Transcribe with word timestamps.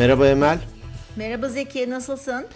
Merhaba 0.00 0.26
Emel. 0.28 0.58
Merhaba 1.16 1.48
Zeki, 1.48 1.90
nasılsın? 1.90 2.46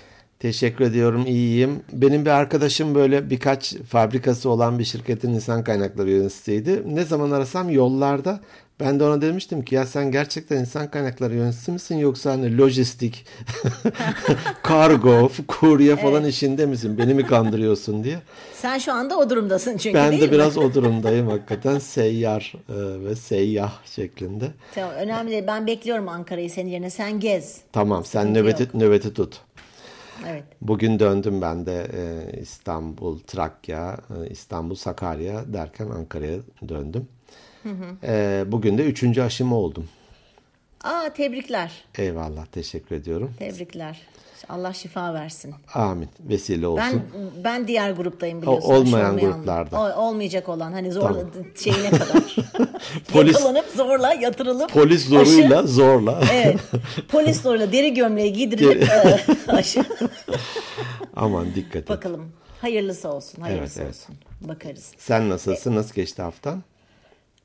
Teşekkür 0.45 0.85
ediyorum, 0.85 1.27
iyiyim. 1.27 1.83
Benim 1.93 2.25
bir 2.25 2.31
arkadaşım 2.31 2.95
böyle 2.95 3.31
birkaç 3.31 3.75
fabrikası 3.77 4.51
olan 4.51 4.79
bir 4.79 4.85
şirketin 4.85 5.31
insan 5.35 5.65
kaynakları 5.65 6.11
yöneticisiydi. 6.11 6.83
Ne 6.87 7.05
zaman 7.05 7.31
arasam 7.31 7.71
yollarda 7.71 8.41
ben 8.81 9.01
de 9.01 9.05
ona 9.05 9.23
demiştim 9.23 9.65
ki 9.65 9.75
ya 9.75 9.87
sen 9.87 10.11
gerçekten 10.11 10.57
insan 10.57 10.91
kaynakları 10.91 11.35
yöneticisi 11.35 11.73
misin 11.73 11.99
yoksa 11.99 12.31
hani 12.33 12.59
lojistik, 12.59 13.27
kargo, 14.63 15.31
kurye 15.49 15.97
falan 15.97 16.23
evet. 16.23 16.33
işinde 16.33 16.67
misin? 16.67 16.99
Beni 16.99 17.15
mi 17.15 17.27
kandırıyorsun 17.27 18.05
diye. 18.05 18.19
Sen 18.55 18.79
şu 18.79 18.93
anda 18.93 19.19
o 19.19 19.31
durumdasın 19.31 19.77
çünkü 19.77 19.99
ben 19.99 20.13
de 20.13 20.27
mi? 20.27 20.33
biraz 20.33 20.59
o 20.59 20.75
durumdayım 20.75 21.29
hakikaten 21.29 21.79
seyyar 21.79 22.53
e, 22.69 23.05
ve 23.05 23.17
seyyah 23.17 23.73
şeklinde. 23.85 24.45
Tamam 24.75 24.95
önemli 24.95 25.31
değil. 25.31 25.45
Ben 25.47 25.67
bekliyorum 25.67 26.09
Ankara'yı 26.09 26.51
senin 26.51 26.71
yerine. 26.71 26.91
Sen 26.91 27.21
gez. 27.21 27.61
Tamam 27.73 28.05
sen 28.05 28.35
nöbeti, 28.35 28.69
nöbeti 28.75 29.15
tut. 29.15 29.41
Evet. 30.29 30.45
Bugün 30.61 30.99
döndüm 30.99 31.43
ben 31.43 31.67
de 31.67 31.87
e, 31.93 32.41
İstanbul, 32.41 33.19
Trakya, 33.19 33.97
e, 34.11 34.31
İstanbul, 34.31 34.75
Sakarya 34.75 35.53
derken 35.53 35.89
Ankara'ya 35.91 36.39
döndüm. 36.69 37.09
Hı 37.63 37.69
hı. 37.69 38.07
E, 38.07 38.45
bugün 38.47 38.79
de 38.79 38.85
üçüncü 38.85 39.23
aşımı 39.23 39.57
oldum. 39.57 39.89
Aa 40.85 41.13
tebrikler. 41.13 41.85
Eyvallah 41.99 42.47
teşekkür 42.47 42.97
ediyorum. 42.97 43.35
Tebrikler. 43.39 44.03
Allah 44.49 44.73
şifa 44.73 45.15
versin. 45.15 45.55
Amin. 45.75 46.09
Vesile 46.21 46.67
olsun. 46.67 46.85
Ben 46.85 47.45
ben 47.45 47.69
diğer 47.69 47.91
gruptayım 47.91 48.43
biliyorsun. 48.43 48.71
O, 48.71 48.75
olmayan 48.75 49.17
gruplarda. 49.19 49.81
O, 49.81 50.03
olmayacak 50.09 50.49
olan 50.49 50.73
hani 50.73 50.93
zor 50.93 51.03
tamam. 51.03 51.27
şeyine 51.57 51.91
kadar. 51.91 52.37
polis, 53.13 53.35
Yakalanıp 53.35 53.67
zorla 53.77 54.15
yatırılıp. 54.15 54.73
Polis 54.73 55.09
zoruyla 55.09 55.59
aşı, 55.59 55.69
zorla. 55.69 56.21
evet. 56.33 56.61
Polis 57.09 57.43
zoruyla 57.43 57.73
deri 57.73 57.95
gömleği 57.95 58.33
giydirilip 58.33 58.89
e, 58.89 59.23
aşı. 59.53 59.85
Aman 61.17 61.55
dikkat 61.55 61.77
et. 61.83 61.89
Bakalım. 61.89 62.33
Hayırlısı 62.61 63.09
olsun. 63.09 63.43
Hayırlısı 63.43 63.83
evet, 63.83 63.95
evet. 63.95 64.09
olsun. 64.11 64.17
Bakarız. 64.49 64.93
Sen 64.99 65.31
nasılsın? 65.31 65.77
Nasıl 65.77 65.95
geçti 65.95 66.23
haftan? 66.23 66.63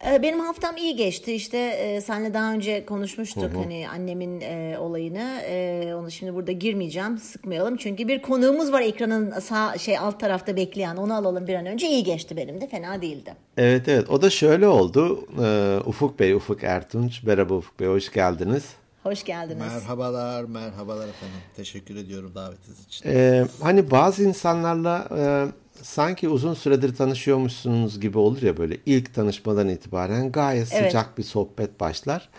Benim 0.05 0.39
haftam 0.39 0.77
iyi 0.77 0.95
geçti. 0.95 1.33
İşte 1.33 1.57
e, 1.57 2.01
senle 2.01 2.33
daha 2.33 2.53
önce 2.53 2.85
konuşmuştuk 2.85 3.43
hı 3.43 3.47
hı. 3.47 3.57
hani 3.57 3.89
annemin 3.89 4.41
e, 4.41 4.77
olayını. 4.79 5.41
E, 5.45 5.93
onu 5.95 6.11
şimdi 6.11 6.33
burada 6.33 6.51
girmeyeceğim. 6.51 7.17
Sıkmayalım. 7.17 7.77
Çünkü 7.77 8.07
bir 8.07 8.21
konuğumuz 8.21 8.71
var 8.71 8.81
ekranın 8.81 9.39
sağ 9.39 9.77
şey 9.77 9.97
alt 9.97 10.19
tarafta 10.19 10.55
bekleyen. 10.55 10.95
Onu 10.95 11.15
alalım 11.15 11.47
bir 11.47 11.55
an 11.55 11.65
önce. 11.65 11.87
İyi 11.87 12.03
geçti 12.03 12.37
benim 12.37 12.61
de. 12.61 12.67
Fena 12.67 13.01
değildi. 13.01 13.33
Evet 13.57 13.87
evet. 13.87 14.09
O 14.09 14.21
da 14.21 14.29
şöyle 14.29 14.67
oldu. 14.67 15.27
E, 15.43 15.79
Ufuk 15.85 16.19
Bey, 16.19 16.33
Ufuk 16.33 16.63
Ertunç. 16.63 17.23
Merhaba 17.23 17.53
Ufuk 17.53 17.79
Bey. 17.79 17.87
Hoş 17.87 18.11
geldiniz. 18.11 18.63
Hoş 19.03 19.23
geldiniz. 19.23 19.59
Merhabalar, 19.59 20.43
merhabalar 20.43 21.07
efendim. 21.07 21.35
Teşekkür 21.55 21.95
ediyorum 21.95 22.31
davetiniz 22.35 22.85
için. 22.85 23.09
Ee, 23.09 23.45
hani 23.61 23.91
bazı 23.91 24.23
insanlarla 24.23 25.07
e, 25.17 25.47
sanki 25.83 26.29
uzun 26.29 26.53
süredir 26.53 26.95
tanışıyormuşsunuz 26.95 27.99
gibi 27.99 28.17
olur 28.17 28.41
ya 28.41 28.57
böyle 28.57 28.77
ilk 28.85 29.13
tanışmadan 29.13 29.69
itibaren 29.69 30.31
gayet 30.31 30.73
evet. 30.73 30.85
sıcak 30.85 31.17
bir 31.17 31.23
sohbet 31.23 31.79
başlar. 31.79 32.29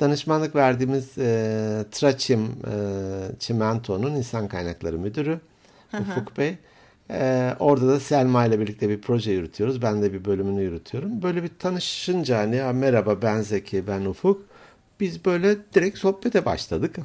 Danışmanlık 0.00 0.54
verdiğimiz 0.54 1.18
e, 1.18 1.84
Traçim 1.90 2.42
e, 2.42 2.74
Çimento'nun 3.38 4.14
insan 4.14 4.48
kaynakları 4.48 4.98
müdürü 4.98 5.40
Aha. 5.92 6.02
Ufuk 6.02 6.38
Bey. 6.38 6.56
E, 7.10 7.54
orada 7.58 7.88
da 7.88 8.00
Selma 8.00 8.46
ile 8.46 8.60
birlikte 8.60 8.88
bir 8.88 9.00
proje 9.00 9.32
yürütüyoruz. 9.32 9.82
Ben 9.82 10.02
de 10.02 10.12
bir 10.12 10.24
bölümünü 10.24 10.62
yürütüyorum. 10.62 11.22
Böyle 11.22 11.42
bir 11.42 11.50
tanışınca 11.58 12.38
hani 12.38 12.78
merhaba 12.78 13.22
ben 13.22 13.40
Zeki 13.40 13.86
ben 13.86 14.04
Ufuk. 14.04 14.42
Biz 15.00 15.24
böyle 15.24 15.56
direkt 15.74 15.98
sohbete 15.98 16.44
başladık. 16.44 16.96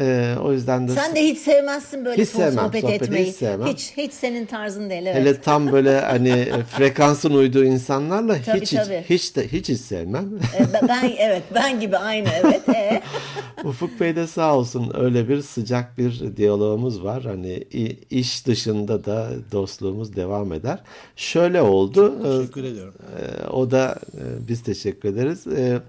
Ee, 0.00 0.34
o 0.42 0.52
yüzden 0.52 0.88
de 0.88 0.92
sen 0.92 1.16
de 1.16 1.24
hiç 1.24 1.38
sevmezsin 1.38 2.04
böyle 2.04 2.22
hiç 2.22 2.28
sevmem, 2.28 2.64
sohbet, 2.64 2.80
sohbet 2.80 3.02
etmeyi. 3.02 3.26
Hiç, 3.26 3.36
sevmem. 3.36 3.68
hiç 3.68 3.92
hiç 3.96 4.12
senin 4.12 4.46
tarzın 4.46 4.90
değil. 4.90 5.02
Evet. 5.06 5.16
Hele 5.16 5.40
tam 5.40 5.72
böyle 5.72 6.00
hani 6.00 6.48
frekansın 6.76 7.34
uyduğu 7.34 7.64
insanlarla 7.64 8.42
tabii, 8.42 8.60
hiç, 8.60 8.70
tabii. 8.70 9.04
hiç 9.08 9.22
hiç 9.22 9.36
de 9.36 9.48
hiç 9.48 9.68
hiç 9.68 9.80
sevmem. 9.80 10.30
Ee, 10.58 10.88
ben 10.88 11.12
evet 11.18 11.42
ben 11.54 11.80
gibi 11.80 11.96
aynı 11.96 12.28
evet. 12.44 12.68
Ee? 12.68 13.02
Ufuk 13.64 14.00
Bey 14.00 14.16
de 14.16 14.26
sağ 14.26 14.56
olsun 14.56 14.92
öyle 14.94 15.28
bir 15.28 15.42
sıcak 15.42 15.98
bir 15.98 16.36
diyalogumuz 16.36 17.04
var. 17.04 17.22
Hani 17.22 17.64
iş 18.10 18.46
dışında 18.46 19.04
da 19.04 19.30
dostluğumuz 19.52 20.16
devam 20.16 20.52
eder. 20.52 20.78
Şöyle 21.16 21.62
oldu. 21.62 22.22
Çok 22.22 22.38
teşekkür 22.38 22.64
ediyorum. 22.64 22.94
E, 23.18 23.46
o 23.46 23.70
da 23.70 23.98
e, 24.14 24.48
biz 24.48 24.62
teşekkür 24.62 25.08
ederiz. 25.08 25.46
E, 25.46 25.80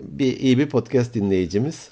bir 0.00 0.36
iyi 0.36 0.58
bir 0.58 0.68
podcast 0.68 1.14
dinleyicimiz. 1.14 1.88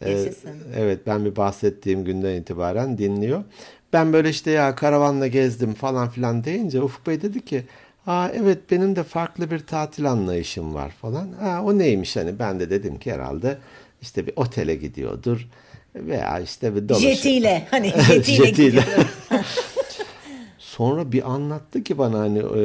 Yaşasın. 0.00 0.50
Evet 0.76 1.06
ben 1.06 1.24
bir 1.24 1.36
bahsettiğim 1.36 2.04
günden 2.04 2.34
itibaren 2.34 2.98
dinliyor. 2.98 3.44
Ben 3.92 4.12
böyle 4.12 4.30
işte 4.30 4.50
ya 4.50 4.74
karavanla 4.74 5.26
gezdim 5.26 5.74
falan 5.74 6.08
filan 6.08 6.44
deyince 6.44 6.82
Ufuk 6.82 7.06
Bey 7.06 7.22
dedi 7.22 7.44
ki 7.44 7.64
Aa 8.06 8.28
evet 8.28 8.58
benim 8.70 8.96
de 8.96 9.02
farklı 9.02 9.50
bir 9.50 9.58
tatil 9.58 10.10
anlayışım 10.10 10.74
var 10.74 10.90
falan. 10.90 11.32
Ha 11.40 11.62
o 11.64 11.78
neymiş 11.78 12.16
hani 12.16 12.38
ben 12.38 12.60
de 12.60 12.70
dedim 12.70 12.98
ki 12.98 13.12
herhalde 13.12 13.58
işte 14.02 14.26
bir 14.26 14.32
otele 14.36 14.74
gidiyordur 14.74 15.48
veya 15.94 16.40
işte 16.40 16.74
bir 16.74 16.88
dolaşıyor. 16.88 17.14
Jetiyle 17.14 17.66
hani 17.70 17.92
jetiyle, 18.08 18.46
jetiyle. 18.46 18.84
Sonra 20.58 21.12
bir 21.12 21.30
anlattı 21.30 21.82
ki 21.82 21.98
bana 21.98 22.18
hani 22.18 22.38
e, 22.38 22.62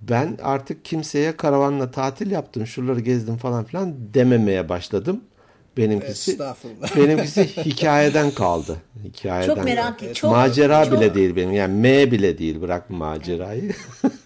ben 0.00 0.38
artık 0.42 0.84
kimseye 0.84 1.36
karavanla 1.36 1.90
tatil 1.90 2.30
yaptım 2.30 2.66
şuraları 2.66 3.00
gezdim 3.00 3.36
falan 3.36 3.64
filan 3.64 3.94
dememeye 4.14 4.68
başladım. 4.68 5.20
Benimkisi 5.76 6.38
benimkisi 6.96 7.44
hikayeden 7.44 8.30
kaldı. 8.30 8.76
Hikayeden. 9.04 9.54
Çok 9.54 9.64
merak 9.64 10.02
ettim. 10.02 10.30
Macera 10.30 10.84
çok... 10.84 10.92
bile 10.92 11.14
değil 11.14 11.36
benim. 11.36 11.52
Yani 11.52 11.74
M 11.74 12.10
bile 12.10 12.38
değil. 12.38 12.60
Bırak 12.60 12.90
macerayı. 12.90 13.72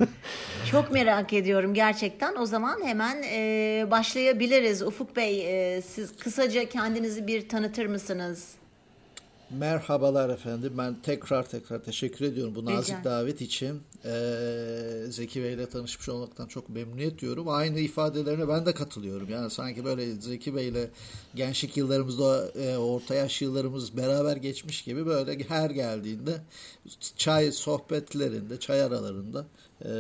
çok 0.70 0.92
merak 0.92 1.32
ediyorum 1.32 1.74
gerçekten. 1.74 2.36
O 2.36 2.46
zaman 2.46 2.84
hemen 2.84 3.22
e, 3.22 3.86
başlayabiliriz. 3.90 4.82
Ufuk 4.82 5.16
Bey, 5.16 5.74
e, 5.76 5.82
siz 5.82 6.16
kısaca 6.16 6.68
kendinizi 6.68 7.26
bir 7.26 7.48
tanıtır 7.48 7.86
mısınız? 7.86 8.48
Merhabalar 9.50 10.30
efendim. 10.30 10.72
Ben 10.78 10.96
tekrar 11.02 11.48
tekrar 11.48 11.82
teşekkür 11.82 12.24
ediyorum 12.24 12.54
bu 12.54 12.64
nazik 12.64 12.94
Rica. 12.94 13.04
davet 13.04 13.40
için. 13.40 13.80
Ee, 14.04 15.04
Zeki 15.08 15.42
Bey 15.42 15.52
ile 15.54 15.66
tanışmış 15.66 16.08
olmaktan 16.08 16.46
çok 16.46 16.68
memnuniyet 16.68 17.18
diyorum. 17.20 17.48
Aynı 17.48 17.80
ifadelerine 17.80 18.48
ben 18.48 18.66
de 18.66 18.74
katılıyorum. 18.74 19.28
Yani 19.30 19.50
sanki 19.50 19.84
böyle 19.84 20.14
Zeki 20.14 20.56
Bey 20.56 20.68
ile 20.68 20.90
gençlik 21.34 21.76
yıllarımızda, 21.76 22.48
e, 22.48 22.76
orta 22.76 23.14
yaş 23.14 23.42
yıllarımız 23.42 23.96
beraber 23.96 24.36
geçmiş 24.36 24.82
gibi 24.82 25.06
böyle 25.06 25.44
her 25.48 25.70
geldiğinde 25.70 26.32
çay 27.16 27.52
sohbetlerinde, 27.52 28.60
çay 28.60 28.82
aralarında 28.82 29.46
e, 29.84 29.90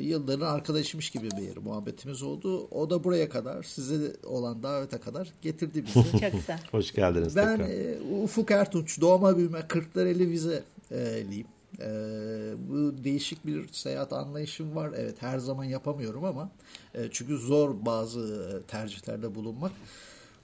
yılların 0.00 0.46
arkadaşıymış 0.46 1.10
gibi 1.10 1.28
bir 1.30 1.56
muhabbetimiz 1.56 2.22
oldu. 2.22 2.68
O 2.70 2.90
da 2.90 3.04
buraya 3.04 3.28
kadar, 3.28 3.62
size 3.62 4.16
olan 4.24 4.62
davete 4.62 4.98
kadar 4.98 5.28
getirdi 5.42 5.84
bizi. 5.86 6.20
Çok 6.20 6.32
güzel. 6.32 6.60
Hoş 6.70 6.92
geldiniz 6.92 7.36
ben, 7.36 7.56
tekrar. 7.56 7.70
Ben 7.70 7.84
e, 7.84 8.22
Ufuk 8.22 8.50
Ertunç, 8.50 9.00
doğma 9.00 9.36
büyüme 9.36 9.66
Kırklareli 9.68 10.28
vizeliyim. 10.30 11.46
E, 11.80 11.88
bu 12.68 13.04
değişik 13.04 13.46
bir 13.46 13.72
seyahat 13.72 14.12
anlayışım 14.12 14.76
var. 14.76 14.90
Evet 14.96 15.22
her 15.22 15.38
zaman 15.38 15.64
yapamıyorum 15.64 16.24
ama 16.24 16.50
e, 16.94 17.08
çünkü 17.10 17.36
zor 17.36 17.74
bazı 17.86 18.62
tercihlerde 18.68 19.34
bulunmak. 19.34 19.72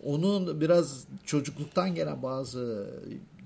Onun 0.05 0.61
biraz 0.61 1.05
çocukluktan 1.25 1.95
gelen 1.95 2.23
bazı 2.23 2.91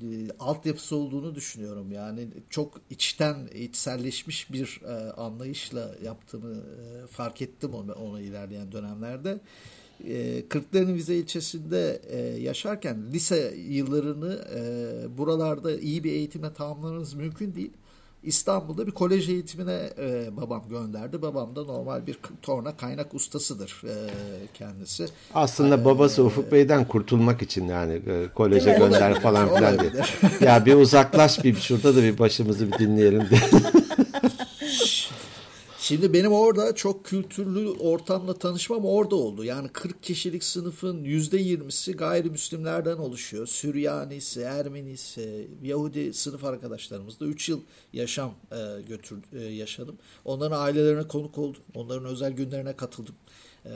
e, 0.03 0.31
altyapısı 0.39 0.97
olduğunu 0.97 1.35
düşünüyorum. 1.35 1.93
Yani 1.93 2.29
çok 2.51 2.81
içten, 2.91 3.49
içselleşmiş 3.55 4.53
bir 4.53 4.81
e, 4.85 5.13
anlayışla 5.13 5.95
yaptığımı 6.05 6.55
e, 6.55 7.07
fark 7.07 7.43
ettim 7.43 7.75
onu, 7.75 7.93
onu 7.93 8.21
ilerleyen 8.21 8.73
dönemlerde. 8.73 9.41
E, 10.09 10.49
Kırklareli 10.49 10.95
Vize 10.95 11.15
ilçesinde 11.15 12.03
e, 12.11 12.19
yaşarken 12.19 13.13
lise 13.13 13.55
yıllarını 13.69 14.45
e, 14.55 15.19
buralarda 15.19 15.81
iyi 15.81 16.05
bir 16.05 16.13
eğitimle 16.13 16.53
tamamlamanız 16.53 17.15
mümkün 17.15 17.55
değil. 17.55 17.73
İstanbul'da 18.23 18.87
bir 18.87 18.93
kolej 18.93 19.29
eğitimine 19.29 19.91
e, 19.99 20.37
babam 20.37 20.63
gönderdi. 20.71 21.23
Babam 21.23 21.57
da 21.57 21.65
normal 21.65 22.07
bir 22.07 22.19
torna 22.43 22.77
kaynak 22.77 23.15
ustasıdır 23.15 23.83
e, 23.85 23.95
kendisi. 24.55 25.07
Aslında 25.35 25.75
ee, 25.75 25.85
babası 25.85 26.25
Ufuk 26.25 26.53
Bey'den 26.53 26.89
kurtulmak 26.89 27.43
için 27.43 27.69
yani 27.69 27.93
e, 27.93 28.29
koleje 28.35 28.73
gönder 28.73 29.21
falan 29.23 29.55
filan 29.55 29.79
diye. 29.79 29.93
ya 30.41 30.67
bir 30.67 30.75
uzaklaş 30.75 31.45
bir 31.45 31.57
şurada 31.57 31.97
da 31.97 32.03
bir 32.03 32.19
başımızı 32.19 32.73
bir 32.73 32.79
dinleyelim 32.79 33.29
diye. 33.31 33.41
Şimdi 35.83 36.13
benim 36.13 36.33
orada 36.33 36.75
çok 36.75 37.05
kültürlü 37.05 37.69
ortamla 37.69 38.35
tanışmam 38.35 38.85
orada 38.85 39.17
oldu. 39.17 39.45
Yani 39.45 39.69
40 39.69 40.03
kişilik 40.03 40.45
sınıfın 40.45 41.05
%20'si 41.05 41.93
gayrimüslimlerden 41.93 42.97
oluşuyor. 42.97 43.47
Süryanisi, 43.47 44.41
Ermenisi, 44.41 45.49
Yahudi 45.63 46.15
sınıf 46.15 46.45
arkadaşlarımızla 46.45 47.27
3 47.27 47.49
yıl 47.49 47.61
yaşam 47.93 48.35
e, 48.53 48.83
götür, 48.89 49.19
e, 49.33 49.41
yaşadım. 49.41 49.99
Onların 50.25 50.61
ailelerine 50.61 51.09
konuk 51.09 51.39
oldum. 51.39 51.63
Onların 51.75 52.05
özel 52.05 52.33
günlerine 52.33 52.77
katıldım. 52.77 53.15
E, 53.67 53.73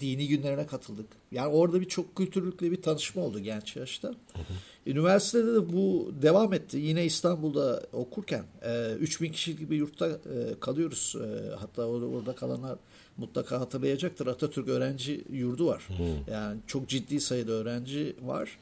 dini 0.00 0.28
günlerine 0.28 0.66
katıldık. 0.66 1.06
Yani 1.32 1.48
orada 1.48 1.80
bir 1.80 1.88
çok 1.88 2.16
kültürlükle 2.16 2.70
bir 2.70 2.82
tanışma 2.82 3.22
oldu 3.22 3.40
genç 3.40 3.76
yaşta. 3.76 4.14
Üniversitede 4.86 5.54
de 5.54 5.72
bu 5.72 6.12
devam 6.22 6.52
etti. 6.52 6.78
Yine 6.78 7.04
İstanbul'da 7.04 7.82
okurken 7.92 8.44
e, 8.62 8.92
3000 9.00 9.32
kişilik 9.32 9.70
bir 9.70 9.76
yurtta 9.76 10.08
e, 10.08 10.60
kalıyoruz. 10.60 11.16
E, 11.16 11.54
hatta 11.56 11.84
orada, 11.84 12.06
orada 12.06 12.34
kalanlar 12.34 12.78
mutlaka 13.16 13.60
hatırlayacaktır. 13.60 14.26
Atatürk 14.26 14.68
öğrenci 14.68 15.24
yurdu 15.32 15.66
var. 15.66 15.88
Hmm. 15.88 16.34
Yani 16.34 16.60
çok 16.66 16.88
ciddi 16.88 17.20
sayıda 17.20 17.52
öğrenci 17.52 18.16
var. 18.22 18.58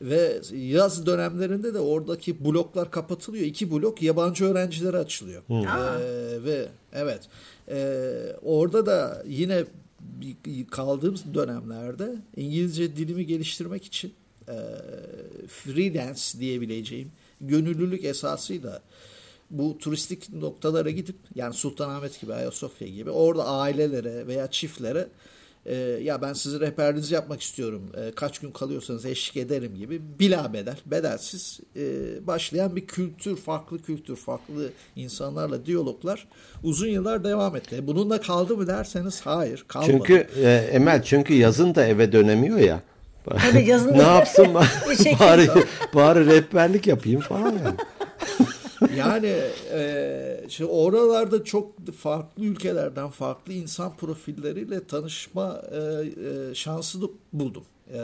Ve 0.00 0.40
yaz 0.52 1.06
dönemlerinde 1.06 1.74
de 1.74 1.80
oradaki 1.80 2.44
bloklar 2.44 2.90
kapatılıyor. 2.90 3.46
İki 3.46 3.70
blok 3.70 4.02
yabancı 4.02 4.44
öğrencilere 4.44 4.96
açılıyor. 4.96 5.42
Ee, 5.50 6.44
ve 6.44 6.68
evet 6.92 7.28
e, 7.68 8.36
orada 8.42 8.86
da 8.86 9.22
yine 9.26 9.64
kaldığım 10.70 11.16
dönemlerde 11.34 12.14
İngilizce 12.36 12.96
dilimi 12.96 13.26
geliştirmek 13.26 13.84
için 13.84 14.14
e, 14.48 14.56
freelance 15.48 16.40
diyebileceğim 16.40 17.12
gönüllülük 17.40 18.04
esasıyla 18.04 18.82
bu 19.50 19.78
turistik 19.78 20.32
noktalara 20.32 20.90
gidip 20.90 21.16
yani 21.34 21.54
Sultanahmet 21.54 22.20
gibi 22.20 22.34
Ayasofya 22.34 22.88
gibi 22.88 23.10
orada 23.10 23.46
ailelere 23.46 24.26
veya 24.26 24.50
çiftlere 24.50 25.08
e, 25.66 25.74
ya 26.02 26.22
ben 26.22 26.32
sizi 26.32 26.60
rehberliğinizi 26.60 27.14
yapmak 27.14 27.40
istiyorum 27.40 27.82
e, 27.96 28.10
kaç 28.10 28.38
gün 28.38 28.50
kalıyorsanız 28.50 29.06
eşlik 29.06 29.36
ederim 29.36 29.76
gibi 29.76 30.00
bila 30.18 30.52
bedel 30.52 30.76
bedelsiz 30.86 31.60
e, 31.76 31.82
başlayan 32.26 32.76
bir 32.76 32.86
kültür 32.86 33.36
farklı 33.36 33.82
kültür 33.82 34.16
farklı 34.16 34.70
insanlarla 34.96 35.66
diyaloglar 35.66 36.28
uzun 36.62 36.88
yıllar 36.88 37.24
devam 37.24 37.56
etti. 37.56 37.86
Bununla 37.86 38.20
kaldı 38.20 38.56
mı 38.56 38.66
derseniz 38.66 39.20
hayır 39.20 39.64
kalmadı. 39.68 39.92
Çünkü 39.92 40.26
e, 40.36 40.50
Emel 40.50 41.02
çünkü 41.02 41.34
yazın 41.34 41.74
da 41.74 41.86
eve 41.86 42.12
dönemiyor 42.12 42.58
ya. 42.58 42.80
Tabii 43.24 43.68
yazın 43.68 43.92
ne 43.98 44.02
yapsın 44.02 44.54
bari, 45.20 45.48
bari 45.94 46.26
rehberlik 46.26 46.86
yapayım 46.86 47.20
falan 47.20 47.52
yani. 47.64 47.76
Yani 48.96 49.34
e, 49.72 50.44
şimdi 50.48 50.70
oralarda 50.70 51.44
çok 51.44 51.92
farklı 51.96 52.44
ülkelerden 52.44 53.08
farklı 53.08 53.52
insan 53.52 53.96
profilleriyle 53.96 54.84
tanışma 54.84 55.62
e, 55.72 55.78
e, 55.80 56.54
şansı 56.54 57.02
da 57.02 57.06
buldum. 57.32 57.64
E, 57.92 58.00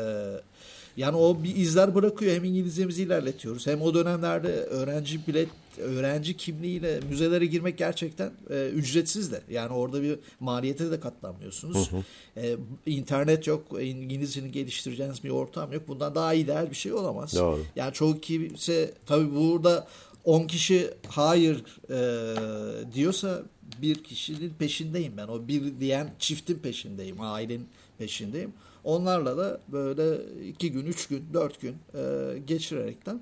yani 0.97 1.17
o 1.17 1.43
bir 1.43 1.56
izler 1.56 1.94
bırakıyor. 1.94 2.35
Hem 2.35 2.44
İngilizcemizi 2.44 3.03
ilerletiyoruz. 3.03 3.67
Hem 3.67 3.82
o 3.82 3.94
dönemlerde 3.94 4.49
öğrenci 4.49 5.27
bilet, 5.27 5.49
öğrenci 5.79 6.37
kimliğiyle 6.37 7.00
müzelere 7.11 7.47
girmek 7.47 7.79
gerçekten 7.79 8.32
e, 8.50 8.69
ücretsiz 8.69 9.32
de. 9.32 9.41
Yani 9.50 9.73
orada 9.73 10.03
bir 10.03 10.19
maliyete 10.41 10.91
de 10.91 11.00
katlanmıyorsunuz. 11.00 11.93
Hı 11.93 11.97
hı. 11.97 12.03
E, 12.37 12.56
internet 12.87 13.47
yok. 13.47 13.62
İngilizceni 13.81 14.53
geliştireceğiniz 14.53 15.25
bir 15.25 15.31
ortam 15.31 15.73
yok. 15.73 15.82
Bundan 15.88 16.15
daha 16.15 16.35
ideal 16.35 16.71
bir 16.71 16.77
şey 16.77 16.93
olamaz. 16.93 17.35
Doğru. 17.35 17.61
Yani 17.77 17.93
çoğu 17.93 18.21
kimse 18.21 18.94
tabii 19.06 19.35
burada 19.35 19.87
10 20.25 20.46
kişi 20.46 20.90
hayır 21.08 21.64
e, 21.90 22.93
diyorsa 22.94 23.43
bir 23.82 24.05
kişinin 24.05 24.55
peşindeyim 24.58 25.17
ben. 25.17 25.28
O 25.28 25.49
bir 25.49 25.81
diyen 25.81 26.11
çiftin 26.19 26.58
peşindeyim. 26.58 27.20
Ailenin 27.20 27.69
peşindeyim. 27.99 28.52
Onlarla 28.84 29.37
da 29.37 29.61
böyle 29.69 30.19
iki 30.49 30.72
gün, 30.72 30.87
üç 30.87 31.06
gün, 31.06 31.25
dört 31.34 31.61
gün 31.61 31.76
e, 31.94 32.38
geçirerekten 32.46 33.20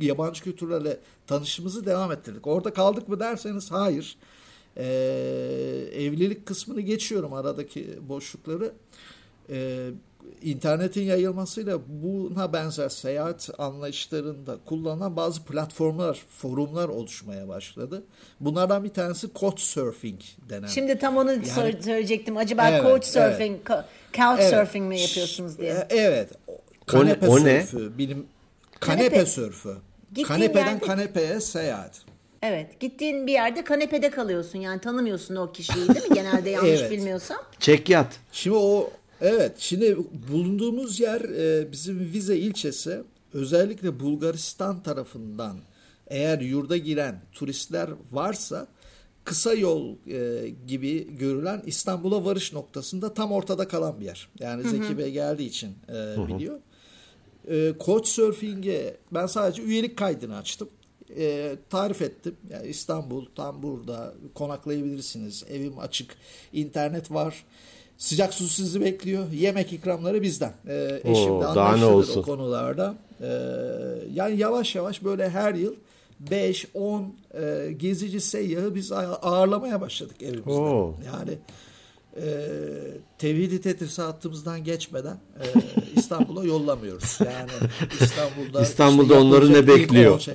yabancı 0.00 0.42
kültürlerle 0.42 0.98
tanışımızı 1.26 1.86
devam 1.86 2.12
ettirdik. 2.12 2.46
Orada 2.46 2.72
kaldık 2.72 3.08
mı 3.08 3.20
derseniz 3.20 3.70
hayır. 3.70 4.16
E, 4.76 4.84
evlilik 5.94 6.46
kısmını 6.46 6.80
geçiyorum 6.80 7.32
aradaki 7.32 8.08
boşlukları. 8.08 8.72
E, 9.50 9.88
internetin 10.42 11.02
yayılmasıyla 11.02 11.78
buna 11.88 12.52
benzer 12.52 12.88
seyahat 12.88 13.50
anlayışlarında 13.58 14.56
kullanılan 14.66 15.16
bazı 15.16 15.44
platformlar, 15.44 16.18
forumlar 16.30 16.88
oluşmaya 16.88 17.48
başladı. 17.48 18.02
Bunlardan 18.40 18.84
bir 18.84 18.88
tanesi 18.88 19.28
Couchsurfing 19.34 20.20
denen. 20.48 20.66
Şimdi 20.66 20.98
tam 20.98 21.16
onu 21.16 21.32
yani, 21.32 21.46
söyleyecektim. 21.80 22.36
Acaba 22.36 22.68
evet, 22.68 22.82
Couchsurfing, 22.82 23.60
evet. 23.70 23.84
Couchsurfing 24.12 24.86
evet. 24.86 24.88
mi 24.88 25.00
yapıyorsunuz 25.00 25.58
diye. 25.58 25.86
E, 25.90 25.96
evet. 25.96 26.30
Kanepe 26.86 27.28
o 27.28 27.44
ne? 27.44 27.62
sörfü, 27.62 27.98
bilim 27.98 28.26
kanepe, 28.80 29.08
kanepe 29.08 29.26
sörfü. 29.26 29.76
Gittiğin 30.08 30.26
Kanepeden 30.26 30.70
yerde... 30.70 30.86
kanepeye 30.86 31.40
seyahat. 31.40 32.08
Evet. 32.42 32.80
Gittiğin 32.80 33.26
bir 33.26 33.32
yerde 33.32 33.64
kanepede 33.64 34.10
kalıyorsun. 34.10 34.58
Yani 34.58 34.80
tanımıyorsun 34.80 35.36
o 35.36 35.52
kişiyi 35.52 35.88
değil 35.88 36.08
mi? 36.08 36.14
Genelde 36.14 36.50
yanlış 36.50 36.70
evet. 36.80 36.90
bilmiyorsam. 36.90 37.38
Çek 37.60 37.88
yat. 37.88 38.20
Şimdi 38.32 38.56
o 38.56 38.90
Evet, 39.20 39.52
şimdi 39.58 39.96
bulunduğumuz 40.32 41.00
yer 41.00 41.20
e, 41.20 41.72
bizim 41.72 42.00
Vize 42.00 42.36
ilçesi. 42.36 43.02
Özellikle 43.32 44.00
Bulgaristan 44.00 44.82
tarafından 44.82 45.58
eğer 46.06 46.40
yurda 46.40 46.76
giren 46.76 47.20
turistler 47.32 47.90
varsa 48.12 48.66
kısa 49.24 49.54
yol 49.54 49.96
e, 50.06 50.48
gibi 50.66 51.16
görülen 51.16 51.62
İstanbul'a 51.66 52.24
varış 52.24 52.52
noktasında 52.52 53.14
tam 53.14 53.32
ortada 53.32 53.68
kalan 53.68 54.00
bir 54.00 54.04
yer. 54.04 54.28
Yani 54.38 54.62
hı 54.62 54.66
hı. 54.66 54.70
Zeki 54.70 54.98
Bey 54.98 55.12
geldiği 55.12 55.46
için 55.48 55.70
e, 55.88 55.92
hı 55.92 56.14
hı. 56.14 56.28
biliyor. 56.28 56.60
E, 57.48 57.72
Couchsurfing'e 57.84 58.96
ben 59.12 59.26
sadece 59.26 59.62
üyelik 59.62 59.96
kaydını 59.96 60.36
açtım. 60.36 60.68
E, 61.16 61.56
tarif 61.70 62.02
ettim. 62.02 62.36
Yani 62.50 62.68
İstanbul 62.68 63.26
tam 63.34 63.62
burada 63.62 64.14
konaklayabilirsiniz. 64.34 65.44
Evim 65.50 65.78
açık. 65.78 66.16
internet 66.52 67.10
var. 67.10 67.44
Sıcak 67.98 68.34
su 68.34 68.48
sizi 68.48 68.80
bekliyor. 68.80 69.32
Yemek 69.32 69.72
ikramları 69.72 70.22
bizden. 70.22 70.52
Ee, 70.68 71.00
eşim 71.04 71.40
de 71.40 71.46
anlaşılır 71.46 72.16
o 72.16 72.22
konularda. 72.22 72.94
Ee, 73.20 73.26
yani 74.14 74.38
yavaş 74.38 74.74
yavaş 74.74 75.04
böyle 75.04 75.30
her 75.30 75.54
yıl 75.54 75.74
5-10 76.30 77.04
e, 77.34 77.72
gezici 77.72 78.20
seyyahı 78.20 78.74
biz 78.74 78.92
ağırlamaya 78.92 79.80
başladık 79.80 80.22
evimizde. 80.22 80.50
Oo. 80.50 80.94
Yani 81.06 81.38
e, 82.24 82.30
tevhidi 83.18 83.60
tetrisatımızdan 83.60 84.64
geçmeden 84.64 85.16
e, 85.40 85.44
İstanbul'a 85.96 86.44
yollamıyoruz. 86.44 87.18
Yani 87.20 87.50
İstanbul'da 88.00 88.62
İstanbul'da 88.62 89.14
işte 89.14 89.14
onları 89.14 89.52
ne 89.52 89.66
bekliyor? 89.66 90.20
Şey, 90.20 90.34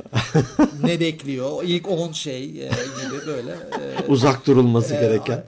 ne 0.83 0.99
bekliyor? 0.99 1.63
İlk 1.63 1.89
10 1.89 2.11
şey 2.11 2.43
e, 2.43 2.69
gibi 2.69 3.27
böyle. 3.27 3.51
E, 3.51 4.07
Uzak 4.07 4.47
durulması 4.47 4.95
e, 4.95 4.99
gereken. 4.99 5.43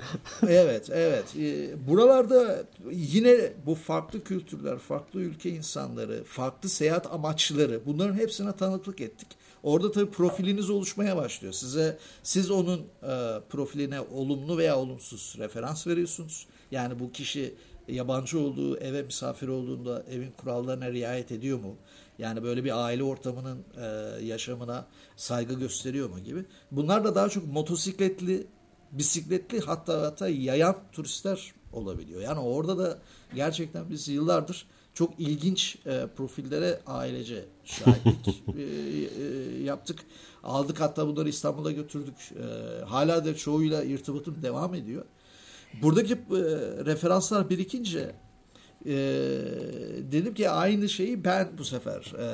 Evet, 0.47 0.89
evet. 0.91 1.25
E, 1.39 1.69
buralarda 1.87 2.63
yine 2.91 3.53
bu 3.65 3.75
farklı 3.75 4.23
kültürler, 4.23 4.77
farklı 4.77 5.19
ülke 5.19 5.49
insanları, 5.49 6.23
farklı 6.23 6.69
seyahat 6.69 7.13
amaçları 7.13 7.79
bunların 7.85 8.15
hepsine 8.17 8.51
tanıklık 8.51 9.01
ettik. 9.01 9.27
Orada 9.65 9.91
tabii 9.91 10.11
profiliniz 10.11 10.69
oluşmaya 10.69 11.17
başlıyor. 11.17 11.53
Size 11.53 11.97
siz 12.23 12.51
onun 12.51 12.79
e, 12.79 12.83
profiline 13.49 14.01
olumlu 14.01 14.57
veya 14.57 14.79
olumsuz 14.79 15.35
referans 15.37 15.87
veriyorsunuz. 15.87 16.47
Yani 16.71 16.99
bu 16.99 17.11
kişi 17.11 17.55
yabancı 17.87 18.39
olduğu 18.39 18.77
eve 18.77 19.03
misafir 19.03 19.47
olduğunda 19.47 20.03
evin 20.11 20.31
kurallarına 20.31 20.91
riayet 20.91 21.31
ediyor 21.31 21.59
mu? 21.59 21.75
Yani 22.19 22.43
böyle 22.43 22.63
bir 22.63 22.85
aile 22.85 23.03
ortamının 23.03 23.63
e, 23.77 23.85
yaşamına 24.25 24.87
saygı 25.15 25.53
gösteriyor 25.53 26.09
mu 26.09 26.19
gibi. 26.19 26.45
Bunlar 26.71 27.03
da 27.03 27.15
daha 27.15 27.29
çok 27.29 27.47
motosikletli, 27.47 28.47
bisikletli 28.91 29.59
hatta 29.59 30.01
hatta 30.01 30.27
yayan 30.27 30.75
turistler 30.91 31.53
olabiliyor. 31.73 32.21
Yani 32.21 32.39
orada 32.39 32.77
da 32.77 32.99
gerçekten 33.35 33.89
biz 33.89 34.07
yıllardır 34.07 34.67
çok 34.95 35.19
ilginç 35.19 35.77
e, 35.85 36.07
profillere 36.15 36.79
ailece 36.87 37.45
şahitlik 37.63 38.43
e, 38.57 38.61
e, 38.61 39.63
yaptık. 39.63 39.99
Aldık 40.43 40.79
hatta 40.79 41.07
bunları 41.07 41.29
İstanbul'a 41.29 41.71
götürdük. 41.71 42.31
E, 42.31 42.85
hala 42.85 43.25
da 43.25 43.35
çoğuyla 43.35 43.83
irtibatım 43.83 44.41
devam 44.41 44.75
ediyor. 44.75 45.05
Buradaki 45.81 46.13
e, 46.13 46.17
referanslar 46.85 47.49
birikince 47.49 48.15
e, 48.85 48.95
dedim 50.11 50.33
ki 50.33 50.49
aynı 50.49 50.89
şeyi 50.89 51.23
ben 51.23 51.49
bu 51.57 51.63
sefer 51.63 52.13
e, 52.19 52.27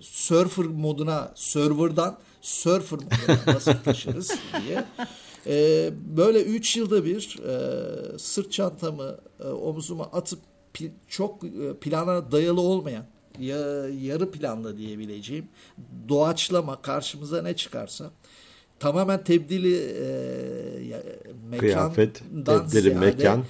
surfer 0.00 0.66
moduna, 0.66 1.32
server'dan 1.34 2.18
surfer 2.40 2.98
moduna 2.98 3.54
nasıl 3.54 3.72
taşırız 3.84 4.30
diye. 4.66 4.84
E, 5.46 5.90
böyle 6.16 6.42
3 6.42 6.76
yılda 6.76 7.04
bir 7.04 7.38
e, 7.46 8.18
sırt 8.18 8.52
çantamı 8.52 9.18
e, 9.40 9.46
omzuma 9.48 10.04
atıp 10.04 10.38
çok 11.08 11.44
e, 11.44 11.74
plana 11.80 12.32
dayalı 12.32 12.60
olmayan 12.60 13.04
ya, 13.38 13.58
yarı 13.88 14.30
planlı 14.30 14.78
diyebileceğim 14.78 15.48
doğaçlama 16.08 16.82
karşımıza 16.82 17.42
ne 17.42 17.56
çıkarsa 17.56 18.10
tamamen 18.80 19.24
tebdili 19.24 19.76
e, 19.76 20.08
mekandan 21.50 21.58
Kıyafet, 21.58 22.22
tebdili 22.46 22.80
ziyade, 22.80 22.98
mekan 22.98 23.44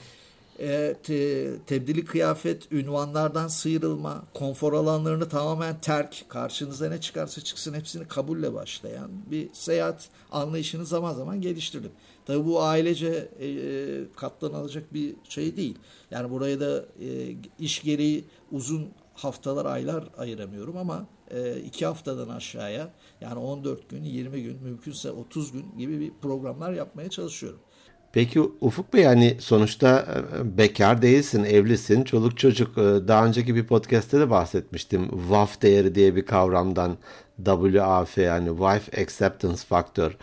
e, 0.60 0.94
te, 1.02 1.58
tebdili 1.66 2.04
kıyafet, 2.04 2.72
ünvanlardan 2.72 3.48
sıyrılma, 3.48 4.22
konfor 4.34 4.72
alanlarını 4.72 5.28
tamamen 5.28 5.80
terk, 5.80 6.24
karşınıza 6.28 6.88
ne 6.88 7.00
çıkarsa 7.00 7.40
çıksın 7.40 7.74
hepsini 7.74 8.08
kabulle 8.08 8.54
başlayan 8.54 9.10
bir 9.30 9.48
seyahat 9.52 10.08
anlayışını 10.32 10.86
zaman 10.86 11.14
zaman 11.14 11.40
geliştirdim. 11.40 11.90
Tabii 12.28 12.46
bu 12.46 12.62
ailece 12.62 13.28
e, 13.40 13.48
katlanılacak 14.16 14.94
bir 14.94 15.14
şey 15.28 15.56
değil. 15.56 15.78
Yani 16.10 16.30
buraya 16.30 16.60
da 16.60 16.84
e, 17.00 17.36
iş 17.58 17.82
gereği 17.82 18.24
uzun 18.52 18.88
haftalar, 19.14 19.66
aylar 19.66 20.04
ayıramıyorum 20.18 20.76
ama 20.76 21.06
e, 21.30 21.56
iki 21.56 21.86
haftadan 21.86 22.28
aşağıya 22.28 22.90
yani 23.20 23.38
14 23.38 23.88
gün, 23.88 24.04
20 24.04 24.42
gün, 24.42 24.62
mümkünse 24.62 25.10
30 25.10 25.52
gün 25.52 25.64
gibi 25.78 26.00
bir 26.00 26.12
programlar 26.22 26.72
yapmaya 26.72 27.10
çalışıyorum. 27.10 27.60
Peki 28.12 28.40
Ufuk 28.40 28.94
Bey 28.94 29.02
yani 29.02 29.36
sonuçta 29.40 30.06
e, 30.38 30.58
bekar 30.58 31.02
değilsin, 31.02 31.44
evlisin, 31.44 32.04
çoluk 32.04 32.38
çocuk. 32.38 32.78
E, 32.78 33.08
daha 33.08 33.26
önceki 33.26 33.54
bir 33.54 33.66
podcast'te 33.66 34.20
de 34.20 34.30
bahsetmiştim. 34.30 35.08
WAF 35.10 35.62
değeri 35.62 35.94
diye 35.94 36.16
bir 36.16 36.26
kavramdan 36.26 36.96
WAF 37.36 38.18
yani 38.18 38.48
Wife 38.48 39.02
Acceptance 39.02 39.62
Factor. 39.62 40.16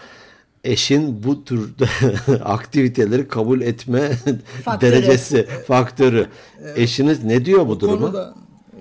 Eşin 0.66 1.24
bu 1.24 1.44
tür 1.44 1.74
aktiviteleri 2.44 3.28
kabul 3.28 3.62
etme 3.62 4.12
faktörü. 4.64 4.92
derecesi, 4.92 5.48
faktörü. 5.68 6.28
Eşiniz 6.76 7.24
ne 7.24 7.46
diyor 7.46 7.68
bu 7.68 7.72
o 7.72 7.80
duruma? 7.80 8.00
Konuda, 8.00 8.36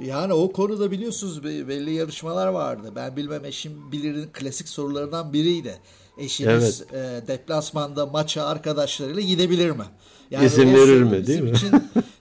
yani 0.05 0.33
o 0.33 0.53
konuda 0.53 0.91
biliyorsunuz 0.91 1.45
belli 1.45 1.95
yarışmalar 1.95 2.47
vardı. 2.47 2.93
Ben 2.97 3.17
bilmem 3.17 3.45
eşim 3.45 3.93
bilirin 3.93 4.29
klasik 4.33 4.69
sorularından 4.69 5.33
biriydi 5.33 5.75
eşiniz 6.19 6.83
evet. 6.93 7.25
e, 7.25 7.29
deplasmanda 7.29 8.07
maça 8.07 8.45
arkadaşlarıyla 8.45 9.23
gidebilir 9.23 9.71
mi? 9.71 9.85
Yani 10.31 10.47
İzin 10.47 10.75
verir 10.75 11.03
mi 11.03 11.27
değil 11.27 11.43
mi? 11.43 11.51
için 11.51 11.73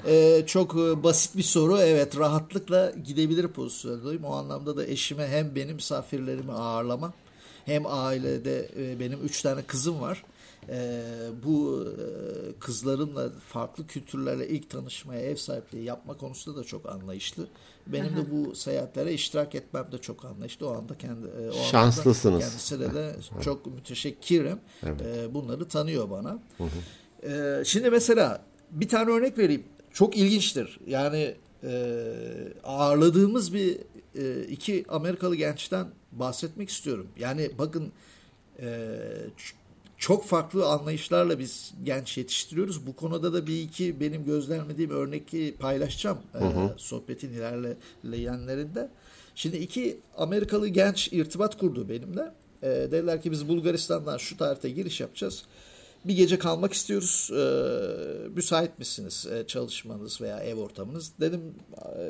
e, 0.08 0.44
çok 0.46 0.76
e, 0.76 1.04
basit 1.04 1.38
bir 1.38 1.44
soru. 1.44 1.78
Evet 1.78 2.18
rahatlıkla 2.18 2.94
gidebilir 3.06 3.48
pozisyondayım. 3.48 4.24
O 4.24 4.34
anlamda 4.34 4.78
da 4.78 4.86
eşime 4.86 5.28
hem 5.28 5.56
benim 5.56 5.76
misafirlerimi 5.76 6.52
ağırlama 6.52 7.14
hem 7.66 7.84
ailede 7.86 8.70
e, 8.78 9.00
benim 9.00 9.20
üç 9.24 9.42
tane 9.42 9.62
kızım 9.62 10.02
var. 10.02 10.24
E, 10.70 11.04
bu 11.46 11.88
e, 11.88 12.60
kızlarımla 12.60 13.30
farklı 13.48 13.88
kültürlerle 13.88 14.48
ilk 14.48 14.70
tanışmaya 14.70 15.22
ev 15.22 15.36
sahipliği 15.36 15.84
yapma 15.84 16.18
konusunda 16.18 16.60
da 16.60 16.64
çok 16.64 16.90
anlayışlı. 16.90 17.48
Benim 17.88 18.14
Aha. 18.14 18.18
de 18.18 18.32
bu 18.32 18.56
seyahatlere 18.56 19.14
iştirak 19.14 19.56
etmem 19.56 19.92
de 19.92 19.98
çok 19.98 20.26
anlayışlı. 20.26 20.70
O 20.70 20.74
anda 20.74 20.98
kendi 20.98 21.28
e, 21.28 21.50
o 21.50 21.64
şanslısınız. 21.64 22.40
Kendisine 22.40 22.94
de 22.94 23.16
çok 23.42 23.66
müteşekkirim. 23.66 24.60
Evet. 24.84 25.02
E, 25.02 25.34
bunları 25.34 25.68
tanıyor 25.68 26.10
bana. 26.10 26.40
Hı 26.58 26.64
hı. 26.64 27.30
E, 27.30 27.66
şimdi 27.66 27.90
mesela 27.90 28.42
bir 28.72 28.88
tane 28.88 29.12
örnek 29.12 29.38
vereyim. 29.38 29.64
Çok 29.94 30.18
ilginçtir. 30.18 30.80
Yani 30.88 31.36
e, 31.64 32.04
ağırladığımız 32.64 33.54
bir 33.54 33.78
e, 34.16 34.44
iki 34.44 34.86
Amerikalı 34.90 35.36
gençten 35.36 35.88
bahsetmek 36.20 36.70
istiyorum. 36.70 37.08
Yani 37.20 37.52
bakın 37.58 37.92
e, 38.60 38.98
çok 39.98 40.26
farklı 40.26 40.68
anlayışlarla 40.70 41.40
biz 41.40 41.74
genç 41.84 42.18
yetiştiriyoruz. 42.18 42.88
Bu 42.88 42.96
konuda 42.96 43.34
da 43.34 43.48
bir 43.48 43.62
iki 43.62 44.00
benim 44.00 44.26
gözlemlediğim 44.26 44.92
örneği 44.92 45.56
paylaşacağım 45.60 46.18
hı 46.32 46.46
hı. 46.46 46.66
E, 46.66 46.74
sohbetin 46.78 47.30
ilerleyenlerinde. 47.30 48.90
Şimdi 49.36 49.58
iki 49.58 49.98
Amerikalı 50.18 50.68
genç 50.68 51.14
irtibat 51.14 51.58
kurdu 51.58 51.90
benimle. 51.90 52.32
E, 52.62 52.68
dediler 52.68 53.22
ki 53.22 53.32
biz 53.32 53.48
Bulgaristan'dan 53.48 54.18
şu 54.18 54.38
tarihte 54.38 54.70
giriş 54.70 55.02
yapacağız 55.02 55.44
bir 56.06 56.16
gece 56.16 56.40
kalmak 56.40 56.74
istiyoruz. 56.74 57.30
E, 57.32 57.44
müsait 58.30 58.80
misiniz 58.80 59.28
e, 59.34 59.48
çalışmanız 59.48 60.22
veya 60.22 60.40
ev 60.40 60.56
ortamınız? 60.56 61.12
Dedim 61.20 61.42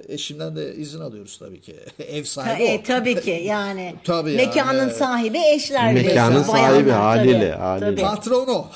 e, 0.08 0.14
eşimden 0.14 0.56
de 0.56 0.76
izin 0.76 1.00
alıyoruz 1.00 1.38
tabii 1.38 1.62
ki. 1.62 1.76
ev 2.00 2.24
sahibi 2.24 2.66
Ta, 2.66 2.72
e, 2.72 2.84
tabii 2.84 3.22
ki 3.22 3.42
yani. 3.46 3.96
tabii 4.04 4.36
Mekanın 4.36 4.80
yani. 4.80 4.94
sahibi 4.94 5.40
eşler. 5.56 5.94
Mekanın 5.94 6.44
sahibi 6.44 6.90
haliyle. 6.90 7.52
Tabii, 7.52 7.60
haliyle. 7.62 8.02
Patron 8.02 8.48
o. 8.48 8.68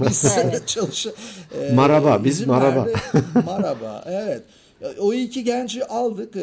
biz 0.08 0.38
evet. 0.44 0.68
çalış. 0.68 1.06
E, 1.06 1.72
maraba 1.74 2.24
biz 2.24 2.46
maraba. 2.46 2.86
maraba 3.46 4.04
evet. 4.06 4.42
O 4.98 5.14
iki 5.14 5.44
genci 5.44 5.84
aldık. 5.84 6.34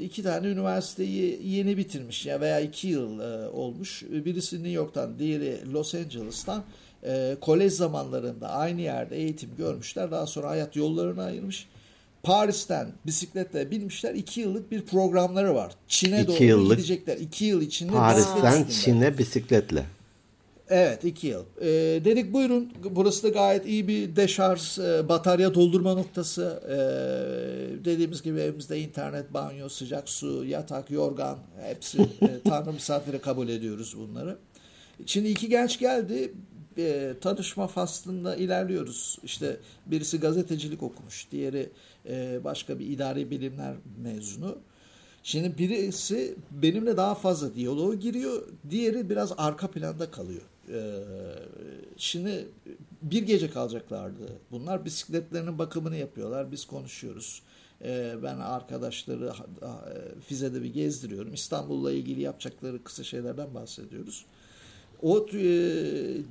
iki 0.00 0.22
tane 0.22 0.46
üniversiteyi 0.46 1.40
yeni 1.44 1.76
bitirmiş 1.76 2.26
ya 2.26 2.40
veya 2.40 2.60
iki 2.60 2.88
yıl 2.88 3.18
olmuş. 3.52 4.02
Birisi 4.10 4.56
New 4.56 4.70
York'tan, 4.70 5.18
diğeri 5.18 5.72
Los 5.72 5.94
Angeles'tan 5.94 6.62
e, 7.06 7.36
kolej 7.40 7.72
zamanlarında 7.72 8.48
aynı 8.48 8.80
yerde 8.80 9.16
eğitim 9.16 9.50
görmüşler. 9.58 10.10
Daha 10.10 10.26
sonra 10.26 10.48
hayat 10.48 10.76
yollarını 10.76 11.22
ayırmış. 11.22 11.68
Paris'ten 12.22 12.88
bisikletle 13.06 13.70
binmişler. 13.70 14.14
iki 14.14 14.40
yıllık 14.40 14.70
bir 14.70 14.82
programları 14.82 15.54
var. 15.54 15.72
Çin'e 15.88 16.26
doğru 16.26 16.44
yıllık, 16.44 16.76
gidecekler. 16.76 17.16
İki 17.16 17.44
yıl 17.44 17.62
içinde 17.62 17.92
Paris'ten 17.92 18.64
Çin'e 18.64 19.18
bisikletle. 19.18 19.84
Evet 20.70 21.04
iki 21.04 21.26
yıl. 21.26 21.44
Ee, 21.60 21.66
dedik 22.04 22.32
buyurun 22.32 22.72
burası 22.90 23.22
da 23.22 23.28
gayet 23.28 23.66
iyi 23.66 23.88
bir 23.88 24.16
deşarj 24.16 24.78
e, 24.78 25.08
batarya 25.08 25.54
doldurma 25.54 25.94
noktası. 25.94 26.62
Ee, 26.68 27.84
dediğimiz 27.84 28.22
gibi 28.22 28.40
evimizde 28.40 28.80
internet, 28.80 29.34
banyo, 29.34 29.68
sıcak 29.68 30.08
su, 30.08 30.44
yatak, 30.44 30.90
yorgan 30.90 31.38
hepsi 31.62 32.02
e, 32.02 32.40
tanrı 32.48 32.72
misafiri 32.72 33.18
kabul 33.18 33.48
ediyoruz 33.48 33.96
bunları. 33.98 34.36
Şimdi 35.06 35.28
iki 35.28 35.48
genç 35.48 35.78
geldi 35.78 36.32
e, 36.78 37.14
tanışma 37.20 37.66
faslında 37.66 38.36
ilerliyoruz. 38.36 39.18
İşte 39.24 39.56
birisi 39.86 40.20
gazetecilik 40.20 40.82
okumuş, 40.82 41.26
diğeri 41.30 41.70
e, 42.08 42.40
başka 42.44 42.78
bir 42.78 42.86
idari 42.86 43.30
bilimler 43.30 43.74
mezunu. 44.02 44.58
Şimdi 45.22 45.58
birisi 45.58 46.34
benimle 46.50 46.96
daha 46.96 47.14
fazla 47.14 47.54
diyaloğa 47.54 47.94
giriyor, 47.94 48.42
diğeri 48.70 49.10
biraz 49.10 49.32
arka 49.38 49.70
planda 49.70 50.10
kalıyor. 50.10 50.42
E, 50.68 50.80
şimdi 51.96 52.48
bir 53.02 53.22
gece 53.22 53.50
kalacaklardı. 53.50 54.28
Bunlar 54.50 54.84
bisikletlerinin 54.84 55.58
bakımını 55.58 55.96
yapıyorlar, 55.96 56.52
biz 56.52 56.64
konuşuyoruz. 56.64 57.42
E, 57.84 58.14
ben 58.22 58.38
arkadaşları 58.38 59.26
e, 59.26 59.72
Fize'de 60.20 60.62
bir 60.62 60.74
gezdiriyorum. 60.74 61.34
İstanbul'la 61.34 61.92
ilgili 61.92 62.20
yapacakları 62.20 62.84
kısa 62.84 63.04
şeylerden 63.04 63.54
bahsediyoruz. 63.54 64.24
O 65.02 65.26
e, 65.34 65.40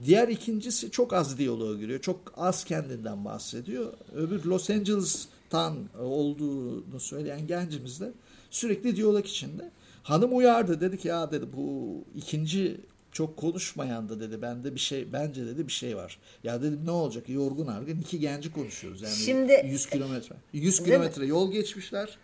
diğer 0.06 0.28
ikincisi 0.28 0.92
çok 0.92 1.14
az 1.14 1.38
diyaloğa 1.38 1.76
giriyor. 1.76 2.02
Çok 2.02 2.34
az 2.38 2.64
kendinden 2.64 3.26
bahsediyor. 3.26 3.94
Öbür 4.16 4.46
Los 4.46 4.70
Angeles'tan 4.70 5.78
olduğunu 6.00 7.00
söyleyen 7.00 7.48
gencimiz 7.48 8.02
de 8.02 8.12
sürekli 8.50 8.96
diyalog 8.96 9.26
içinde. 9.26 9.72
Hanım 10.04 10.38
uyardı 10.38 10.82
dedi 10.82 10.98
ki 10.98 11.08
ya 11.08 11.32
dedi 11.32 11.46
bu 11.58 11.98
ikinci 12.16 12.78
çok 13.12 13.38
konuşmayan 13.38 14.10
da 14.10 14.20
dedi 14.20 14.42
bende 14.42 14.76
bir 14.76 14.80
şey 14.80 15.14
bence 15.14 15.46
dedi 15.46 15.68
bir 15.68 15.72
şey 15.72 15.98
var. 15.98 16.20
Ya 16.44 16.62
dedim 16.62 16.82
ne 16.86 16.92
olacak 16.92 17.30
yorgun 17.30 17.68
argın 17.68 18.00
iki 18.00 18.20
genci 18.20 18.52
konuşuyoruz 18.52 19.02
yani 19.02 19.16
Şimdi, 19.16 19.62
100 19.66 19.90
kilometre 19.90 20.36
100 20.54 20.84
kilometre 20.84 21.26
yol 21.26 21.52
geçmişler 21.52 22.18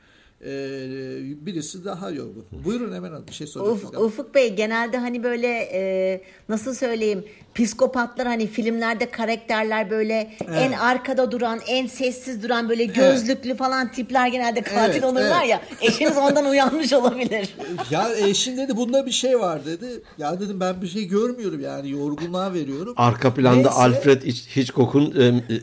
birisi 1.45 1.85
daha 1.85 2.09
yorgun. 2.09 2.45
Buyurun 2.65 2.95
hemen 2.95 3.27
bir 3.27 3.33
şey 3.33 3.47
soracaksınız. 3.47 3.93
Uf, 3.93 4.01
Ufuk 4.01 4.35
Bey 4.35 4.55
genelde 4.55 4.97
hani 4.97 5.23
böyle 5.23 5.69
e, 5.73 6.21
nasıl 6.49 6.73
söyleyeyim 6.73 7.25
psikopatlar 7.55 8.27
hani 8.27 8.47
filmlerde 8.47 9.11
karakterler 9.11 9.89
böyle 9.89 10.31
evet. 10.47 10.57
en 10.61 10.71
arkada 10.71 11.31
duran 11.31 11.59
en 11.67 11.87
sessiz 11.87 12.43
duran 12.43 12.69
böyle 12.69 12.85
gözlüklü 12.85 13.49
evet. 13.49 13.59
falan 13.59 13.91
tipler 13.91 14.27
genelde 14.27 14.61
katil 14.61 14.93
evet, 14.93 15.03
olurlar 15.03 15.41
evet. 15.41 15.49
ya 15.49 15.61
eşiniz 15.81 16.17
ondan 16.17 16.45
uyanmış 16.45 16.93
olabilir. 17.03 17.55
Ya 17.91 18.09
eşin 18.17 18.57
dedi 18.57 18.77
bunda 18.77 19.05
bir 19.05 19.11
şey 19.11 19.39
var 19.39 19.65
dedi. 19.65 20.01
Ya 20.17 20.39
dedim 20.39 20.59
ben 20.59 20.81
bir 20.81 20.87
şey 20.87 21.07
görmüyorum 21.07 21.59
yani 21.59 21.89
yorgunluğa 21.91 22.53
veriyorum. 22.53 22.93
Arka 22.97 23.33
planda 23.33 23.55
Neyse. 23.55 23.69
Alfred 23.69 24.21
Hitchcock'un 24.55 25.13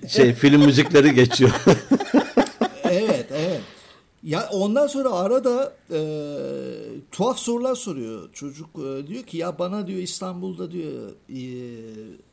şey 0.08 0.32
film 0.32 0.64
müzikleri 0.64 1.14
geçiyor. 1.14 1.50
Ya 4.22 4.48
ondan 4.52 4.86
sonra 4.86 5.10
arada 5.10 5.76
e, 5.90 6.00
tuhaf 7.12 7.38
sorular 7.38 7.74
soruyor 7.74 8.32
çocuk 8.32 8.68
e, 8.78 9.06
diyor 9.06 9.22
ki 9.22 9.36
ya 9.36 9.58
bana 9.58 9.86
diyor 9.86 9.98
İstanbul'da 9.98 10.70
diyor 10.70 11.10
e, 11.28 11.42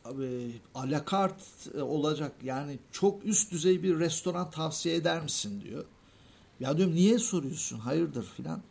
abi, 0.05 0.51
alakart 0.75 1.41
olacak 1.81 2.31
yani 2.43 2.79
çok 2.91 3.25
üst 3.25 3.51
düzey 3.51 3.83
bir 3.83 3.99
restoran 3.99 4.51
tavsiye 4.51 4.95
eder 4.95 5.23
misin 5.23 5.61
diyor. 5.61 5.85
Ya 6.59 6.77
diyorum 6.77 6.95
niye 6.95 7.19
soruyorsun 7.19 7.79
hayırdır 7.79 8.25
filan. 8.25 8.61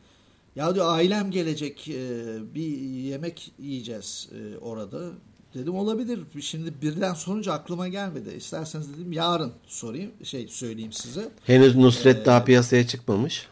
Ya 0.57 0.75
diyor 0.75 0.87
ailem 0.89 1.31
gelecek 1.31 1.89
e, 1.89 2.55
bir 2.55 2.79
yemek 2.81 3.53
yiyeceğiz 3.59 4.29
e, 4.33 4.59
orada. 4.59 5.11
Dedim 5.57 5.75
olabilir. 5.75 6.21
Şimdi 6.41 6.75
birden 6.83 7.15
sorunca 7.15 7.53
aklıma 7.53 7.89
gelmedi. 7.89 8.35
İsterseniz 8.37 8.95
dedim 8.95 9.13
yarın 9.13 9.53
sorayım, 9.67 10.11
şey 10.25 10.49
söyleyeyim 10.49 10.93
size. 10.93 11.29
Henüz 11.45 11.77
Nusret 11.77 12.17
ee, 12.17 12.25
daha 12.25 12.45
piyasaya 12.45 12.87
çıkmamış. 12.87 13.47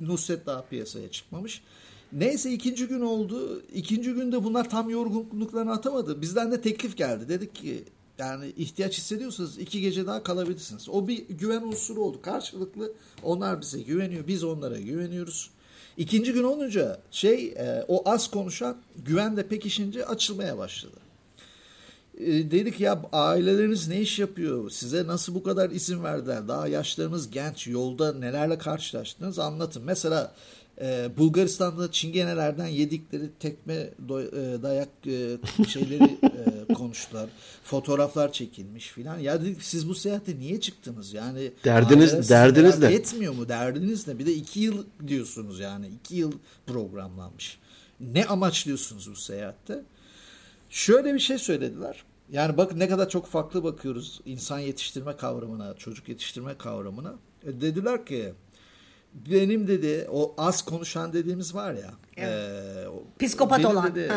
Nusret 0.00 0.46
daha 0.46 0.62
piyasaya 0.62 1.10
çıkmamış. 1.10 1.62
Neyse 2.12 2.52
ikinci 2.52 2.86
gün 2.86 3.00
oldu. 3.00 3.62
İkinci 3.74 4.12
günde 4.12 4.44
bunlar 4.44 4.70
tam 4.70 4.90
yorgunluklarını 4.90 5.72
atamadı. 5.72 6.20
Bizden 6.22 6.52
de 6.52 6.60
teklif 6.60 6.96
geldi. 6.96 7.28
Dedik 7.28 7.54
ki 7.54 7.84
Yani 8.18 8.52
ihtiyaç 8.56 8.98
hissediyorsanız 8.98 9.58
iki 9.58 9.80
gece 9.80 10.06
daha 10.06 10.22
kalabilirsiniz. 10.22 10.88
O 10.88 11.08
bir 11.08 11.28
güven 11.28 11.62
unsuru 11.62 12.00
oldu. 12.00 12.22
Karşılıklı 12.22 12.92
onlar 13.22 13.60
bize 13.60 13.80
güveniyor. 13.80 14.26
Biz 14.26 14.44
onlara 14.44 14.80
güveniyoruz. 14.80 15.50
İkinci 16.00 16.32
gün 16.32 16.44
olunca 16.44 16.98
şey 17.10 17.46
e, 17.46 17.84
o 17.88 18.10
az 18.10 18.30
konuşan 18.30 18.76
güven 18.96 19.36
de 19.36 19.48
pekişince 19.48 20.06
açılmaya 20.06 20.58
başladı. 20.58 20.96
E, 22.18 22.26
dedik 22.26 22.80
ya 22.80 23.02
aileleriniz 23.12 23.88
ne 23.88 24.00
iş 24.00 24.18
yapıyor? 24.18 24.70
Size 24.70 25.06
nasıl 25.06 25.34
bu 25.34 25.42
kadar 25.42 25.70
izin 25.70 26.04
verdiler? 26.04 26.48
Daha 26.48 26.68
yaşlarınız 26.68 27.30
genç. 27.30 27.66
Yolda 27.66 28.12
nelerle 28.12 28.58
karşılaştınız? 28.58 29.38
Anlatın. 29.38 29.82
Mesela 29.84 30.34
e, 30.80 31.10
Bulgaristan'da 31.18 31.92
çingenelerden 31.92 32.66
yedikleri 32.66 33.30
tekme 33.40 33.74
e, 33.74 33.92
dayak 34.62 34.88
e, 35.06 35.38
şeyleri 35.68 36.18
e, 36.68 36.74
konuştular. 36.74 37.30
Fotoğraflar 37.64 38.32
çekilmiş 38.32 38.88
filan. 38.88 39.18
Ya 39.18 39.40
dedik 39.40 39.62
siz 39.62 39.88
bu 39.88 39.94
seyahate 39.94 40.38
niye 40.38 40.60
çıktınız? 40.60 41.12
Yani 41.12 41.52
derdiniz 41.64 42.30
derdiniz 42.30 42.78
ne? 42.78 42.92
Yetmiyor 42.92 43.34
mu? 43.34 43.48
Derdiniz 43.48 44.08
ne? 44.08 44.18
Bir 44.18 44.26
de 44.26 44.34
iki 44.34 44.60
yıl 44.60 44.84
diyorsunuz 45.06 45.60
yani. 45.60 45.86
iki 45.88 46.16
yıl 46.16 46.32
programlanmış. 46.66 47.58
Ne 48.00 48.24
amaçlıyorsunuz 48.26 49.10
bu 49.10 49.16
seyahatte? 49.16 49.82
Şöyle 50.70 51.14
bir 51.14 51.18
şey 51.18 51.38
söylediler. 51.38 52.04
Yani 52.32 52.56
bakın 52.56 52.78
ne 52.78 52.88
kadar 52.88 53.08
çok 53.08 53.26
farklı 53.26 53.64
bakıyoruz 53.64 54.20
insan 54.26 54.58
yetiştirme 54.58 55.16
kavramına, 55.16 55.74
çocuk 55.74 56.08
yetiştirme 56.08 56.58
kavramına. 56.58 57.14
E 57.46 57.60
dediler 57.60 58.06
ki 58.06 58.32
benim 59.14 59.66
dedi 59.66 60.08
o 60.12 60.34
az 60.38 60.62
konuşan 60.62 61.12
dediğimiz 61.12 61.54
var 61.54 61.72
ya. 61.72 61.90
Evet. 62.16 62.28
E, 63.20 63.26
psikopat 63.26 63.64
olan. 63.64 63.94
Dedi, 63.94 64.12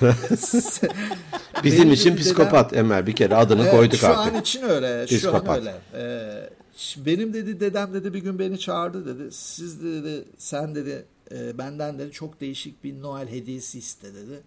Bizim 1.64 1.92
için 1.92 2.16
psikopat 2.16 2.70
dedem, 2.70 2.84
Emel 2.84 3.06
bir 3.06 3.16
kere 3.16 3.34
adını 3.34 3.62
evet, 3.62 3.70
koyduk 3.70 3.98
şu 3.98 4.08
artık. 4.08 4.24
Şu 4.24 4.36
an 4.36 4.40
için 4.40 4.62
öyle. 4.62 5.06
Psikopat. 5.06 5.44
Şu 5.44 5.50
an 5.52 5.58
öyle. 5.58 5.74
Ee, 5.94 6.50
benim 6.96 7.34
dedi 7.34 7.60
dedem 7.60 7.94
dedi 7.94 8.14
bir 8.14 8.18
gün 8.18 8.38
beni 8.38 8.58
çağırdı 8.58 9.06
dedi. 9.06 9.32
Siz 9.32 9.82
dedi 9.82 10.24
sen 10.38 10.74
dedi 10.74 11.04
e, 11.32 11.58
benden 11.58 11.98
dedi 11.98 12.12
çok 12.12 12.40
değişik 12.40 12.84
bir 12.84 13.02
Noel 13.02 13.28
hediyesi 13.28 13.78
iste 13.78 14.14
dedi. 14.14 14.40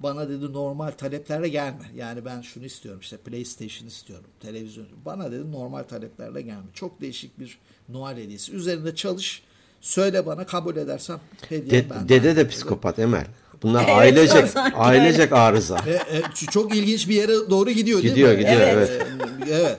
Bana 0.00 0.28
dedi 0.28 0.52
normal 0.52 0.90
taleplerle 0.90 1.48
gelme. 1.48 1.90
Yani 1.96 2.24
ben 2.24 2.40
şunu 2.40 2.64
istiyorum 2.64 3.00
işte 3.00 3.16
PlayStation 3.16 3.88
istiyorum, 3.88 4.26
televizyon. 4.40 4.86
Bana 5.04 5.32
dedi 5.32 5.52
normal 5.52 5.82
taleplerle 5.82 6.42
gelme. 6.42 6.66
Çok 6.74 7.00
değişik 7.00 7.40
bir 7.40 7.58
Noel 7.88 8.16
hediyesi. 8.16 8.52
Üzerinde 8.52 8.94
çalış. 8.94 9.42
Söyle 9.80 10.26
bana 10.26 10.46
kabul 10.46 10.76
edersem 10.76 11.20
hediye 11.48 11.84
De, 11.84 11.90
ben. 11.90 12.08
Dede 12.08 12.36
de 12.36 12.48
psikopat 12.48 12.98
Emel. 12.98 13.26
Bunlar 13.62 13.84
evet, 13.84 13.94
ailecek 13.96 14.56
ailecek 14.74 15.32
arıza. 15.32 15.78
E, 15.86 15.92
e, 15.92 16.22
çok 16.50 16.76
ilginç 16.76 17.08
bir 17.08 17.14
yere 17.14 17.32
doğru 17.50 17.70
gidiyor, 17.70 18.00
gidiyor 18.00 18.28
değil 18.28 18.38
mi? 18.38 18.44
Gidiyor 18.44 18.58
gidiyor 18.58 18.78
evet. 18.78 18.90
evet. 18.90 19.48
evet. 19.50 19.78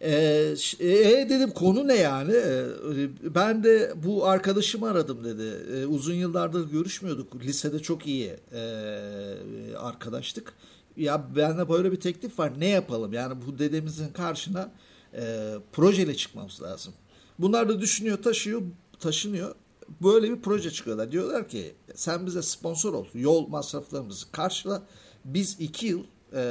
Ee, 0.00 0.54
e, 0.80 1.30
dedim 1.30 1.50
konu 1.50 1.88
ne 1.88 1.94
yani? 1.94 2.32
Ee, 2.32 2.64
ben 3.34 3.64
de 3.64 3.92
bu 4.04 4.26
arkadaşımı 4.26 4.90
aradım 4.90 5.24
dedi. 5.24 5.72
Ee, 5.72 5.86
uzun 5.86 6.14
yıllardır 6.14 6.70
görüşmüyorduk. 6.70 7.34
Lisede 7.34 7.78
çok 7.78 8.06
iyi 8.06 8.36
e, 8.52 8.60
arkadaştık. 9.78 10.52
Ya 10.96 11.36
bende 11.36 11.68
böyle 11.68 11.92
bir 11.92 12.00
teklif 12.00 12.38
var. 12.38 12.52
Ne 12.60 12.66
yapalım? 12.66 13.12
Yani 13.12 13.34
bu 13.46 13.58
dedemizin 13.58 14.08
karşına 14.08 14.72
e, 15.14 15.54
projeyle 15.72 16.14
çıkmamız 16.14 16.62
lazım. 16.62 16.94
Bunlar 17.38 17.68
da 17.68 17.80
düşünüyor, 17.80 18.22
taşıyor, 18.22 18.62
taşınıyor. 19.00 19.54
Böyle 20.02 20.30
bir 20.30 20.40
proje 20.42 20.70
çıkıyorlar. 20.70 21.12
Diyorlar 21.12 21.48
ki 21.48 21.74
sen 21.94 22.26
bize 22.26 22.42
sponsor 22.42 22.94
ol. 22.94 23.06
Yol 23.14 23.48
masraflarımızı 23.48 24.32
karşıla. 24.32 24.82
Biz 25.24 25.60
iki 25.60 25.86
yıl 25.86 26.02
e, 26.32 26.42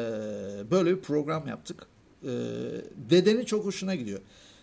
böyle 0.72 0.96
bir 0.96 1.02
program 1.02 1.48
yaptık 1.48 1.88
e, 2.24 2.32
dedenin 3.10 3.46
çok 3.46 3.66
hoşuna 3.66 3.96
gidiyor. 3.96 4.20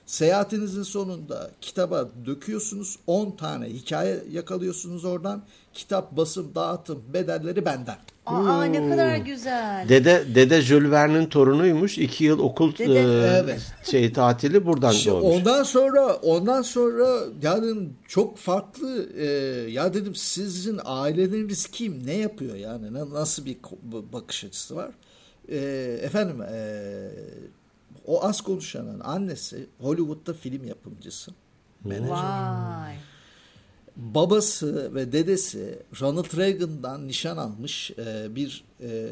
Seyahatinizin 0.07 0.83
sonunda 0.83 1.51
kitaba 1.61 2.09
döküyorsunuz. 2.27 2.97
10 3.07 3.31
tane 3.31 3.67
hikaye 3.67 4.23
yakalıyorsunuz 4.33 5.05
oradan. 5.05 5.45
Kitap, 5.75 6.17
basım, 6.17 6.55
dağıtım, 6.55 7.03
bedelleri 7.13 7.65
benden. 7.65 7.97
Aa 8.27 8.65
hmm. 8.65 8.73
ne 8.73 8.91
kadar 8.91 9.17
güzel. 9.17 9.89
Dede 9.89 10.25
dede 10.35 10.63
Jules 10.63 10.91
Verne'in 10.91 11.27
torunuymuş. 11.27 11.99
İki 11.99 12.25
yıl 12.25 12.39
okul 12.39 12.77
dede, 12.77 13.01
e, 13.01 13.43
evet. 13.45 13.61
şey 13.91 14.13
tatili 14.13 14.67
buradan 14.67 14.93
işte 14.93 15.11
doğmuş. 15.11 15.37
Ondan 15.37 15.63
sonra 15.63 16.15
ondan 16.15 16.63
sonra 16.63 17.09
yani 17.43 17.89
çok 18.09 18.39
farklı 18.39 19.09
e, 19.19 19.27
ya 19.71 19.95
dedim 19.95 20.15
sizin 20.15 20.81
aileleriniz 20.85 21.67
kim? 21.67 22.07
Ne 22.07 22.15
yapıyor 22.15 22.57
yani? 22.57 22.95
Nasıl 23.13 23.45
bir 23.45 23.57
bakış 24.13 24.45
açısı 24.45 24.77
var? 24.77 24.91
E, 25.49 25.59
efendim 26.03 26.43
e, 26.43 27.11
o 28.07 28.25
az 28.25 28.41
konuşanın 28.41 29.01
annesi 29.01 29.67
Hollywood'da 29.81 30.35
film 30.35 30.65
yapımcısı. 30.65 31.31
Menajer. 31.85 32.11
Vay. 32.11 32.95
Babası 33.97 34.95
ve 34.95 35.13
dedesi 35.13 35.79
Ronald 36.01 36.37
Reagan'dan 36.37 37.09
nişan 37.09 37.37
almış 37.37 37.91
e, 37.91 38.37
bir 38.37 38.65
e, 38.81 39.09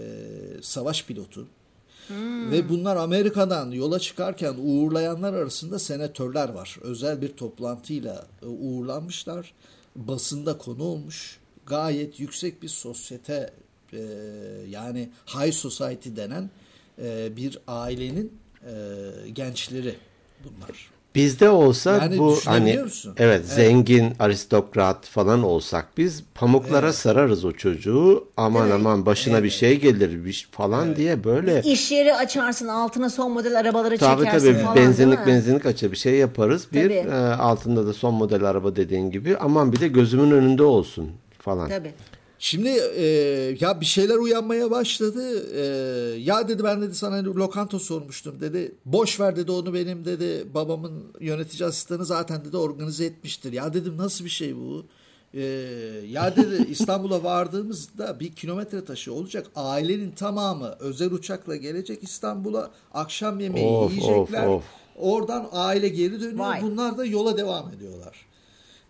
savaş 0.63 1.05
pilotu. 1.05 1.49
Hmm. 2.09 2.51
Ve 2.51 2.69
bunlar 2.69 2.97
Amerika'dan 2.97 3.71
yola 3.71 3.99
çıkarken 3.99 4.55
uğurlayanlar 4.59 5.35
arasında 5.35 5.79
senatörler 5.79 6.49
var. 6.49 6.79
Özel 6.83 7.23
bir 7.23 7.29
toplantıyla 7.29 8.27
e, 8.43 8.47
uğurlanmışlar. 8.47 9.55
Basında 9.97 10.59
konu 10.59 10.83
olmuş. 10.83 11.39
Gayet 11.67 12.21
yüksek 12.21 12.63
bir 12.63 12.69
sosyete 12.69 13.51
e, 13.93 13.99
yani 14.69 15.09
high 15.27 15.53
society 15.53 16.09
denen 16.17 16.51
e, 17.03 17.37
bir 17.37 17.59
ailenin 17.67 18.33
e, 18.67 18.73
gençleri 19.33 19.95
bunlar. 20.45 20.93
Bizde 21.15 21.49
olsa 21.49 21.93
yani 21.93 22.19
bu 22.19 22.39
hani 22.45 22.71
evet, 22.71 23.07
evet 23.17 23.47
zengin 23.47 24.13
aristokrat 24.19 25.07
falan 25.07 25.43
olsak 25.43 25.89
biz 25.97 26.25
pamuklara 26.35 26.87
evet. 26.87 26.95
sararız 26.95 27.45
o 27.45 27.53
çocuğu. 27.53 28.29
Aman 28.37 28.67
evet. 28.67 28.75
aman 28.75 29.07
başına 29.07 29.35
evet. 29.35 29.45
bir 29.45 29.51
şey 29.51 29.81
gelir 29.81 30.25
bir 30.25 30.49
falan 30.51 30.87
evet. 30.87 30.97
diye 30.97 31.25
böyle. 31.25 31.63
İş 31.63 31.93
yeri 31.93 32.15
açarsın 32.15 32.69
altına 32.69 33.11
son 33.11 33.33
model 33.33 33.59
arabaları 33.59 33.99
tabii, 33.99 34.25
çekersin 34.25 34.53
tabii. 34.53 34.63
falan. 34.63 34.77
Benzinlik 34.77 35.27
benzinlik 35.27 35.67
açar 35.67 35.93
bir 35.93 35.97
şey 35.97 36.15
yaparız. 36.15 36.67
Bir 36.73 36.91
e, 36.91 37.35
altında 37.35 37.87
da 37.87 37.93
son 37.93 38.15
model 38.15 38.45
araba 38.45 38.77
dediğin 38.77 39.11
gibi 39.11 39.37
aman 39.37 39.73
bir 39.73 39.81
de 39.81 39.89
gözümün 39.89 40.31
önünde 40.31 40.63
olsun 40.63 41.11
falan. 41.39 41.69
Tabii. 41.69 41.95
Şimdi 42.45 42.69
e, 42.97 43.05
ya 43.61 43.81
bir 43.81 43.87
şeyler 43.87 44.15
uyanmaya 44.15 44.71
başladı. 44.71 45.47
E, 45.55 45.65
ya 46.21 46.49
dedi 46.49 46.65
ben 46.65 46.83
dedi 46.83 46.95
sana 46.95 47.25
lokanta 47.25 47.79
sormuştum 47.79 48.41
dedi. 48.41 48.75
Boş 48.85 49.21
ver 49.21 49.37
dedi 49.37 49.53
onu 49.53 49.75
benim 49.75 50.05
dedi 50.05 50.47
babamın 50.55 51.05
yönetici 51.21 51.69
asistanı 51.69 52.05
zaten 52.05 52.45
dedi 52.45 52.57
organize 52.57 53.05
etmiştir. 53.05 53.53
Ya 53.53 53.75
dedim 53.75 53.97
nasıl 53.97 54.25
bir 54.25 54.31
şey 54.31 54.57
bu? 54.57 54.85
E, 55.35 55.43
ya 56.09 56.37
dedi 56.37 56.67
İstanbul'a 56.71 57.25
vardığımızda 57.25 58.21
bir 58.21 58.33
kilometre 58.33 58.85
taşı 58.85 59.15
olacak. 59.15 59.47
Ailenin 59.57 60.11
tamamı 60.11 60.77
özel 60.81 61.13
uçakla 61.13 61.57
gelecek 61.57 62.03
İstanbul'a. 62.03 62.71
Akşam 62.95 63.41
yemeği 63.41 63.67
of, 63.67 63.93
yiyecekler. 63.93 64.47
Of, 64.47 64.55
of. 64.55 64.65
Oradan 64.97 65.49
aile 65.53 65.89
geri 65.89 66.21
dönüyor. 66.21 66.39
Vay. 66.39 66.63
Bunlar 66.63 66.99
da 66.99 67.05
yola 67.05 67.37
devam 67.37 67.73
ediyorlar. 67.73 68.32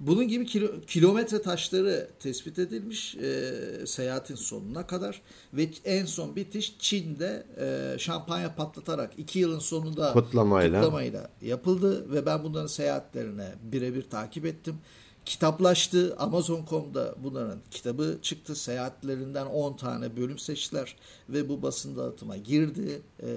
Bunun 0.07 0.29
gibi 0.29 0.47
kilo, 0.47 0.81
kilometre 0.87 1.43
taşları 1.43 2.11
tespit 2.21 2.59
edilmiş 2.59 3.15
e, 3.15 3.53
seyahatin 3.87 4.35
sonuna 4.35 4.87
kadar 4.87 5.23
ve 5.55 5.69
en 5.85 6.05
son 6.05 6.37
bitiş 6.37 6.77
Çin'de 6.79 7.47
e, 7.61 7.99
şampanya 7.99 8.55
patlatarak 8.55 9.12
iki 9.19 9.38
yılın 9.38 9.59
sonunda 9.59 10.12
kutlamayla. 10.12 10.81
kutlamayla 10.81 11.31
yapıldı 11.43 12.12
ve 12.12 12.27
ben 12.27 12.45
bunların 12.45 12.67
seyahatlerine 12.67 13.49
birebir 13.62 14.03
takip 14.03 14.47
ettim. 14.47 14.79
Kitaplaştı. 15.25 16.17
Amazon.com'da 16.19 17.15
bunların 17.19 17.59
kitabı 17.71 18.19
çıktı. 18.23 18.57
Seyahatlerinden 18.57 19.47
10 19.47 19.77
tane 19.77 20.17
bölüm 20.17 20.38
seçtiler 20.38 20.97
ve 21.29 21.49
bu 21.49 21.62
basın 21.62 21.97
dağıtıma 21.97 22.37
girdi. 22.37 23.03
E, 23.23 23.29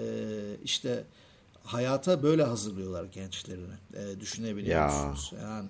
işte 0.64 1.04
hayata 1.64 2.24
böyle 2.24 2.44
hazırlıyorlar 2.44 3.04
gençlerini. 3.04 3.74
E, 3.94 4.20
düşünebiliyor 4.20 4.80
ya. 4.80 4.88
musunuz? 4.88 5.34
Yani 5.44 5.70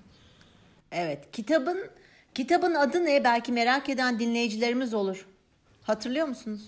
Evet. 0.96 1.32
Kitabın 1.32 1.78
kitabın 2.36 2.76
adı 2.76 3.06
ne? 3.06 3.24
Belki 3.24 3.52
merak 3.52 3.90
eden 3.90 4.20
dinleyicilerimiz 4.20 4.94
olur. 4.94 5.26
Hatırlıyor 5.84 6.28
musunuz? 6.28 6.62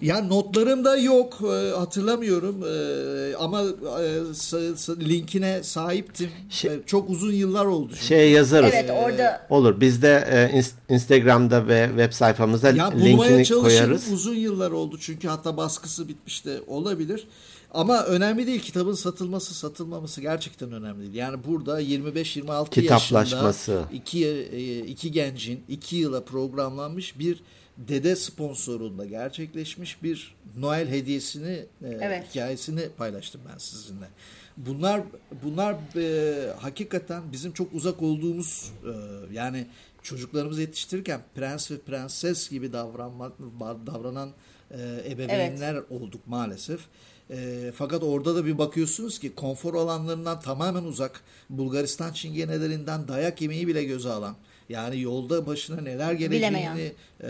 Ya 0.00 0.20
notlarımda 0.20 0.96
yok 0.96 1.38
e, 1.42 1.70
hatırlamıyorum 1.76 2.64
e, 2.64 3.36
ama 3.36 3.62
e, 3.62 5.08
linkine 5.08 5.62
sahiptim. 5.62 6.30
Şey, 6.50 6.84
çok 6.86 7.10
uzun 7.10 7.32
yıllar 7.32 7.64
oldu. 7.66 7.92
Çünkü. 7.92 8.06
Şey 8.06 8.30
yazarız. 8.30 8.70
Evet 8.74 8.90
orada. 8.90 9.46
Olur 9.50 9.80
biz 9.80 10.02
de 10.02 10.64
Instagram'da 10.88 11.68
ve 11.68 11.86
web 11.88 12.12
sayfamızda 12.12 12.70
ya, 12.70 12.90
linkini 12.90 13.60
koyarız. 13.60 14.12
Uzun 14.12 14.34
yıllar 14.34 14.70
oldu 14.70 14.98
çünkü 15.00 15.28
hatta 15.28 15.56
baskısı 15.56 16.08
bitmiş 16.08 16.44
de 16.44 16.60
olabilir. 16.66 17.26
Ama 17.70 18.04
önemli 18.04 18.46
değil 18.46 18.60
kitabın 18.60 18.94
satılması 18.94 19.54
satılmaması 19.54 20.20
gerçekten 20.20 20.72
önemli 20.72 21.00
değil. 21.00 21.14
Yani 21.14 21.44
burada 21.44 21.82
25-26 21.82 22.70
yaşında 22.92 23.52
iki, 23.92 24.26
e, 24.26 24.78
iki 24.78 25.12
gencin 25.12 25.64
iki 25.68 25.96
yıla 25.96 26.24
programlanmış 26.24 27.18
bir 27.18 27.42
dede 27.78 28.16
sponsorunda 28.16 29.04
gerçekleşmiş 29.04 30.02
bir 30.02 30.34
Noel 30.58 30.88
hediyesini 30.88 31.66
e, 31.82 31.88
Evet. 32.00 32.30
hikayesini 32.30 32.88
paylaştım 32.98 33.40
ben 33.52 33.58
sizinle. 33.58 34.06
Bunlar 34.56 35.00
bunlar 35.44 35.76
e, 35.96 36.52
hakikaten 36.60 37.22
bizim 37.32 37.52
çok 37.52 37.74
uzak 37.74 38.02
olduğumuz 38.02 38.72
e, 38.84 38.92
yani 39.34 39.66
çocuklarımızı 40.02 40.60
yetiştirirken 40.60 41.20
prens 41.34 41.70
ve 41.70 41.78
prenses 41.78 42.50
gibi 42.50 42.72
davranmak 42.72 43.32
davranan 43.86 44.30
e, 44.70 44.78
ebeveynler 45.10 45.76
olduk 45.90 46.26
maalesef. 46.26 46.80
E, 47.30 47.72
fakat 47.74 48.02
orada 48.02 48.34
da 48.34 48.46
bir 48.46 48.58
bakıyorsunuz 48.58 49.18
ki 49.18 49.34
konfor 49.34 49.74
alanlarından 49.74 50.40
tamamen 50.40 50.84
uzak 50.84 51.20
Bulgaristan 51.50 52.12
çingenelerinden 52.12 53.08
dayak 53.08 53.42
yemeği 53.42 53.66
bile 53.66 53.84
göze 53.84 54.10
alan 54.10 54.36
yani 54.68 55.00
yolda 55.00 55.46
başına 55.46 55.80
neler 55.80 56.12
geleceğini 56.12 56.92
e, 57.20 57.26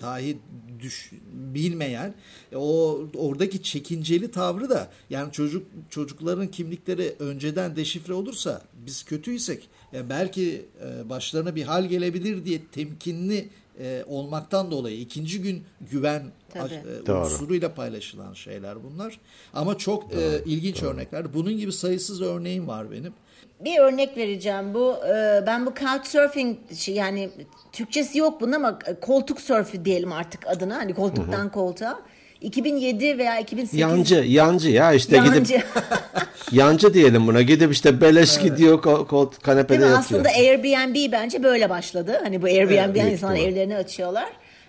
dahi 0.00 0.38
düş, 0.80 1.10
bilmeyen 1.32 2.14
e, 2.52 2.56
o 2.56 3.00
oradaki 3.14 3.62
çekinceli 3.62 4.30
tavrı 4.30 4.70
da 4.70 4.90
yani 5.10 5.32
çocuk 5.32 5.66
çocukların 5.90 6.48
kimlikleri 6.48 7.14
önceden 7.18 7.76
deşifre 7.76 8.12
olursa 8.12 8.62
biz 8.86 9.02
kötüysek 9.02 9.68
e, 9.92 10.08
belki 10.08 10.66
e, 10.84 11.08
başlarına 11.08 11.54
bir 11.54 11.62
hal 11.62 11.84
gelebilir 11.84 12.44
diye 12.44 12.60
temkinli 12.72 13.48
e, 13.80 14.04
olmaktan 14.06 14.70
dolayı 14.70 15.00
ikinci 15.00 15.42
gün 15.42 15.64
güven 15.80 16.22
Tabii. 16.48 16.74
e, 16.74 17.06
Doğru. 17.06 17.24
unsuruyla 17.24 17.74
paylaşılan 17.74 18.34
şeyler 18.34 18.84
bunlar. 18.84 19.20
Ama 19.54 19.78
çok 19.78 20.14
e, 20.14 20.42
ilginç 20.46 20.82
örnekler. 20.82 21.34
Bunun 21.34 21.56
gibi 21.56 21.72
sayısız 21.72 22.22
örneğim 22.22 22.68
var 22.68 22.90
benim. 22.90 23.12
Bir 23.60 23.78
örnek 23.78 24.16
vereceğim 24.16 24.74
bu 24.74 24.96
e, 25.06 25.44
ben 25.46 25.66
bu 25.66 25.74
couchsurfing 25.74 26.58
şey, 26.76 26.94
yani 26.94 27.30
Türkçesi 27.72 28.18
yok 28.18 28.40
bunun 28.40 28.52
ama 28.52 28.78
e, 28.86 29.00
koltuk 29.00 29.40
sörfü 29.40 29.84
diyelim 29.84 30.12
artık 30.12 30.46
adına 30.46 30.76
hani 30.76 30.94
koltuktan 30.94 31.52
koltuğa 31.52 32.00
2007 32.40 33.18
veya 33.18 33.40
2008 33.40 33.80
Yancı, 33.80 34.14
yancı 34.14 34.70
ya 34.70 34.92
işte 34.92 35.16
gidip 35.16 35.34
Yancı. 35.34 35.62
yancı 36.52 36.94
diyelim 36.94 37.26
buna. 37.26 37.42
Gidip 37.42 37.72
işte 37.72 38.00
beleş 38.00 38.38
gidiyor 38.38 38.82
kol, 38.82 39.06
kol, 39.06 39.30
Değil 39.30 39.40
kanepede 39.42 39.74
yatıyor. 39.74 39.98
Aslında 39.98 40.28
Airbnb 40.28 41.12
bence 41.12 41.42
böyle 41.42 41.70
başladı. 41.70 42.20
Hani 42.22 42.42
bu 42.42 42.46
Airbnb'den 42.46 42.94
büyük 42.94 43.12
insanlar 43.12 43.34
ihtimal. 43.36 43.52
evlerini 43.52 43.76
açıyorlar. 43.76 44.28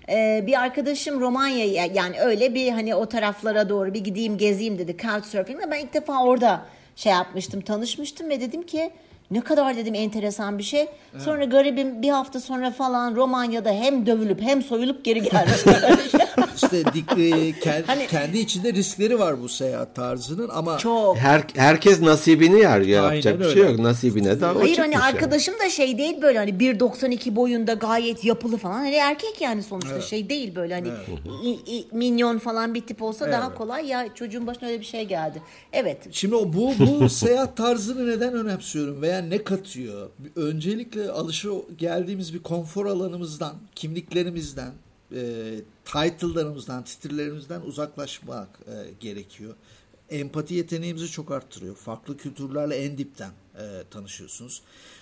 Ee, 0.10 0.44
bir 0.48 0.62
arkadaşım 0.62 1.20
Romanya'ya 1.20 1.86
yani 1.86 2.20
öyle 2.20 2.56
bir 2.56 2.72
hani 2.72 2.96
o 2.96 3.06
taraflara 3.06 3.70
doğru 3.70 3.94
bir 3.94 4.00
gideyim 4.00 4.38
gezeyim 4.38 4.78
dedi 4.78 4.98
Couchsurfing'le. 5.02 5.72
Ben 5.72 5.80
ilk 5.80 5.94
defa 5.94 6.24
orada 6.24 6.66
şey 6.96 7.12
yapmıştım 7.12 7.62
tanışmıştım 7.62 8.30
ve 8.30 8.42
dedim 8.42 8.64
ki 8.64 8.92
ne 9.32 9.42
kadar 9.42 9.78
dedim 9.78 9.96
enteresan 9.96 10.58
bir 10.58 10.64
şey. 10.64 10.88
Sonra 11.18 11.46
garibim 11.46 12.02
bir 12.02 12.10
hafta 12.10 12.40
sonra 12.40 12.72
falan 12.72 13.16
Romanya'da 13.16 13.72
hem 13.72 14.06
dövülüp 14.06 14.42
hem 14.42 14.62
soyulup 14.62 15.06
geri 15.06 15.24
gelmiş. 15.24 15.58
İşte 16.56 16.84
dik, 16.94 17.12
e, 17.12 17.16
ke- 17.52 17.84
Hani- 17.88 18.08
kendi 18.08 18.38
içinde 18.38 18.74
riskleri 18.74 19.20
var 19.20 19.42
bu 19.42 19.50
seyahat 19.50 19.96
tarzının 19.96 20.50
ama 20.54 20.78
Çok. 20.78 21.18
Her, 21.18 21.44
herkes 21.56 22.02
nasibini 22.02 22.60
yer. 22.60 22.82
Yapacak 22.82 23.40
bir 23.40 23.50
şey 23.54 23.62
yok. 23.64 23.80
Nasibine 23.80 24.42
de 24.42 24.46
Hayır 24.46 24.78
hani 24.78 24.94
yani. 24.94 25.04
arkadaşım 25.04 25.54
da 25.66 25.70
şey 25.70 25.98
değil 25.98 26.22
böyle 26.22 26.38
hani 26.38 26.52
1.92 26.60 27.36
boyunda 27.36 27.74
gayet 27.74 28.26
yapılı 28.26 28.58
falan. 28.58 28.74
Hani 28.74 28.96
erkek 28.96 29.42
yani 29.42 29.64
sonuçta 29.64 30.02
şey 30.02 30.30
değil 30.30 30.56
böyle 30.56 30.74
hani 30.74 30.88
i- 31.44 31.78
i- 31.78 31.88
minyon 31.92 32.38
falan 32.38 32.74
bir 32.74 32.82
tip 32.82 33.02
olsa 33.02 33.32
daha 33.32 33.48
Evet. 33.48 33.58
kolay 33.58 33.86
ya 33.88 34.08
çocuğun 34.16 34.48
başına 34.48 34.70
öyle 34.70 34.80
bir 34.80 34.86
şey 34.86 35.06
geldi. 35.06 35.42
Evet. 35.74 35.98
Şimdi 36.12 36.36
o 36.36 36.54
bu 36.54 36.74
bu 36.80 37.10
seyahat 37.10 37.58
tarzını 37.58 38.08
neden 38.10 38.34
önemsiyorum 38.34 39.02
veya 39.02 39.20
ne 39.22 39.44
katıyor? 39.44 40.10
Öncelikle 40.36 41.12
alışa 41.12 41.50
geldiğimiz 41.78 42.34
bir 42.34 42.40
konfor 42.44 42.86
alanımızdan, 42.86 43.54
kimliklerimizden, 43.76 44.72
e, 45.16 45.56
title'larımızdan, 45.86 46.84
titirlerimizden 46.84 47.62
uzaklaşmak 47.62 48.60
e, 48.68 48.92
gerekiyor. 49.00 49.56
Empati 50.10 50.54
yeteneğimizi 50.54 51.08
çok 51.08 51.32
arttırıyor. 51.32 51.76
Farklı 51.76 52.18
kültürlerle 52.18 52.76
en 52.76 52.98
dipten 52.98 53.32
e, 53.60 53.84
tanışıyorsunuz. 53.92 54.62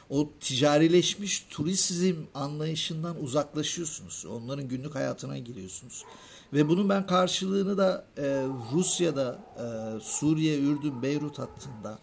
O 0.10 0.30
ticarileşmiş 0.40 1.46
turizm 1.50 2.16
anlayışından 2.34 3.24
uzaklaşıyorsunuz. 3.24 4.26
Onların 4.26 4.68
günlük 4.68 4.96
hayatına 4.96 5.38
giriyorsunuz. 5.38 6.04
Ve 6.54 6.70
bunun 6.70 6.90
ben 6.90 7.08
karşılığını 7.08 7.78
da 7.78 8.06
e, 8.18 8.24
Rusya'da, 8.74 9.40
e, 9.58 10.00
Suriye, 10.00 10.60
Ürdün, 10.60 11.02
Beyrut 11.02 11.40
hattında, 11.40 12.00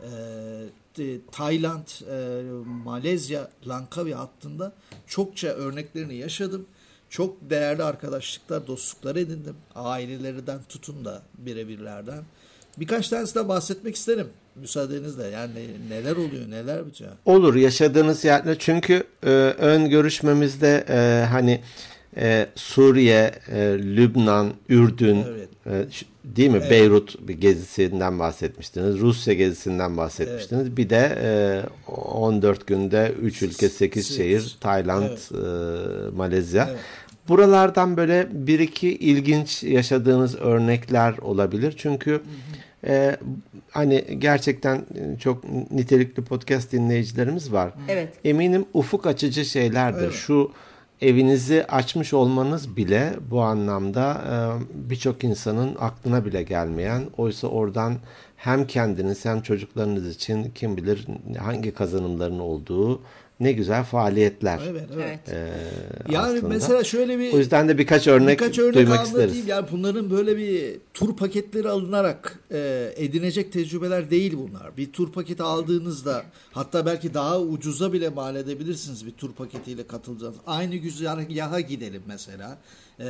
e, 0.00 1.18
Tayland, 1.32 1.86
e, 2.10 2.42
Malezya, 2.84 3.50
Langkawi 3.66 4.14
hattında 4.14 4.72
çokça 5.06 5.48
örneklerini 5.48 6.14
yaşadım. 6.14 6.66
Çok 7.12 7.50
değerli 7.50 7.82
arkadaşlıklar, 7.82 8.66
dostluklar 8.66 9.16
edindim. 9.16 9.54
Ailelerinden 9.74 10.58
tutun 10.68 11.04
da 11.04 11.22
birebirlerden. 11.38 12.22
Birkaç 12.78 13.08
tanesinden 13.08 13.48
bahsetmek 13.48 13.96
isterim 13.96 14.26
müsaadenizle. 14.56 15.26
Yani 15.28 15.66
neler 15.88 16.16
oluyor, 16.16 16.50
neler 16.50 16.86
bitiyor. 16.86 17.10
Olur 17.24 17.54
yaşadığınız 17.54 18.24
yerde 18.24 18.58
çünkü 18.58 19.04
e, 19.22 19.28
ön 19.58 19.90
görüşmemizde 19.90 20.84
e, 20.88 21.26
hani 21.30 21.60
e, 22.16 22.46
Suriye, 22.54 23.32
e, 23.48 23.58
Lübnan, 23.78 24.52
Ürdün 24.68 25.24
Evet. 25.28 25.48
e, 25.66 25.86
değil 26.36 26.50
mi? 26.50 26.62
Beyrut 26.70 27.28
bir 27.28 27.34
gezisinden 27.34 28.18
bahsetmiştiniz. 28.18 28.98
Rusya 28.98 29.34
gezisinden 29.34 29.96
bahsetmiştiniz. 29.96 30.76
Bir 30.76 30.90
de 30.90 31.18
e, 31.22 31.92
14 31.92 32.66
günde 32.66 33.14
3 33.22 33.42
ülke 33.42 33.68
8 33.68 33.72
Sekiz. 33.76 34.16
şehir 34.16 34.56
Tayland, 34.60 35.08
Evet. 35.08 35.30
e, 35.32 36.16
Malezya. 36.16 36.68
Evet. 36.70 36.80
Buralardan 37.28 37.96
böyle 37.96 38.28
bir 38.32 38.58
iki 38.58 38.88
ilginç 38.96 39.62
yaşadığınız 39.62 40.34
örnekler 40.34 41.18
olabilir. 41.18 41.74
Çünkü 41.76 42.20
e, 42.86 43.16
hani 43.70 44.04
gerçekten 44.18 44.84
çok 45.20 45.44
nitelikli 45.70 46.24
podcast 46.24 46.72
dinleyicilerimiz 46.72 47.52
var. 47.52 47.72
Evet. 47.88 48.12
Eminim 48.24 48.64
ufuk 48.74 49.06
açıcı 49.06 49.44
şeylerdir. 49.44 50.02
Evet. 50.02 50.14
Şu 50.14 50.52
evinizi 51.00 51.64
açmış 51.64 52.12
olmanız 52.12 52.76
bile 52.76 53.12
bu 53.30 53.40
anlamda 53.40 54.22
e, 54.30 54.90
birçok 54.90 55.24
insanın 55.24 55.76
aklına 55.80 56.24
bile 56.24 56.42
gelmeyen 56.42 57.02
oysa 57.16 57.48
oradan 57.48 57.94
hem 58.36 58.66
kendiniz 58.66 59.24
hem 59.24 59.42
çocuklarınız 59.42 60.16
için 60.16 60.50
kim 60.54 60.76
bilir 60.76 61.06
hangi 61.38 61.74
kazanımların 61.74 62.38
olduğu 62.38 63.00
ne 63.42 63.52
güzel 63.52 63.84
faaliyetler. 63.84 64.60
Evet, 64.68 64.88
evet. 64.94 65.20
Evet. 65.26 65.28
e, 66.08 66.12
Yani 66.12 66.36
aslında. 66.36 66.48
mesela 66.48 66.84
şöyle 66.84 67.18
bir 67.18 67.32
o 67.32 67.38
yüzden 67.38 67.68
de 67.68 67.78
birkaç 67.78 68.06
örnek, 68.06 68.40
birkaç 68.40 68.58
örnek 68.58 68.74
duymak 68.74 69.06
isteriz. 69.06 69.46
Yani 69.48 69.66
bunların 69.72 70.10
böyle 70.10 70.36
bir 70.36 70.78
tur 70.94 71.16
paketleri 71.16 71.68
alınarak 71.68 72.38
e, 72.50 72.92
edinecek 72.96 73.52
tecrübeler 73.52 74.10
değil 74.10 74.38
bunlar. 74.38 74.76
Bir 74.76 74.92
tur 74.92 75.12
paketi 75.12 75.42
aldığınızda 75.42 76.22
hatta 76.52 76.86
belki 76.86 77.14
daha 77.14 77.40
ucuza 77.40 77.92
bile 77.92 78.08
mal 78.08 78.36
edebilirsiniz 78.36 79.06
bir 79.06 79.12
tur 79.12 79.32
paketiyle 79.32 79.86
katılacağınız. 79.86 80.36
Aynı 80.46 80.76
güzergaha 80.76 81.60
gidelim 81.60 82.02
mesela. 82.06 82.58
E, 83.00 83.04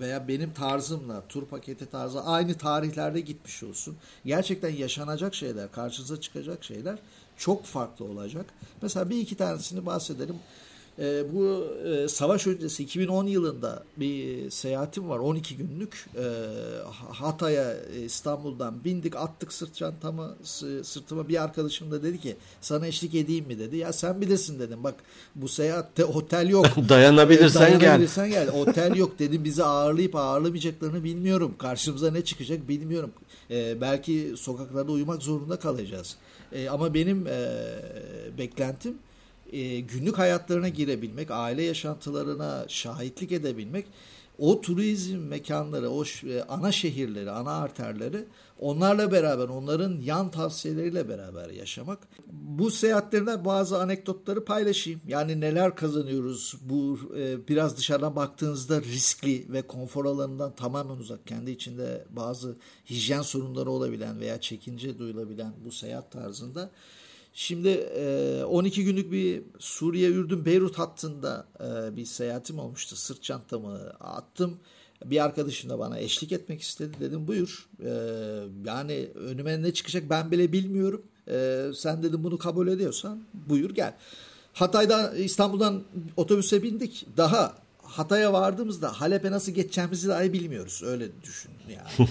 veya 0.00 0.28
benim 0.28 0.52
tarzımla 0.52 1.22
tur 1.28 1.46
paketi 1.46 1.86
tarzı 1.86 2.22
aynı 2.22 2.54
tarihlerde 2.54 3.20
gitmiş 3.20 3.62
olsun. 3.62 3.96
Gerçekten 4.24 4.70
yaşanacak 4.70 5.34
şeyler, 5.34 5.72
karşınıza 5.72 6.20
çıkacak 6.20 6.64
şeyler 6.64 6.98
çok 7.40 7.64
farklı 7.64 8.04
olacak. 8.04 8.46
Mesela 8.82 9.10
bir 9.10 9.18
iki 9.18 9.36
tanesini 9.36 9.86
bahsedelim. 9.86 10.36
E, 10.98 11.34
bu 11.34 11.66
e, 11.88 12.08
savaş 12.08 12.46
öncesi 12.46 12.82
2010 12.82 13.26
yılında 13.26 13.82
bir 13.96 14.50
seyahatim 14.50 15.08
var. 15.08 15.18
12 15.18 15.56
günlük. 15.56 16.06
E, 16.16 16.24
Hatay'a 17.12 17.72
e, 17.72 18.00
İstanbul'dan 18.04 18.84
bindik 18.84 19.16
attık 19.16 19.52
sırt 19.52 19.74
çantamı 19.74 20.34
sı- 20.42 20.84
sırtıma 20.84 21.28
bir 21.28 21.42
arkadaşım 21.42 21.90
da 21.90 22.02
dedi 22.02 22.20
ki 22.20 22.36
sana 22.60 22.86
eşlik 22.86 23.14
edeyim 23.14 23.46
mi? 23.46 23.58
dedi. 23.58 23.76
Ya 23.76 23.92
sen 23.92 24.20
bilirsin 24.20 24.58
dedim. 24.58 24.84
Bak 24.84 24.94
bu 25.34 25.48
seyahatte 25.48 26.04
otel 26.04 26.48
yok. 26.48 26.66
Dayanabilirsen 26.88 27.70
gel. 27.70 27.80
Dayanabilirsen 27.80 28.30
gel. 28.30 28.48
Otel 28.50 28.96
yok 28.96 29.18
dedim. 29.18 29.44
Bizi 29.44 29.64
ağırlayıp 29.64 30.16
ağırlamayacaklarını 30.16 31.04
bilmiyorum. 31.04 31.54
Karşımıza 31.58 32.10
ne 32.10 32.24
çıkacak 32.24 32.68
bilmiyorum. 32.68 33.10
E, 33.50 33.80
belki 33.80 34.34
sokaklarda 34.36 34.92
uyumak 34.92 35.22
zorunda 35.22 35.58
kalacağız 35.58 36.16
E, 36.52 36.68
ama 36.68 36.94
benim 36.94 37.26
e, 37.26 37.38
beklentim 38.38 38.98
e, 39.52 39.80
günlük 39.80 40.18
hayatlarına 40.18 40.68
girebilmek, 40.68 41.30
aile 41.30 41.62
yaşantılarına 41.62 42.64
şahitlik 42.68 43.32
edebilmek, 43.32 43.86
o 44.38 44.60
turizm 44.60 45.18
mekanları, 45.18 45.90
o 45.90 46.04
e, 46.04 46.42
ana 46.48 46.72
şehirleri, 46.72 47.30
ana 47.30 47.52
arterleri 47.52 48.24
onlarla 48.60 49.12
beraber, 49.12 49.48
onların 49.48 50.00
yan 50.00 50.30
tavsiyeleriyle 50.30 51.08
beraber 51.08 51.50
yaşamak. 51.50 51.98
Bu 52.32 52.70
seyahatlerinde 52.70 53.44
bazı 53.44 53.78
anekdotları 53.78 54.44
paylaşayım. 54.44 55.00
Yani 55.06 55.40
neler 55.40 55.76
kazanıyoruz 55.76 56.56
bu 56.62 56.98
e, 57.16 57.48
biraz 57.48 57.76
dışarıdan 57.76 58.16
baktığınızda 58.16 58.82
riskli 58.82 59.52
ve 59.52 59.62
konfor 59.62 60.04
alanından 60.04 60.54
tamamen 60.54 60.96
uzak, 60.96 61.26
kendi 61.26 61.50
içinde 61.50 62.04
bazı 62.10 62.56
hijyen 62.90 63.22
sorunları 63.22 63.70
olabilen 63.70 64.20
veya 64.20 64.40
çekince 64.40 64.98
duyulabilen 64.98 65.52
bu 65.64 65.72
seyahat 65.72 66.12
tarzında 66.12 66.70
Şimdi 67.32 67.68
12 68.48 68.84
günlük 68.84 69.12
bir 69.12 69.42
Suriye 69.58 70.10
Ürdün 70.10 70.44
Beyrut 70.44 70.78
hattında 70.78 71.46
bir 71.96 72.04
seyahatim 72.04 72.58
olmuştu. 72.58 72.96
Sırt 72.96 73.22
çantamı 73.22 73.78
attım. 74.00 74.60
Bir 75.04 75.24
arkadaşım 75.24 75.70
da 75.70 75.78
bana 75.78 75.98
eşlik 75.98 76.32
etmek 76.32 76.60
istedi. 76.60 76.96
Dedim 77.00 77.26
buyur. 77.26 77.68
Yani 78.64 79.08
önüme 79.14 79.62
ne 79.62 79.72
çıkacak 79.72 80.10
ben 80.10 80.30
bile 80.30 80.52
bilmiyorum. 80.52 81.02
Sen 81.74 82.02
dedim 82.02 82.24
bunu 82.24 82.38
kabul 82.38 82.68
ediyorsan 82.68 83.22
buyur 83.48 83.70
gel. 83.70 83.94
Hatay'dan 84.52 85.16
İstanbul'dan 85.16 85.82
otobüse 86.16 86.62
bindik. 86.62 87.06
Daha 87.16 87.54
Hatay'a 87.82 88.32
vardığımızda 88.32 89.00
Halep'e 89.00 89.30
nasıl 89.30 89.52
geçeceğimizi 89.52 90.08
dahi 90.08 90.32
bilmiyoruz. 90.32 90.82
Öyle 90.84 91.08
düşün 91.22 91.50
yani. 91.68 92.08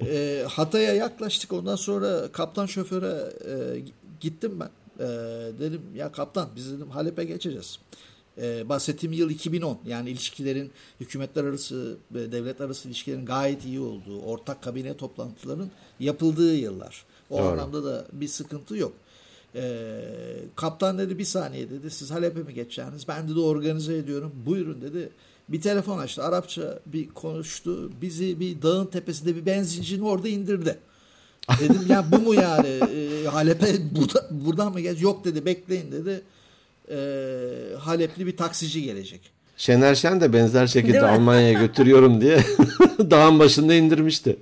e, 0.10 0.44
Hatay'a 0.48 0.94
yaklaştık. 0.94 1.52
Ondan 1.52 1.76
sonra 1.76 2.32
kaptan 2.32 2.66
şoföre 2.66 3.32
e, 3.48 3.82
gittim 4.20 4.60
ben. 4.60 4.70
E, 5.04 5.08
dedim 5.60 5.82
ya 5.94 6.12
kaptan 6.12 6.48
biz 6.56 6.72
dedim 6.72 6.90
Halep'e 6.90 7.24
geçeceğiz. 7.24 7.78
E, 8.38 8.68
bahsettiğim 8.68 9.12
yıl 9.12 9.30
2010. 9.30 9.78
Yani 9.86 10.10
ilişkilerin 10.10 10.70
hükümetler 11.00 11.44
arası 11.44 11.96
ve 12.14 12.32
devletler 12.32 12.66
arası 12.66 12.88
ilişkilerin 12.88 13.26
gayet 13.26 13.64
iyi 13.64 13.80
olduğu, 13.80 14.20
ortak 14.20 14.62
kabine 14.62 14.96
toplantılarının 14.96 15.70
yapıldığı 16.00 16.54
yıllar. 16.54 17.04
O 17.30 17.38
Doğru. 17.38 17.46
anlamda 17.46 17.84
da 17.84 18.06
bir 18.12 18.28
sıkıntı 18.28 18.76
yok. 18.76 18.92
E, 19.54 20.00
kaptan 20.56 20.98
dedi 20.98 21.18
bir 21.18 21.24
saniye 21.24 21.70
dedi 21.70 21.90
siz 21.90 22.10
Halep'e 22.10 22.42
mi 22.42 22.54
geçeceğiniz? 22.54 23.08
Ben 23.08 23.28
dedi 23.28 23.38
organize 23.38 23.96
ediyorum. 23.96 24.32
Buyurun 24.46 24.80
dedi. 24.80 25.10
Bir 25.48 25.60
telefon 25.60 25.98
açtı. 25.98 26.24
Arapça 26.24 26.78
bir 26.86 27.08
konuştu. 27.08 27.90
Bizi 28.02 28.40
bir 28.40 28.62
dağın 28.62 28.86
tepesinde 28.86 29.36
bir 29.36 29.46
benzincinin 29.46 30.02
orada 30.02 30.28
indirdi. 30.28 30.78
Dedim 31.60 31.86
ya 31.88 32.04
bu 32.12 32.18
mu 32.18 32.34
yani? 32.34 32.68
E, 32.68 33.26
Halep'e 33.26 33.94
burada, 33.96 34.28
buradan 34.30 34.72
mı 34.72 34.80
geç? 34.80 35.02
Yok 35.02 35.24
dedi 35.24 35.44
bekleyin 35.44 35.92
dedi. 35.92 36.22
E, 36.90 36.96
Halepli 37.78 38.26
bir 38.26 38.36
taksici 38.36 38.82
gelecek. 38.82 39.20
Şener 39.56 39.94
Şen 39.94 40.20
de 40.20 40.32
benzer 40.32 40.66
şekilde 40.66 41.06
Almanya'ya 41.06 41.52
götürüyorum 41.60 42.20
diye 42.20 42.40
dağın 43.10 43.38
başında 43.38 43.74
indirmişti. 43.74 44.36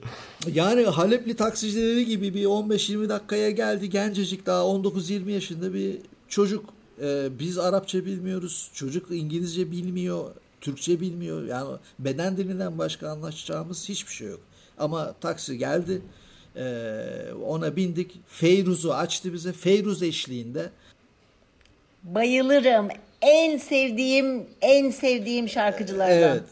Yani 0.53 0.85
Halepli 0.85 1.37
taksicileri 1.37 2.07
gibi 2.07 2.35
bir 2.35 2.45
15-20 2.45 3.09
dakikaya 3.09 3.51
geldi. 3.51 3.91
Gencecik 3.91 4.47
daha 4.47 4.63
19-20 4.63 5.31
yaşında 5.31 5.75
bir 5.75 5.97
çocuk. 6.29 6.65
Ee, 7.03 7.29
biz 7.39 7.59
Arapça 7.59 8.05
bilmiyoruz. 8.05 8.71
Çocuk 8.75 9.11
İngilizce 9.11 9.71
bilmiyor. 9.71 10.31
Türkçe 10.61 11.01
bilmiyor. 11.01 11.45
Yani 11.45 11.69
beden 11.99 12.37
dilinden 12.37 12.79
başka 12.79 13.09
anlaşacağımız 13.09 13.89
hiçbir 13.89 14.13
şey 14.13 14.29
yok. 14.29 14.41
Ama 14.79 15.15
taksi 15.21 15.59
geldi. 15.59 16.03
Ee, 16.57 17.07
ona 17.47 17.77
bindik. 17.77 18.21
Feyruz'u 18.27 18.95
açtı 18.95 19.33
bize. 19.33 19.53
Feyruz 19.53 20.03
eşliğinde. 20.03 20.71
Bayılırım. 22.05 22.89
En 23.23 23.59
sevdiğim 23.59 24.47
en 24.61 24.91
sevdiğim 24.91 25.49
şarkıcılardan. 25.49 26.17
Evet. 26.17 26.43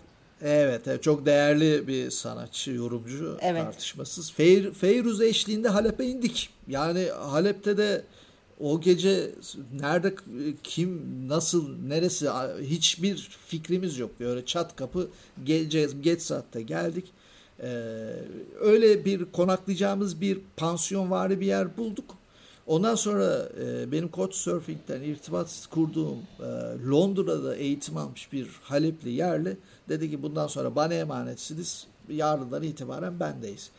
Evet, 0.45 0.81
evet 0.87 1.03
çok 1.03 1.27
değerli 1.27 1.89
bir 1.89 2.11
sanatçı, 2.11 2.71
yorumcu 2.71 3.39
evet. 3.41 3.63
tartışmasız. 3.63 4.33
Feyr, 4.33 4.73
Feyruz 4.73 5.21
eşliğinde 5.21 5.69
Halep'e 5.69 6.05
indik. 6.05 6.51
Yani 6.69 7.07
Halep'te 7.07 7.77
de 7.77 8.03
o 8.61 8.81
gece 8.81 9.31
nerede 9.81 10.15
kim 10.63 11.03
nasıl 11.29 11.79
neresi 11.87 12.29
hiçbir 12.61 13.39
fikrimiz 13.47 13.99
yok. 13.99 14.11
Böyle 14.21 14.45
çat 14.45 14.77
kapı 14.77 15.11
geleceğiz 15.45 16.03
geç 16.03 16.23
saatte 16.23 16.63
geldik. 16.63 17.05
Ee, 17.61 17.67
öyle 18.61 19.05
bir 19.05 19.25
konaklayacağımız 19.25 20.21
bir 20.21 20.39
pansiyon 20.57 21.11
vari 21.11 21.41
bir 21.41 21.47
yer 21.47 21.77
bulduk. 21.77 22.17
Ondan 22.73 22.95
sonra 22.95 23.49
e, 23.61 23.93
benim 23.93 24.11
Couchsurfing'den 24.11 25.03
irtibat 25.03 25.67
kurduğum 25.71 26.19
e, 26.41 26.45
Londra'da 26.91 27.57
eğitim 27.57 27.97
almış 27.97 28.33
bir 28.33 28.49
Halepli 28.63 29.11
yerli 29.11 29.57
dedi 29.89 30.11
ki 30.11 30.23
bundan 30.23 30.47
sonra 30.47 30.77
bana 30.77 30.95
emanetsiniz. 30.95 31.87
Yarından 32.09 32.63
itibaren 32.63 33.21
bendeyiz. 33.21 33.71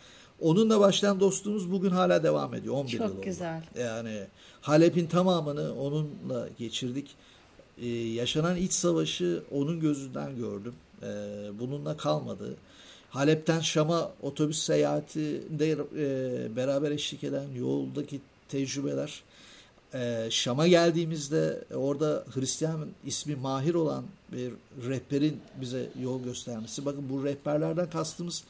Onunla 0.42 0.80
başlayan 0.80 1.20
dostluğumuz 1.20 1.72
bugün 1.72 1.90
hala 1.90 2.24
devam 2.24 2.54
ediyor. 2.54 2.76
11 2.76 2.92
Çok 2.92 3.08
yıl 3.08 3.16
oldu. 3.16 3.22
güzel. 3.22 3.64
Yani 3.80 4.28
Halep'in 4.62 5.08
tamamını 5.08 5.76
onunla 5.76 6.48
geçirdik. 6.58 7.16
Ee, 7.78 7.88
yaşanan 7.90 8.56
iç 8.56 8.74
savaşı 8.74 9.44
onun 9.52 9.80
gözünden 9.80 10.36
gördüm. 10.36 10.74
Ee, 11.04 11.06
bununla 11.60 11.98
kalmadı. 11.98 12.56
Halep'ten 13.10 13.60
Şam'a 13.60 14.12
otobüs 14.22 14.64
seyahatinde 14.64 15.72
e, 15.98 16.56
beraber 16.56 16.92
eşlik 16.92 17.24
eden 17.24 17.48
yoldaki 17.56 18.22
tecrübeler. 18.50 19.24
Ee, 19.94 20.28
Şam'a 20.30 20.68
geldiğimizde 20.68 21.64
orada 21.76 22.26
Hristiyan 22.34 22.88
ismi 23.06 23.36
Mahir 23.36 23.74
olan 23.74 24.04
bir 24.32 24.54
rehberin 24.88 25.40
bize 25.62 25.90
yol 26.02 26.24
göstermesi. 26.24 26.86
Bakın 26.86 27.10
bu 27.10 27.26
rehberlerden 27.26 27.90
kastımız 27.90 28.44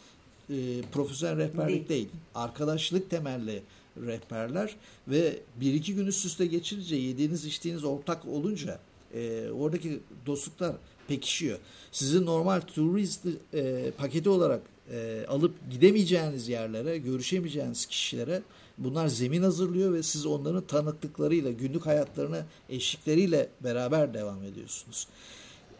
e, 0.50 0.82
profesyonel 0.92 1.38
rehberlik 1.38 1.90
değil. 1.90 1.90
değil. 1.90 2.10
Arkadaşlık 2.36 3.10
temelli 3.10 3.64
rehberler 3.98 4.76
ve 5.08 5.40
bir 5.56 5.74
iki 5.74 5.96
gün 5.96 6.08
üst 6.08 6.26
üste 6.26 6.46
geçirince 6.46 6.96
yediğiniz 6.96 7.46
içtiğiniz 7.46 7.84
ortak 7.84 8.26
olunca 8.26 8.80
e, 9.14 9.50
oradaki 9.52 10.00
dostluklar 10.26 10.76
pekişiyor. 11.08 11.60
Sizin 11.92 12.26
normal 12.26 12.62
turist 12.62 13.26
e, 13.54 13.92
paketi 13.98 14.30
olarak 14.30 14.62
e, 14.92 15.26
alıp 15.28 15.56
gidemeyeceğiniz 15.72 16.48
yerlere, 16.50 16.98
görüşemeyeceğiniz 16.98 17.86
kişilere 17.86 18.42
bunlar 18.78 19.08
zemin 19.08 19.44
hazırlıyor 19.44 19.94
ve 19.94 20.04
siz 20.04 20.26
onların 20.26 20.62
tanıklıklarıyla, 20.62 21.52
günlük 21.52 21.86
hayatlarına 21.86 22.46
eşlikleriyle 22.70 23.50
beraber 23.62 24.14
devam 24.14 24.44
ediyorsunuz. 24.44 25.08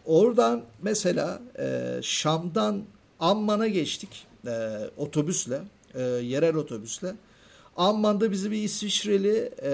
Oradan 0.06 0.62
mesela 0.82 1.42
e, 1.58 1.98
Şam'dan 2.02 2.82
Amman'a 3.20 3.68
geçtik 3.68 4.26
e, 4.46 4.78
otobüsle, 4.96 5.60
e, 5.94 6.02
yerel 6.02 6.56
otobüsle. 6.56 7.14
Amman'da 7.76 8.30
bizi 8.30 8.50
bir 8.50 8.62
İsviçreli 8.62 9.50
e, 9.62 9.72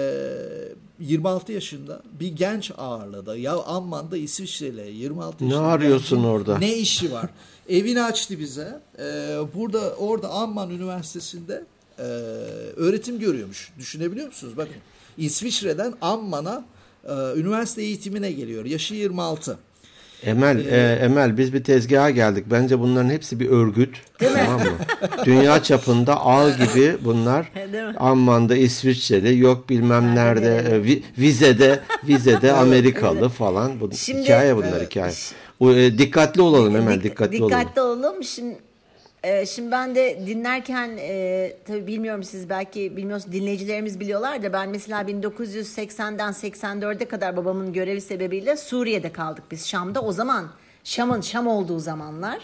26 0.99 1.51
yaşında 1.51 2.01
bir 2.19 2.27
genç 2.27 2.71
ağırladı. 2.77 3.37
Ya 3.37 3.53
Amman'da 3.53 4.17
İsviçreli 4.17 4.95
26 4.95 5.43
yaşında. 5.43 5.61
Ne 5.61 5.67
arıyorsun 5.67 6.23
orada? 6.23 6.57
Ne 6.57 6.77
işi 6.77 7.11
var? 7.11 7.29
Evini 7.69 8.03
açtı 8.03 8.39
bize. 8.39 8.81
E, 8.99 9.03
burada 9.55 9.95
orada 9.95 10.29
Amman 10.29 10.69
Üniversitesi'nde 10.69 11.65
e, 12.01 12.03
öğretim 12.75 13.19
görüyormuş. 13.19 13.71
Düşünebiliyor 13.79 14.27
musunuz? 14.27 14.57
Bakın 14.57 14.75
İsviçre'den 15.17 15.93
Amman'a 16.01 16.65
e, 17.03 17.11
üniversite 17.11 17.81
eğitimine 17.81 18.31
geliyor. 18.31 18.65
Yaşı 18.65 18.95
26. 18.95 19.57
Emel, 20.23 20.59
ee, 20.59 20.97
e, 21.01 21.05
Emel 21.05 21.37
biz 21.37 21.53
bir 21.53 21.63
tezgaha 21.63 22.09
geldik. 22.09 22.45
Bence 22.51 22.79
bunların 22.79 23.09
hepsi 23.09 23.39
bir 23.39 23.49
örgüt. 23.49 23.97
Tamam 24.19 24.59
mı? 24.59 24.77
Dünya 25.25 25.63
çapında 25.63 26.25
ağ 26.25 26.49
gibi 26.65 26.97
bunlar. 27.01 27.51
Amman'da 27.97 28.55
İsviçreli, 28.55 29.39
yok 29.39 29.69
bilmem 29.69 30.15
nerede, 30.15 30.55
e, 30.57 31.01
vizede, 31.21 31.79
vizede 32.07 32.53
Amerikalı 32.53 33.29
falan. 33.29 33.79
Bu 33.79 33.91
Şimdi, 33.95 34.21
hikaye 34.21 34.55
bunlar 34.57 34.83
hikaye. 34.83 35.13
O, 35.59 35.71
e, 35.71 35.97
dikkatli 35.97 36.41
olalım 36.41 36.75
Emel, 36.75 37.03
dikkatli, 37.03 37.31
dikkatli 37.31 37.43
olalım. 37.43 37.59
Dikkatli 37.59 37.81
olalım. 37.81 38.23
Şimdi 38.23 38.57
ee, 39.23 39.45
şimdi 39.45 39.71
ben 39.71 39.95
de 39.95 40.19
dinlerken 40.27 40.97
e, 40.99 41.53
tabii 41.67 41.87
bilmiyorum 41.87 42.23
siz 42.23 42.49
belki 42.49 42.97
bilmiyorsunuz 42.97 43.33
dinleyicilerimiz 43.33 43.99
biliyorlar 43.99 44.43
da 44.43 44.53
ben 44.53 44.69
mesela 44.69 45.01
1980'den 45.01 46.31
84'e 46.31 47.05
kadar 47.05 47.37
babamın 47.37 47.73
görevi 47.73 48.01
sebebiyle 48.01 48.57
Suriye'de 48.57 49.11
kaldık 49.11 49.43
biz 49.51 49.67
Şam'da. 49.67 50.01
O 50.01 50.11
zaman 50.11 50.47
Şam'ın 50.83 51.21
Şam 51.21 51.47
olduğu 51.47 51.79
zamanlar. 51.79 52.39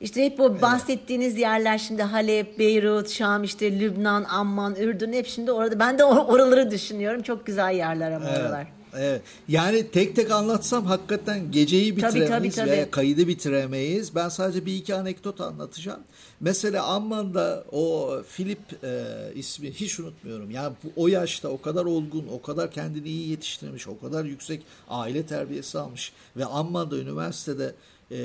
İşte 0.00 0.24
hep 0.24 0.38
bu 0.38 0.62
bahsettiğiniz 0.62 1.38
yerler 1.38 1.78
şimdi 1.78 2.02
Halep, 2.02 2.58
Beyrut, 2.58 3.10
Şam, 3.10 3.44
işte 3.44 3.80
Lübnan, 3.80 4.24
Amman, 4.24 4.76
Ürdün 4.76 5.12
hep 5.12 5.26
şimdi 5.26 5.52
orada. 5.52 5.78
Ben 5.78 5.98
de 5.98 6.04
oraları 6.04 6.70
düşünüyorum. 6.70 7.22
Çok 7.22 7.46
güzel 7.46 7.74
yerler 7.74 8.12
ama 8.12 8.24
evet. 8.28 8.38
oralar. 8.38 8.79
Evet. 8.96 9.22
Yani 9.48 9.90
tek 9.90 10.16
tek 10.16 10.30
anlatsam 10.30 10.86
hakikaten 10.86 11.52
geceyi 11.52 11.96
bitiremeyiz 11.96 12.28
tabii, 12.28 12.50
tabii, 12.50 12.50
tabii. 12.50 12.70
veya 12.70 12.90
kaydı 12.90 13.28
bitiremeyiz. 13.28 14.14
Ben 14.14 14.28
sadece 14.28 14.66
bir 14.66 14.74
iki 14.74 14.94
anekdot 14.94 15.40
anlatacağım. 15.40 16.00
Mesela 16.40 16.84
Amman'da 16.84 17.64
o 17.72 18.10
Philip 18.36 18.84
e, 18.84 19.04
ismi 19.34 19.70
hiç 19.70 20.00
unutmuyorum. 20.00 20.50
Yani 20.50 20.74
bu, 20.84 21.02
o 21.02 21.08
yaşta 21.08 21.48
o 21.48 21.60
kadar 21.60 21.84
olgun, 21.84 22.26
o 22.32 22.42
kadar 22.42 22.70
kendini 22.70 23.08
iyi 23.08 23.28
yetiştirmiş, 23.28 23.88
o 23.88 23.98
kadar 24.00 24.24
yüksek 24.24 24.62
aile 24.88 25.26
terbiyesi 25.26 25.78
almış 25.78 26.12
ve 26.36 26.44
Amman'da 26.44 26.96
üniversitede 26.96 27.74
e, 28.10 28.16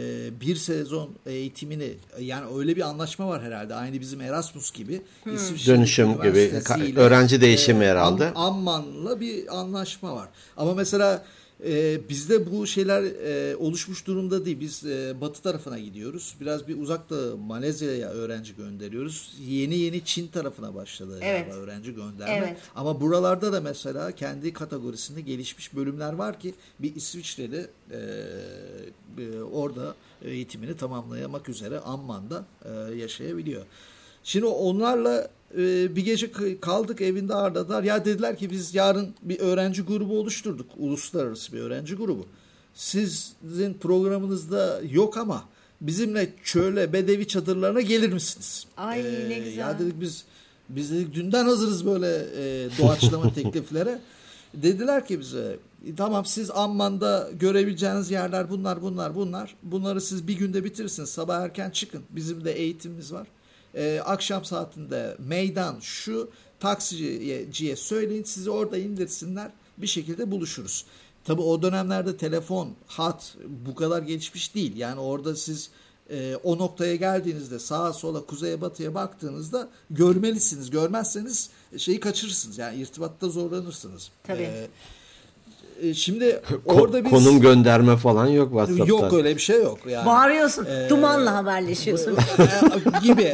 bir 0.41 0.55
sezon 0.55 1.09
eğitimini 1.25 1.93
yani 2.19 2.57
öyle 2.57 2.75
bir 2.75 2.81
anlaşma 2.81 3.27
var 3.27 3.43
herhalde 3.43 3.75
aynı 3.75 3.99
bizim 3.99 4.21
Erasmus 4.21 4.71
gibi. 4.71 5.01
Hmm. 5.23 5.33
dönüşüm 5.67 6.13
gibi 6.13 6.51
öğrenci 6.95 7.41
değişimi 7.41 7.85
e, 7.85 7.87
herhalde. 7.87 8.31
Amman'la 8.35 9.19
bir 9.19 9.59
anlaşma 9.59 10.15
var. 10.15 10.27
Ama 10.57 10.73
mesela 10.73 11.25
e, 11.63 12.09
bizde 12.09 12.51
bu 12.51 12.67
şeyler 12.67 13.03
e, 13.03 13.55
oluşmuş 13.55 14.07
durumda 14.07 14.45
değil. 14.45 14.59
Biz 14.59 14.85
e, 14.85 15.21
batı 15.21 15.41
tarafına 15.41 15.79
gidiyoruz. 15.79 16.35
Biraz 16.41 16.67
bir 16.67 16.81
uzakta 16.81 17.15
Malezya'ya 17.37 18.09
öğrenci 18.09 18.55
gönderiyoruz. 18.55 19.35
Yeni 19.47 19.77
yeni 19.77 20.05
Çin 20.05 20.27
tarafına 20.27 20.75
başladı 20.75 21.19
evet. 21.21 21.53
öğrenci 21.53 21.95
gönderme. 21.95 22.45
Evet. 22.47 22.57
Ama 22.75 23.01
buralarda 23.01 23.53
da 23.53 23.61
mesela 23.61 24.11
kendi 24.11 24.53
kategorisinde 24.53 25.21
gelişmiş 25.21 25.75
bölümler 25.75 26.13
var 26.13 26.39
ki 26.39 26.53
bir 26.79 26.95
İsviçreli 26.95 27.67
e, 27.91 27.97
e, 29.17 29.41
orada 29.41 29.95
eğitimini 30.21 30.77
tamamlamak 30.77 31.49
üzere 31.49 31.79
Amman'da 31.79 32.45
e, 32.65 32.95
yaşayabiliyor. 32.95 33.65
Şimdi 34.23 34.45
onlarla 34.45 35.27
e, 35.57 35.95
bir 35.95 36.05
gece 36.05 36.31
kaldık 36.61 37.01
evinde 37.01 37.33
ağırladılar. 37.33 37.83
Ya 37.83 38.05
dediler 38.05 38.37
ki 38.37 38.51
biz 38.51 38.75
yarın 38.75 39.13
bir 39.21 39.39
öğrenci 39.39 39.81
grubu 39.81 40.19
oluşturduk. 40.19 40.65
Uluslararası 40.77 41.53
bir 41.53 41.59
öğrenci 41.59 41.95
grubu. 41.95 42.25
Sizin 42.73 43.73
programınızda 43.73 44.81
yok 44.91 45.17
ama 45.17 45.43
bizimle 45.81 46.33
çöle 46.43 46.93
bedevi 46.93 47.27
çadırlarına 47.27 47.81
gelir 47.81 48.13
misiniz? 48.13 48.65
Ay 48.77 48.99
ee, 48.99 49.29
ne 49.29 49.39
güzel. 49.39 49.57
Ya 49.57 49.79
dedik 49.79 50.01
biz 50.01 50.23
biz 50.69 50.91
dedik 50.91 51.13
dünden 51.13 51.45
hazırız 51.45 51.85
böyle 51.85 52.25
e, 52.37 52.69
doğaçlama 52.79 53.33
tekliflere. 53.33 53.99
Dediler 54.53 55.07
ki 55.07 55.19
bize 55.19 55.57
tamam 55.97 56.25
siz 56.25 56.51
Amman'da 56.51 57.29
görebileceğiniz 57.39 58.11
yerler 58.11 58.49
bunlar 58.49 58.81
bunlar 58.81 59.15
bunlar. 59.15 59.55
Bunları 59.63 60.01
siz 60.01 60.27
bir 60.27 60.33
günde 60.33 60.63
bitirirsiniz. 60.63 61.09
Sabah 61.09 61.41
erken 61.41 61.69
çıkın. 61.69 62.03
Bizim 62.09 62.45
de 62.45 62.51
eğitimimiz 62.51 63.13
var 63.13 63.27
e, 63.75 63.99
akşam 64.05 64.45
saatinde 64.45 65.15
meydan 65.19 65.79
şu 65.79 66.29
taksiciye 66.59 67.75
söyleyin 67.75 68.23
sizi 68.23 68.49
orada 68.49 68.77
indirsinler 68.77 69.51
bir 69.77 69.87
şekilde 69.87 70.31
buluşuruz. 70.31 70.85
Tabi 71.23 71.41
o 71.41 71.61
dönemlerde 71.61 72.17
telefon, 72.17 72.75
hat 72.87 73.37
bu 73.65 73.75
kadar 73.75 74.01
gelişmiş 74.01 74.55
değil. 74.55 74.77
Yani 74.77 74.99
orada 74.99 75.35
siz 75.35 75.69
e, 76.09 76.35
o 76.43 76.57
noktaya 76.57 76.95
geldiğinizde 76.95 77.59
sağa 77.59 77.93
sola 77.93 78.25
kuzeye 78.25 78.61
batıya 78.61 78.93
baktığınızda 78.95 79.69
görmelisiniz. 79.89 80.69
Görmezseniz 80.69 81.49
şeyi 81.77 81.99
kaçırırsınız. 81.99 82.57
Yani 82.57 82.81
irtibatta 82.81 83.29
zorlanırsınız. 83.29 84.11
Tabii. 84.23 84.41
E, 84.41 84.45
e, 84.45 84.67
şimdi 85.95 86.41
orada 86.65 87.03
biz... 87.03 87.11
Konum 87.11 87.41
gönderme 87.41 87.97
falan 87.97 88.27
yok 88.27 88.49
WhatsApp'ta. 88.49 88.85
Yok 88.85 89.13
öyle 89.13 89.35
bir 89.35 89.41
şey 89.41 89.61
yok. 89.61 89.79
Yani. 89.89 90.05
Bağırıyorsun. 90.05 90.65
Ee, 90.65 90.89
dumanla 90.89 91.35
haberleşiyorsun. 91.35 92.17
Gibi. 93.03 93.33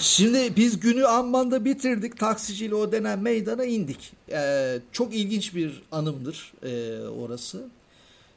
şimdi 0.00 0.56
biz 0.56 0.80
günü 0.80 1.06
Amman'da 1.06 1.64
bitirdik. 1.64 2.18
Taksiciyle 2.18 2.74
o 2.74 2.92
denen 2.92 3.18
meydana 3.18 3.64
indik. 3.64 4.12
Ee, 4.32 4.78
çok 4.92 5.14
ilginç 5.14 5.54
bir 5.54 5.82
anımdır 5.92 6.52
e, 6.62 7.00
orası. 7.08 7.62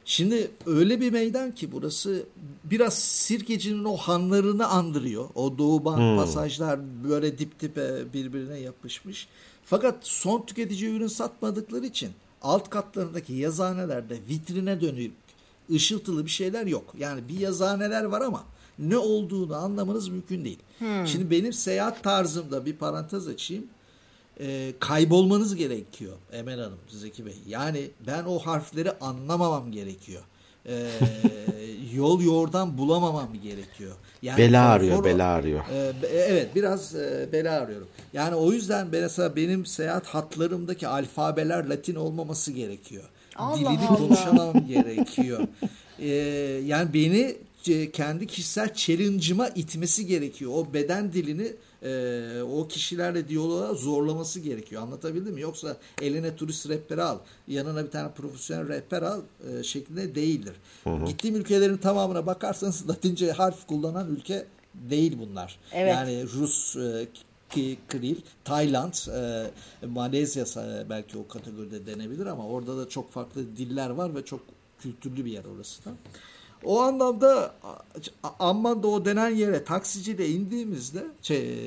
Şimdi 0.04 0.50
öyle 0.66 1.00
bir 1.00 1.12
meydan 1.12 1.52
ki 1.52 1.72
burası 1.72 2.22
biraz 2.64 2.94
Sirkeci'nin 2.94 3.84
o 3.84 3.96
hanlarını 3.96 4.66
andırıyor. 4.66 5.28
O 5.34 5.58
doğu 5.58 5.84
bank 5.84 5.98
hmm. 5.98 6.16
pasajlar 6.16 6.80
böyle 7.08 7.38
dip 7.38 7.60
dipe 7.60 8.12
birbirine 8.12 8.58
yapışmış. 8.58 9.28
Fakat 9.64 9.94
son 10.00 10.46
tüketici 10.46 10.90
ürün 10.90 11.06
satmadıkları 11.06 11.86
için 11.86 12.10
alt 12.44 12.70
katlarındaki 12.70 13.32
yazanelerde 13.32 14.18
vitrine 14.28 14.80
dönük 14.80 15.12
ışıltılı 15.70 16.24
bir 16.24 16.30
şeyler 16.30 16.66
yok. 16.66 16.94
Yani 16.98 17.28
bir 17.28 17.40
yazaneler 17.40 18.04
var 18.04 18.20
ama 18.20 18.44
ne 18.78 18.96
olduğunu 18.96 19.56
anlamanız 19.56 20.08
mümkün 20.08 20.44
değil. 20.44 20.58
Hmm. 20.78 21.06
Şimdi 21.06 21.30
benim 21.30 21.52
seyahat 21.52 22.02
tarzımda 22.02 22.66
bir 22.66 22.76
parantez 22.76 23.28
açayım. 23.28 23.66
E, 24.40 24.74
kaybolmanız 24.80 25.56
gerekiyor 25.56 26.16
Emel 26.32 26.60
Hanım, 26.60 26.78
Zeki 26.88 27.26
Bey. 27.26 27.36
Yani 27.48 27.90
ben 28.06 28.24
o 28.24 28.38
harfleri 28.38 28.92
anlamamam 28.98 29.72
gerekiyor. 29.72 30.22
E, 30.66 30.88
yol 31.94 32.22
yordan 32.22 32.78
bulamamam 32.78 33.28
gerekiyor. 33.42 33.96
Yani 34.22 34.38
bela 34.38 34.68
arıyor, 34.68 35.04
bela 35.04 35.26
arıyor. 35.26 35.64
E, 35.72 36.06
evet, 36.08 36.54
biraz 36.54 36.94
e, 36.94 37.28
bela 37.32 37.52
arıyorum. 37.60 37.88
Yani 38.12 38.34
o 38.34 38.52
yüzden 38.52 38.88
mesela 38.92 39.36
benim 39.36 39.66
seyahat 39.66 40.06
hatlarımdaki 40.06 40.88
alfabeler 40.88 41.64
Latin 41.64 41.94
olmaması 41.94 42.52
gerekiyor. 42.52 43.04
Allah 43.36 43.56
Dilini 43.56 43.88
Allah. 43.88 43.96
konuşamam 43.96 44.66
gerekiyor. 44.66 45.40
E, 45.98 46.08
yani 46.66 46.94
beni 46.94 47.36
kendi 47.92 48.26
kişisel 48.26 48.74
challenge'ıma 48.74 49.48
itmesi 49.48 50.06
gerekiyor. 50.06 50.52
O 50.54 50.74
beden 50.74 51.12
dilini 51.12 51.52
e, 51.84 52.42
o 52.42 52.68
kişilerle 52.68 53.28
diyaloğa 53.28 53.74
zorlaması 53.74 54.40
gerekiyor. 54.40 54.82
Anlatabildim 54.82 55.34
mi? 55.34 55.40
Yoksa 55.40 55.76
eline 56.02 56.36
turist 56.36 56.68
rehberi 56.68 57.02
al, 57.02 57.18
yanına 57.48 57.84
bir 57.84 57.90
tane 57.90 58.10
profesyonel 58.12 58.68
rehber 58.68 59.02
al 59.02 59.20
e, 59.50 59.62
şeklinde 59.62 60.14
değildir. 60.14 60.54
Hı 60.84 60.90
hı. 60.90 61.04
Gittiğim 61.04 61.36
ülkelerin 61.36 61.76
tamamına 61.76 62.26
bakarsanız 62.26 62.88
Latince 62.88 63.32
harf 63.32 63.66
kullanan 63.66 64.08
ülke 64.08 64.46
değil 64.74 65.18
bunlar. 65.18 65.58
Evet. 65.72 65.94
Yani 65.94 66.22
Rus, 66.22 66.76
e, 66.76 67.06
Kril, 67.88 68.16
Tayland, 68.44 68.94
e, 69.14 69.86
Malezya 69.86 70.44
belki 70.90 71.18
o 71.18 71.28
kategoride 71.28 71.86
denebilir 71.86 72.26
ama 72.26 72.46
orada 72.46 72.78
da 72.78 72.88
çok 72.88 73.12
farklı 73.12 73.56
diller 73.56 73.90
var 73.90 74.14
ve 74.14 74.24
çok 74.24 74.40
kültürlü 74.78 75.24
bir 75.24 75.32
yer 75.32 75.44
orası 75.44 75.84
da. 75.84 75.90
O 76.64 76.80
anlamda 76.80 77.54
Amman'da 78.38 78.88
o 78.88 79.04
denen 79.04 79.30
yere 79.30 79.64
taksiciyle 79.64 80.28
indiğimizde 80.28 81.04
şey, 81.22 81.58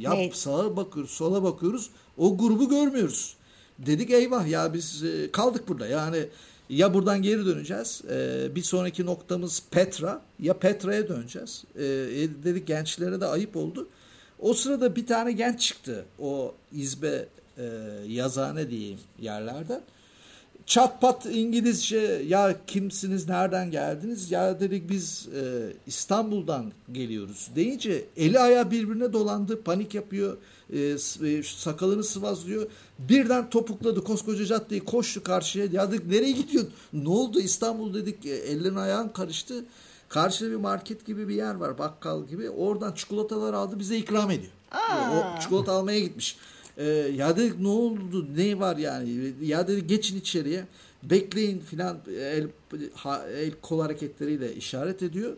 yap 0.00 0.14
evet. 0.16 0.36
sağa 0.36 0.76
bakıyoruz 0.76 1.10
sola 1.10 1.42
bakıyoruz 1.42 1.90
o 2.18 2.38
grubu 2.38 2.68
görmüyoruz. 2.68 3.36
Dedik 3.78 4.10
eyvah 4.10 4.46
ya 4.46 4.74
biz 4.74 5.04
e, 5.04 5.32
kaldık 5.32 5.68
burada 5.68 5.86
yani 5.86 6.26
ya 6.68 6.94
buradan 6.94 7.22
geri 7.22 7.46
döneceğiz 7.46 8.02
e, 8.10 8.48
bir 8.54 8.62
sonraki 8.62 9.06
noktamız 9.06 9.62
Petra 9.70 10.22
ya 10.40 10.58
Petra'ya 10.58 11.08
döneceğiz. 11.08 11.64
E, 11.76 11.82
dedik 12.44 12.66
gençlere 12.66 13.20
de 13.20 13.26
ayıp 13.26 13.56
oldu. 13.56 13.88
O 14.38 14.54
sırada 14.54 14.96
bir 14.96 15.06
tane 15.06 15.32
genç 15.32 15.60
çıktı 15.60 16.04
o 16.18 16.54
izbe 16.72 17.28
yazane 18.06 18.70
diyeyim 18.70 18.98
yerlerden 19.20 19.80
çat 20.66 21.00
pat 21.00 21.26
İngilizce 21.26 22.22
ya 22.26 22.56
kimsiniz 22.66 23.28
nereden 23.28 23.70
geldiniz? 23.70 24.30
Ya 24.30 24.60
dedik 24.60 24.90
biz 24.90 25.28
e, 25.36 25.72
İstanbul'dan 25.86 26.72
geliyoruz. 26.92 27.50
deyince 27.56 28.04
eli 28.16 28.38
ayağı 28.38 28.70
birbirine 28.70 29.12
dolandı 29.12 29.62
panik 29.62 29.94
yapıyor 29.94 30.36
e, 30.72 30.80
e, 30.80 31.42
sakalını 31.42 32.04
sıvazlıyor 32.04 32.66
birden 32.98 33.50
topukladı 33.50 34.04
koskoca 34.04 34.44
caddeyi 34.44 34.84
koştu 34.84 35.22
karşıya 35.22 35.66
ya 35.72 35.92
dedik 35.92 36.06
nereye 36.06 36.32
gidiyorsun? 36.32 36.72
Ne 36.92 37.08
oldu? 37.08 37.40
İstanbul 37.40 37.94
dedik 37.94 38.26
e, 38.26 38.30
ellerin 38.30 38.76
ayağın 38.76 39.08
karıştı 39.08 39.64
karşıda 40.08 40.50
bir 40.50 40.56
market 40.56 41.06
gibi 41.06 41.28
bir 41.28 41.34
yer 41.34 41.54
var 41.54 41.78
bakkal 41.78 42.26
gibi 42.26 42.50
oradan 42.50 42.92
çikolatalar 42.92 43.54
aldı 43.54 43.78
bize 43.78 43.96
ikram 43.96 44.30
ediyor. 44.30 44.52
Aa. 44.72 45.36
o 45.36 45.40
çikolata 45.40 45.72
almaya 45.72 46.00
gitmiş 46.00 46.36
e, 46.78 46.84
ya 47.16 47.36
dedik 47.36 47.60
ne 47.60 47.68
oldu 47.68 48.26
ne 48.36 48.58
var 48.58 48.76
yani 48.76 49.32
ya 49.42 49.68
dedi 49.68 49.86
geçin 49.86 50.18
içeriye 50.18 50.64
bekleyin 51.02 51.58
filan 51.58 51.96
el, 52.20 52.46
ha, 52.94 53.22
el 53.36 53.52
kol 53.62 53.80
hareketleriyle 53.80 54.54
işaret 54.54 55.02
ediyor. 55.02 55.32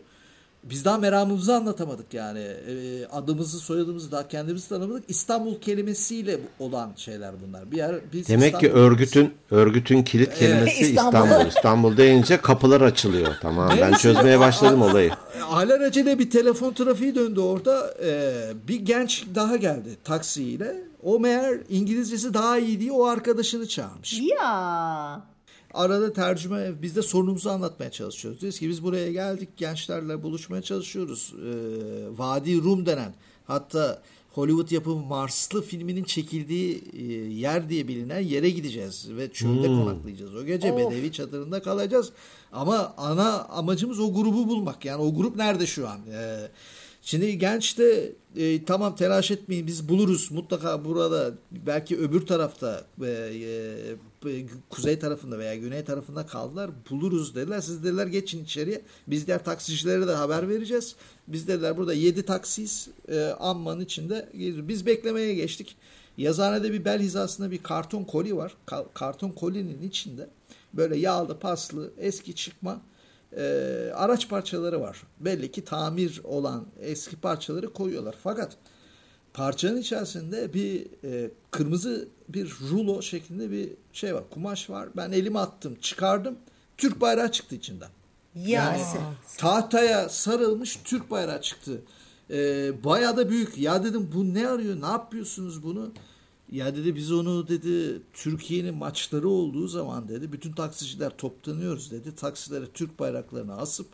Biz 0.63 0.85
daha 0.85 0.97
meramımızı 0.97 1.55
anlatamadık 1.55 2.13
yani. 2.13 2.39
E, 2.39 3.05
adımızı, 3.05 3.59
soyadımızı 3.59 4.11
daha 4.11 4.27
kendimizi 4.27 4.69
tanımadık. 4.69 5.03
İstanbul 5.07 5.59
kelimesiyle 5.59 6.39
olan 6.59 6.91
şeyler 6.95 7.31
bunlar. 7.47 7.71
Bir 7.71 7.77
yer 7.77 7.95
biz 8.13 8.27
Demek 8.27 8.45
İstanbul 8.45 8.67
ki 8.67 8.73
örgütün 8.73 9.33
örgütün 9.51 10.03
kilit 10.03 10.33
kelimesi 10.33 10.83
evet. 10.83 10.97
İstanbul. 10.97 11.47
İstanbul. 11.47 11.97
deyince 11.97 12.37
kapılar 12.37 12.81
açılıyor. 12.81 13.35
Tamam 13.41 13.71
ben 13.81 13.93
çözmeye 13.93 14.39
başladım 14.39 14.81
olayı. 14.81 15.11
Alelacele 15.49 16.19
bir 16.19 16.29
telefon 16.29 16.73
trafiği 16.73 17.15
döndü 17.15 17.39
orada. 17.39 17.93
Ee, 18.03 18.33
bir 18.67 18.79
genç 18.79 19.25
daha 19.35 19.55
geldi 19.55 19.89
taksiyle. 20.03 20.75
O 21.03 21.19
meğer 21.19 21.59
İngilizcesi 21.69 22.33
daha 22.33 22.57
iyi 22.57 22.79
diye 22.79 22.91
o 22.91 23.05
arkadaşını 23.05 23.67
çağırmış. 23.67 24.21
Ya. 24.21 25.23
Arada 25.73 26.13
tercüme 26.13 26.81
biz 26.81 26.95
de 26.95 27.01
sorunumuzu 27.01 27.49
anlatmaya 27.49 27.91
çalışıyoruz. 27.91 28.41
Diyoruz 28.41 28.59
ki 28.59 28.69
biz 28.69 28.83
buraya 28.83 29.11
geldik 29.11 29.49
gençlerle 29.57 30.23
buluşmaya 30.23 30.61
çalışıyoruz. 30.61 31.33
Ee, 31.35 32.17
Vadi 32.17 32.63
Rum 32.63 32.85
denen 32.85 33.13
hatta 33.45 34.01
Hollywood 34.37 34.71
yapımı 34.71 35.05
Marslı 35.05 35.61
filminin 35.61 36.03
çekildiği 36.03 36.83
e, 36.93 37.03
yer 37.33 37.69
diye 37.69 37.87
bilinen 37.87 38.19
yere 38.19 38.49
gideceğiz 38.49 39.07
ve 39.09 39.31
çölde 39.31 39.67
hmm. 39.67 39.79
konaklayacağız. 39.79 40.35
O 40.35 40.45
gece 40.45 40.71
of. 40.71 40.79
Bedevi 40.79 41.11
çadırında 41.11 41.61
kalacağız. 41.61 42.11
Ama 42.51 42.93
ana 42.97 43.43
amacımız 43.43 43.99
o 43.99 44.13
grubu 44.13 44.47
bulmak. 44.47 44.85
Yani 44.85 45.01
o 45.01 45.15
grup 45.15 45.35
nerede 45.35 45.65
şu 45.65 45.89
an? 45.89 45.99
Ee, 46.11 46.49
Şimdi 47.07 47.37
genç 47.37 47.77
de 47.77 48.13
e, 48.35 48.65
tamam 48.65 48.95
telaş 48.95 49.31
etmeyin 49.31 49.67
biz 49.67 49.89
buluruz 49.89 50.31
mutlaka 50.31 50.85
burada 50.85 51.33
belki 51.51 51.97
öbür 51.97 52.25
tarafta 52.25 52.85
e, 53.01 53.07
e, 54.25 54.45
kuzey 54.69 54.99
tarafında 54.99 55.39
veya 55.39 55.55
güney 55.55 55.83
tarafında 55.83 56.25
kaldılar 56.25 56.71
buluruz 56.89 57.35
dediler. 57.35 57.61
Siz 57.61 57.83
dediler 57.83 58.07
geçin 58.07 58.43
içeriye 58.43 58.81
biz 59.07 59.27
diğer 59.27 59.45
taksicilere 59.45 60.07
de 60.07 60.13
haber 60.13 60.49
vereceğiz. 60.49 60.95
Biz 61.27 61.47
dediler 61.47 61.77
burada 61.77 61.93
7 61.93 62.23
taksiyiz 62.23 62.89
e, 63.09 63.19
Amman'ın 63.39 63.81
içinde 63.81 64.29
biz 64.67 64.85
beklemeye 64.85 65.33
geçtik. 65.33 65.75
Yazanede 66.17 66.73
bir 66.73 66.85
bel 66.85 66.99
hizasında 66.99 67.51
bir 67.51 67.63
karton 67.63 68.03
koli 68.03 68.37
var. 68.37 68.53
Ka- 68.67 68.87
karton 68.93 69.29
kolinin 69.29 69.87
içinde 69.87 70.29
böyle 70.73 70.97
yağlı 70.97 71.39
paslı 71.39 71.91
eski 71.97 72.35
çıkma 72.35 72.81
e, 73.37 73.43
araç 73.95 74.29
parçaları 74.29 74.81
var. 74.81 75.03
Belli 75.19 75.51
ki 75.51 75.63
tamir 75.65 76.21
olan 76.23 76.65
eski 76.79 77.15
parçaları 77.15 77.73
koyuyorlar. 77.73 78.15
Fakat 78.23 78.57
parçanın 79.33 79.77
içerisinde 79.77 80.53
bir 80.53 80.87
e, 81.03 81.31
kırmızı 81.51 82.07
bir 82.29 82.53
rulo 82.71 83.01
şeklinde 83.01 83.51
bir 83.51 83.69
şey 83.93 84.15
var. 84.15 84.23
Kumaş 84.29 84.69
var. 84.69 84.89
Ben 84.95 85.11
elimi 85.11 85.39
attım, 85.39 85.75
çıkardım. 85.81 86.37
Türk 86.77 87.01
bayrağı 87.01 87.31
çıktı 87.31 87.55
içinden. 87.55 87.89
Yani 88.35 88.81
tahtaya 89.37 90.09
sarılmış 90.09 90.79
Türk 90.83 91.11
bayrağı 91.11 91.41
çıktı. 91.41 91.81
Ee, 92.31 92.83
bayağı 92.83 93.17
da 93.17 93.29
büyük. 93.29 93.57
Ya 93.57 93.83
dedim 93.83 94.11
bu 94.15 94.33
ne 94.33 94.47
arıyor? 94.47 94.81
Ne 94.81 94.85
yapıyorsunuz 94.85 95.63
bunu? 95.63 95.91
Ya 96.51 96.75
dedi 96.75 96.95
biz 96.95 97.11
onu 97.11 97.47
dedi 97.47 98.01
Türkiye'nin 98.13 98.75
maçları 98.75 99.29
olduğu 99.29 99.67
zaman 99.67 100.09
dedi 100.09 100.31
bütün 100.31 100.51
taksiciler 100.51 101.17
toplanıyoruz 101.17 101.91
dedi. 101.91 102.15
Taksilere 102.15 102.65
Türk 102.73 102.99
bayraklarını 102.99 103.57
asıp 103.57 103.87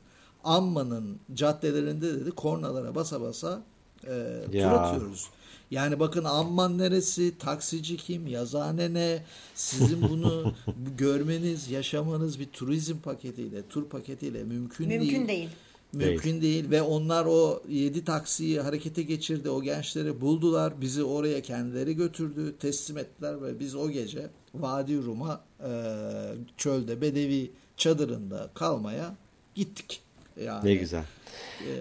Amman'ın 0.43 1.20
caddelerinde 1.34 2.20
dedi 2.20 2.32
kornalara 2.32 2.95
basa 2.95 3.22
basa 3.22 3.64
e, 4.04 4.43
tur 4.51 4.60
atıyoruz. 4.60 5.30
Yani 5.72 5.99
bakın 5.99 6.24
Amman 6.24 6.78
neresi, 6.78 7.38
taksici 7.38 7.97
kim, 7.97 8.28
yazane 8.28 8.93
ne, 8.93 9.24
sizin 9.56 10.10
bunu 10.10 10.54
görmeniz, 10.97 11.72
yaşamanız 11.72 12.39
bir 12.39 12.45
turizm 12.45 12.97
paketiyle, 12.97 13.68
tur 13.68 13.86
paketiyle 13.86 14.43
mümkün, 14.43 14.88
mümkün 14.88 15.10
değil. 15.10 15.28
değil. 15.28 15.49
Mümkün 15.94 16.41
değil. 16.41 16.41
değil 16.41 16.72
ve 16.72 16.82
onlar 16.82 17.26
o 17.26 17.64
7 17.70 18.06
taksiyi 18.06 18.62
harekete 18.62 19.04
geçirdi. 19.04 19.50
O 19.50 19.62
gençleri 19.62 20.22
buldular. 20.22 20.82
Bizi 20.82 21.04
oraya 21.04 21.41
kendileri 21.41 21.96
götürdü. 21.96 22.56
Teslim 22.60 22.98
ettiler 22.98 23.41
ve 23.41 23.60
biz 23.60 23.76
o 23.76 23.89
gece 23.89 24.30
Vadi 24.56 25.04
Rum'a 25.04 25.44
e, 25.60 25.72
çölde 26.58 27.02
Bedevi 27.02 27.52
çadırında 27.78 28.50
kalmaya 28.54 29.16
gittik. 29.56 30.03
Yani, 30.38 30.70
ne 30.70 30.76
güzel. 30.76 31.04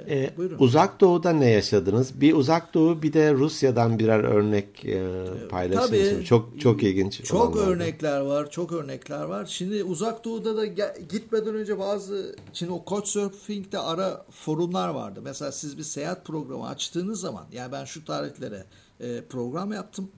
Ee, 0.08 0.14
ee, 0.14 0.32
uzak 0.58 1.00
Doğu'da 1.00 1.32
ne 1.32 1.50
yaşadınız? 1.50 2.20
Bir 2.20 2.34
Uzak 2.34 2.74
Doğu 2.74 3.02
bir 3.02 3.12
de 3.12 3.34
Rusya'dan 3.34 3.98
birer 3.98 4.24
örnek 4.24 4.84
e, 4.84 5.24
paylaşın. 5.50 6.24
Çok 6.24 6.60
çok 6.60 6.82
ilginç. 6.82 7.24
Çok 7.24 7.56
örnekler 7.56 8.20
var. 8.20 8.50
Çok 8.50 8.72
örnekler 8.72 9.22
var. 9.22 9.46
Şimdi 9.46 9.84
Uzak 9.84 10.24
Doğu'da 10.24 10.56
da 10.56 10.66
gitmeden 11.10 11.54
önce 11.54 11.78
bazı 11.78 12.36
şimdi 12.52 12.72
o 12.72 12.84
Couchsurfing'de 12.86 13.78
ara 13.78 14.26
forumlar 14.30 14.88
vardı. 14.88 15.20
Mesela 15.22 15.52
siz 15.52 15.78
bir 15.78 15.82
seyahat 15.82 16.24
programı 16.24 16.68
açtığınız 16.68 17.20
zaman 17.20 17.44
yani 17.52 17.72
ben 17.72 17.84
şu 17.84 18.04
tarihlere 18.04 18.64
e, 19.00 19.24
program 19.24 19.72
yaptım. 19.72 20.10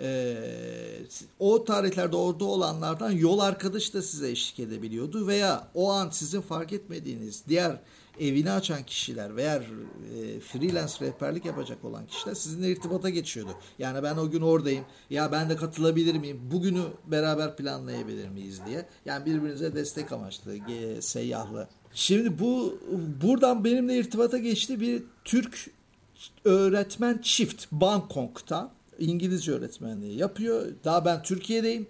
Ee, 0.00 0.36
o 1.38 1.64
tarihlerde 1.64 2.16
orada 2.16 2.44
olanlardan 2.44 3.10
yol 3.10 3.38
arkadaş 3.38 3.94
da 3.94 4.02
size 4.02 4.30
eşlik 4.30 4.60
edebiliyordu 4.60 5.26
veya 5.26 5.68
o 5.74 5.92
an 5.92 6.10
sizin 6.10 6.40
fark 6.40 6.72
etmediğiniz 6.72 7.42
diğer 7.48 7.80
evini 8.20 8.50
açan 8.50 8.82
kişiler 8.82 9.36
veya 9.36 9.54
e, 9.56 10.40
freelance 10.40 10.92
rehberlik 11.00 11.44
yapacak 11.44 11.84
olan 11.84 12.06
kişiler 12.06 12.34
sizinle 12.34 12.70
irtibata 12.70 13.08
geçiyordu. 13.08 13.50
Yani 13.78 14.02
ben 14.02 14.16
o 14.16 14.30
gün 14.30 14.40
oradayım. 14.40 14.84
Ya 15.10 15.32
ben 15.32 15.50
de 15.50 15.56
katılabilir 15.56 16.14
miyim? 16.14 16.40
Bugünü 16.50 16.82
beraber 17.06 17.56
planlayabilir 17.56 18.28
miyiz 18.28 18.60
diye. 18.66 18.86
Yani 19.04 19.26
birbirinize 19.26 19.74
destek 19.74 20.12
amaçlı, 20.12 20.56
e, 20.72 21.02
seyyahlı. 21.02 21.68
Şimdi 21.94 22.38
bu 22.38 22.78
buradan 23.22 23.64
benimle 23.64 23.98
irtibata 23.98 24.38
geçti 24.38 24.80
bir 24.80 25.02
Türk 25.24 25.70
öğretmen 26.44 27.18
çift 27.22 27.66
Bangkok'ta 27.72 28.77
İngilizce 28.98 29.52
öğretmenliği 29.52 30.18
yapıyor. 30.18 30.66
Daha 30.84 31.04
ben 31.04 31.22
Türkiye'deyim. 31.22 31.86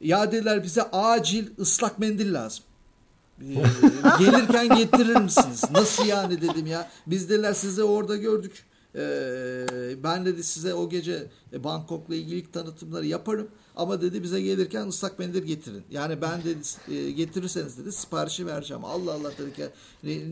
Ya 0.00 0.32
dediler 0.32 0.62
bize 0.62 0.82
acil 0.82 1.46
ıslak 1.58 1.98
mendil 1.98 2.34
lazım. 2.34 2.64
Ee, 3.40 3.44
gelirken 4.18 4.76
getirir 4.76 5.16
misiniz? 5.16 5.62
Nasıl 5.70 6.06
yani 6.06 6.42
dedim 6.42 6.66
ya. 6.66 6.90
Biz 7.06 7.30
dediler 7.30 7.52
size 7.52 7.82
orada 7.82 8.16
gördük. 8.16 8.64
Ee, 8.94 9.66
ben 10.02 10.26
dedi 10.26 10.44
size 10.44 10.74
o 10.74 10.88
gece 10.88 11.26
Bangkok'la 11.52 12.14
ilgili 12.14 12.52
tanıtımları 12.52 13.06
yaparım. 13.06 13.48
Ama 13.76 14.00
dedi 14.00 14.22
bize 14.22 14.40
gelirken 14.40 14.86
ıslak 14.88 15.18
mendil 15.18 15.42
getirin. 15.42 15.82
Yani 15.90 16.22
ben 16.22 16.40
dedi 16.44 16.96
e, 16.96 17.10
getirirseniz 17.10 17.78
dedi 17.78 17.92
siparişi 17.92 18.46
vereceğim. 18.46 18.84
Allah 18.84 19.12
Allah 19.12 19.32
dedik 19.38 19.58
ya. 19.58 19.68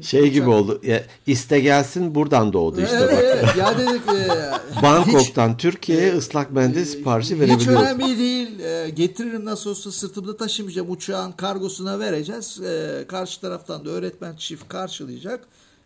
Şey 0.03 0.31
gibi 0.31 0.49
oldu. 0.49 0.81
Ya, 0.83 1.03
iste 1.27 1.61
gelsin 1.61 2.15
buradan 2.15 2.53
doğdu 2.53 2.81
işte. 2.81 2.97
Evet, 2.97 3.13
bak. 3.13 3.23
evet. 3.25 3.57
Ya 3.57 3.79
dedik 3.79 4.03
e, 4.09 4.83
Bangkok'tan 4.83 5.53
hiç, 5.53 5.61
Türkiye'ye 5.61 6.07
e, 6.07 6.17
ıslak 6.17 6.53
mendil 6.53 6.85
siparişi 6.85 7.41
verebiliyoruz. 7.41 7.83
Hiç 7.83 7.95
önemli 7.95 8.19
değil. 8.19 8.61
E, 8.61 8.91
getiririm 8.91 9.45
nasıl 9.45 9.71
olsa 9.71 9.93
sırtımda 9.93 10.37
taşımayacağım. 10.37 10.91
Uçağın 10.91 11.33
kargosuna 11.33 11.99
vereceğiz. 11.99 12.61
E, 12.61 13.05
karşı 13.09 13.41
taraftan 13.41 13.85
da 13.85 13.91
öğretmen 13.91 14.37
çift 14.37 14.69
karşılayacak. 14.69 15.41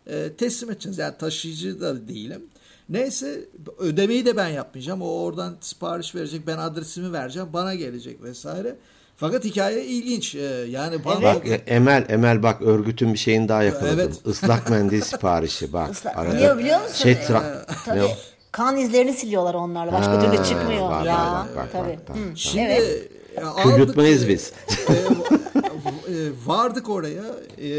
E, 0.07 0.33
teslim 0.37 0.71
edeceğiz. 0.71 0.97
Yani 0.97 1.17
taşıyıcı 1.17 1.81
da 1.81 2.07
değilim. 2.07 2.41
Neyse 2.89 3.45
ödemeyi 3.77 4.25
de 4.25 4.37
ben 4.37 4.47
yapmayacağım. 4.47 5.01
O 5.01 5.23
oradan 5.23 5.55
sipariş 5.61 6.15
verecek. 6.15 6.47
Ben 6.47 6.57
adresimi 6.57 7.13
vereceğim. 7.13 7.49
Bana 7.53 7.75
gelecek 7.75 8.23
vesaire. 8.23 8.75
Fakat 9.17 9.45
hikaye 9.45 9.85
ilginç. 9.85 10.35
Ee, 10.35 10.39
yani 10.69 11.05
bak, 11.05 11.23
bak 11.23 11.47
e, 11.47 11.53
Emel 11.53 12.05
Emel 12.09 12.43
bak 12.43 12.61
örgütün 12.61 13.13
bir 13.13 13.17
şeyini 13.17 13.49
daha 13.49 13.63
yakaladım. 13.63 13.99
Evet. 13.99 14.21
Islak 14.27 14.69
mendil 14.69 15.01
siparişi 15.01 15.73
bak. 15.73 15.91
Islak, 15.93 16.17
arada 16.17 16.35
niye 16.35 16.57
biliyor 16.57 16.81
musun? 16.81 16.93
Şey, 16.93 17.13
tra- 17.13 17.65
Tabii. 17.85 18.01
Kan 18.51 18.77
izlerini 18.77 19.13
siliyorlar 19.13 19.53
onlarla. 19.53 19.91
Başka 19.91 20.11
ha, 20.11 20.19
türlü 20.19 20.45
çıkmıyor 20.45 20.89
var, 20.89 21.05
ya. 21.05 21.31
Var, 21.31 21.47
bak, 21.55 21.69
Tabii. 21.71 21.89
Bak, 21.89 22.07
tamam. 22.07 22.37
Şimdi 22.37 22.67
evet. 22.67 23.11
Kudurtmayız 23.63 24.27
biz. 24.27 24.53
E, 24.89 24.93
e, 24.93 26.29
vardık 26.45 26.89
oraya. 26.89 27.23
E, 27.61 27.71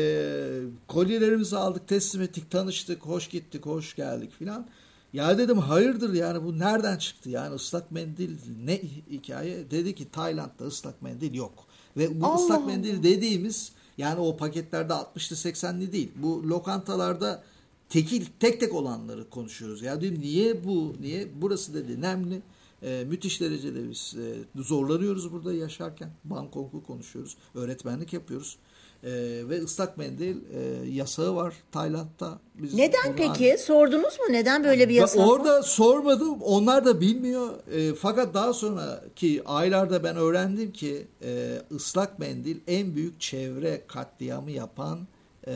kolyelerimizi 0.89 1.57
aldık, 1.57 1.89
teslim 1.89 2.23
ettik, 2.23 2.51
tanıştık, 2.51 3.07
hoş 3.07 3.29
gittik, 3.29 3.67
hoş 3.67 3.97
geldik 3.97 4.33
filan. 4.39 4.67
Ya 5.13 5.39
dedim 5.39 5.59
hayırdır 5.59 6.15
yani 6.15 6.45
bu 6.45 6.59
nereden 6.59 6.97
çıktı 6.97 7.31
yani 7.31 7.55
ıslak 7.55 7.91
mendil 7.91 8.39
ne 8.65 8.83
hikaye? 9.11 9.71
Dedi 9.71 9.95
ki 9.95 10.11
Tayland'da 10.11 10.65
ıslak 10.65 11.03
mendil 11.03 11.35
yok. 11.35 11.67
Ve 11.97 12.21
bu 12.21 12.27
Allah 12.27 12.45
ıslak 12.45 12.67
mendil 12.67 13.03
dediğimiz 13.03 13.73
yani 13.99 14.21
o 14.21 14.37
paketlerde 14.37 14.93
60'lı 14.93 15.37
80'li 15.51 15.93
değil. 15.93 16.11
Bu 16.17 16.49
lokantalarda 16.49 17.43
tekil 17.89 18.27
tek 18.41 18.61
tek 18.61 18.75
olanları 18.75 19.31
konuşuyoruz. 19.31 19.83
Ya 19.83 20.01
dedim 20.01 20.21
niye 20.21 20.65
bu 20.65 20.95
niye 21.01 21.29
burası 21.35 21.75
dedi 21.75 22.01
nemli. 22.01 22.43
E, 22.83 23.05
müthiş 23.09 23.41
derecede 23.41 23.91
biz 23.91 24.15
e, 24.19 24.63
zorlanıyoruz 24.63 25.33
burada 25.33 25.53
yaşarken. 25.53 26.11
Bangkok'u 26.25 26.83
konuşuyoruz. 26.85 27.37
Öğretmenlik 27.55 28.13
yapıyoruz. 28.13 28.57
E, 29.05 29.11
ve 29.49 29.63
ıslak 29.63 29.99
mendil 29.99 30.37
e, 30.37 30.91
yasağı 30.91 31.37
var 31.37 31.55
Tayland'da. 31.73 32.39
Biz 32.55 32.75
Neden 32.75 33.17
peki? 33.17 33.53
An... 33.53 33.57
Sordunuz 33.57 34.19
mu? 34.21 34.25
Neden 34.31 34.65
böyle 34.65 34.89
bir 34.89 34.95
yasak 34.95 35.29
Orada 35.29 35.59
var? 35.59 35.63
sormadım. 35.63 36.43
Onlar 36.43 36.85
da 36.85 37.01
bilmiyor. 37.01 37.49
E, 37.73 37.95
fakat 37.95 38.35
daha 38.35 38.53
sonraki 38.53 39.43
aylarda 39.45 40.05
ben 40.05 40.17
öğrendim 40.17 40.73
ki 40.73 41.07
e, 41.23 41.59
ıslak 41.75 42.19
mendil 42.19 42.57
en 42.67 42.95
büyük 42.95 43.21
çevre 43.21 43.83
katliamı 43.87 44.51
yapan 44.51 44.99
e, 45.47 45.53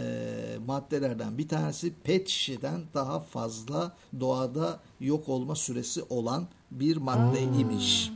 maddelerden 0.66 1.38
bir 1.38 1.49
tanesi 1.49 1.92
pet 2.05 2.28
şişeden 2.28 2.80
daha 2.95 3.20
fazla 3.20 3.92
doğada 4.20 4.80
yok 5.01 5.28
olma 5.28 5.55
süresi 5.55 6.03
olan 6.09 6.49
bir 6.70 6.97
maddeymiş. 6.97 8.11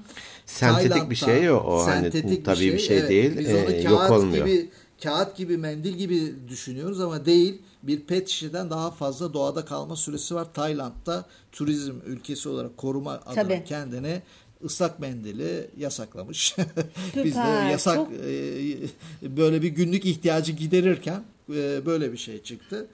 Sentetik 0.47 1.11
bir 1.11 1.17
şey 1.17 1.51
o. 1.51 1.57
o 1.57 1.87
hani, 1.87 2.11
tabii 2.11 2.45
bir 2.45 2.57
şey, 2.57 2.73
bir 2.73 2.79
şey 2.79 2.99
evet, 2.99 3.11
değil. 3.11 3.39
Biz 3.39 3.49
onu 3.49 3.73
e, 3.73 3.83
yok 3.83 4.11
olmuyor. 4.11 4.47
Gibi 4.47 4.71
kağıt 5.03 5.37
gibi 5.37 5.57
mendil 5.57 5.93
gibi 5.93 6.35
düşünüyoruz 6.49 7.01
ama 7.01 7.27
değil. 7.27 7.63
Bir 7.83 8.01
pet 8.01 8.29
şişeden 8.29 8.71
daha 8.71 8.91
fazla 8.91 9.33
doğada 9.33 9.65
kalma 9.65 9.97
süresi 9.97 10.35
var. 10.35 10.55
Tayland'da 10.55 11.25
turizm 11.53 11.95
ülkesi 12.07 12.49
olarak 12.49 12.77
koruma 12.77 13.13
adına 13.13 13.35
Tabii. 13.35 13.65
kendine 13.65 14.23
ıslak 14.65 15.01
mendili 15.01 15.71
yasaklamış. 15.77 16.57
Biz 17.25 17.35
de 17.35 17.69
yasak 17.71 17.97
çok... 17.97 18.13
e, 18.13 19.37
böyle 19.37 19.63
bir 19.63 19.69
günlük 19.69 20.05
ihtiyacı 20.05 20.53
giderirken 20.53 21.23
e, 21.55 21.87
böyle 21.87 22.13
bir 22.13 22.19
şey 22.19 22.43
çıktı. 22.43 22.87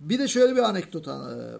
Bir 0.00 0.18
de 0.18 0.28
şöyle 0.28 0.56
bir 0.56 0.62
anekdot 0.62 1.08
e, 1.08 1.12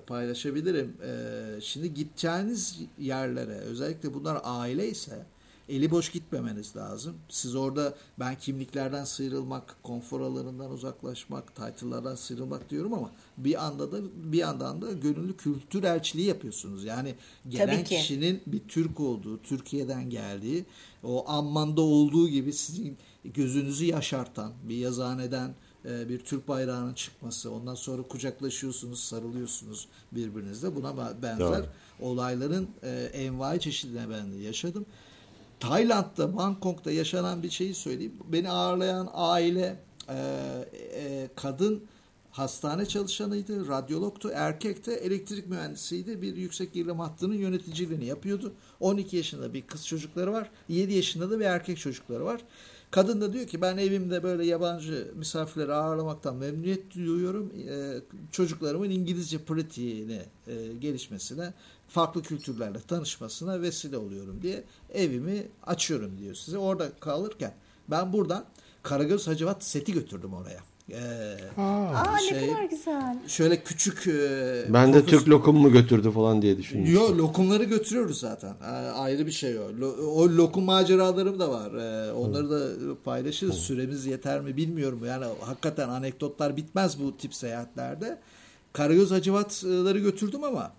paylaşabilirim. 0.07 0.97
E, 1.07 1.61
şimdi 1.61 1.95
gideceğiniz 1.95 2.81
yerlere 2.99 3.55
özellikle 3.55 4.15
bunlar 4.15 4.41
aile 4.45 4.89
ise 4.89 5.27
eli 5.71 5.91
boş 5.91 6.13
gitmemeniz 6.13 6.77
lazım. 6.77 7.17
Siz 7.29 7.55
orada 7.55 7.95
ben 8.19 8.39
kimliklerden 8.39 9.05
sıyrılmak, 9.05 9.77
konfor 9.83 10.21
alanından 10.21 10.71
uzaklaşmak, 10.71 11.57
title'lardan 11.57 12.15
sıyrılmak 12.15 12.71
diyorum 12.71 12.95
ama 12.95 13.11
bir 13.37 13.67
anda 13.67 13.93
da 13.93 13.99
bir 14.33 14.39
yandan 14.39 14.83
da 14.83 14.93
gönüllü 14.93 15.37
kültür 15.37 15.83
elçiliği 15.83 16.29
yapıyorsunuz. 16.29 16.85
Yani 16.85 17.15
gelen 17.49 17.85
kişinin 17.85 18.43
bir 18.47 18.61
Türk 18.69 19.01
olduğu, 19.01 19.43
Türkiye'den 19.43 20.11
geldiği, 20.11 20.65
o 21.05 21.29
Amman'da 21.29 21.81
olduğu 21.81 22.29
gibi 22.29 22.53
sizin 22.53 22.97
gözünüzü 23.25 23.85
yaşartan 23.85 24.53
bir 24.69 24.77
yazaneden 24.77 25.55
e, 25.85 26.09
bir 26.09 26.19
Türk 26.19 26.49
bayrağının 26.49 26.95
çıkması, 26.95 27.51
ondan 27.51 27.75
sonra 27.75 28.03
kucaklaşıyorsunuz, 28.03 29.01
sarılıyorsunuz 29.01 29.89
birbirinizle. 30.13 30.77
Buna 30.77 31.23
benzer 31.23 31.39
Doğru. 31.39 31.67
olayların 32.01 32.69
e, 32.83 32.91
envai 33.13 33.61
çeşidine 33.61 34.11
ben 34.11 34.33
de 34.33 34.37
yaşadım. 34.37 34.87
Tayland'da, 35.61 36.37
Bangkok'ta 36.37 36.91
yaşanan 36.91 37.43
bir 37.43 37.51
şeyi 37.51 37.75
söyleyeyim. 37.75 38.15
Beni 38.25 38.51
ağırlayan 38.51 39.11
aile 39.13 39.77
e, 40.09 40.17
e, 40.95 41.29
kadın 41.37 41.85
hastane 42.31 42.87
çalışanıydı, 42.87 43.69
radyologtu, 43.69 44.31
erkek 44.35 44.87
de 44.87 44.95
elektrik 44.95 45.47
mühendisiydi. 45.47 46.23
Bir 46.23 46.37
yüksek 46.37 46.73
gerilim 46.73 46.99
hattının 46.99 47.35
yöneticiliğini 47.35 48.05
yapıyordu. 48.05 48.53
12 48.81 49.17
yaşında 49.17 49.55
bir 49.55 49.63
kız 49.63 49.87
çocukları 49.87 50.33
var, 50.33 50.51
7 50.69 50.95
yaşında 50.95 51.31
da 51.31 51.41
bir 51.41 51.45
erkek 51.45 51.79
çocukları 51.79 52.25
var. 52.25 52.41
Kadın 52.91 53.21
da 53.21 53.33
diyor 53.33 53.47
ki 53.47 53.61
ben 53.61 53.77
evimde 53.77 54.23
böyle 54.23 54.47
yabancı 54.47 55.13
misafirleri 55.15 55.73
ağırlamaktan 55.73 56.37
memnuniyet 56.37 56.95
duyuyorum. 56.95 57.53
Ee, 57.69 58.01
çocuklarımın 58.33 58.91
İngilizce 58.91 59.39
pratiğine 59.39 60.25
e, 60.47 60.73
gelişmesine, 60.81 61.55
farklı 61.89 62.23
kültürlerle 62.23 62.81
tanışmasına 62.81 63.63
vesile 63.63 63.97
oluyorum 63.97 64.43
diye 64.43 64.65
evimi 64.95 65.47
açıyorum 65.67 66.19
diyor 66.19 66.35
size. 66.35 66.59
Orada 66.59 66.89
kalırken 67.01 67.55
ben 67.89 68.13
buradan 68.13 68.45
Karagöz 68.83 69.29
Hacivat 69.29 69.65
seti 69.65 69.93
götürdüm 69.93 70.35
oraya. 70.35 70.70
Ee, 70.93 71.61
Aa, 71.61 72.19
şey, 72.29 72.43
ne 72.43 72.53
kadar 72.53 72.65
güzel. 72.65 73.19
Şöyle 73.27 73.63
küçük 73.63 74.07
e, 74.07 74.65
Ben 74.69 74.93
de 74.93 75.05
Türk 75.07 75.29
lokum 75.29 75.57
mu 75.57 75.73
götürdü 75.73 76.11
falan 76.11 76.43
diye 76.43 76.59
düşünüyorum. 76.59 76.95
Yok 76.95 77.19
lokumları 77.19 77.65
götürüyoruz 77.65 78.21
zaten. 78.21 78.55
E, 78.63 78.73
ayrı 78.91 79.27
bir 79.27 79.33
şey 79.33 79.59
o. 79.59 79.63
O 80.15 80.29
lokum 80.29 80.65
maceralarım 80.65 81.39
da 81.39 81.51
var. 81.51 81.75
E, 81.75 82.13
onları 82.13 82.51
da 82.51 82.63
paylaşırız. 83.05 83.55
Süremiz 83.55 84.07
yeter 84.07 84.41
mi 84.41 84.57
bilmiyorum. 84.57 85.01
Yani 85.07 85.25
hakikaten 85.41 85.89
anekdotlar 85.89 86.57
bitmez 86.57 87.01
bu 87.01 87.17
tip 87.17 87.35
seyahatlerde. 87.35 88.19
Karagöz 88.73 89.11
Hacivatları 89.11 89.99
götürdüm 89.99 90.45
ama 90.45 90.73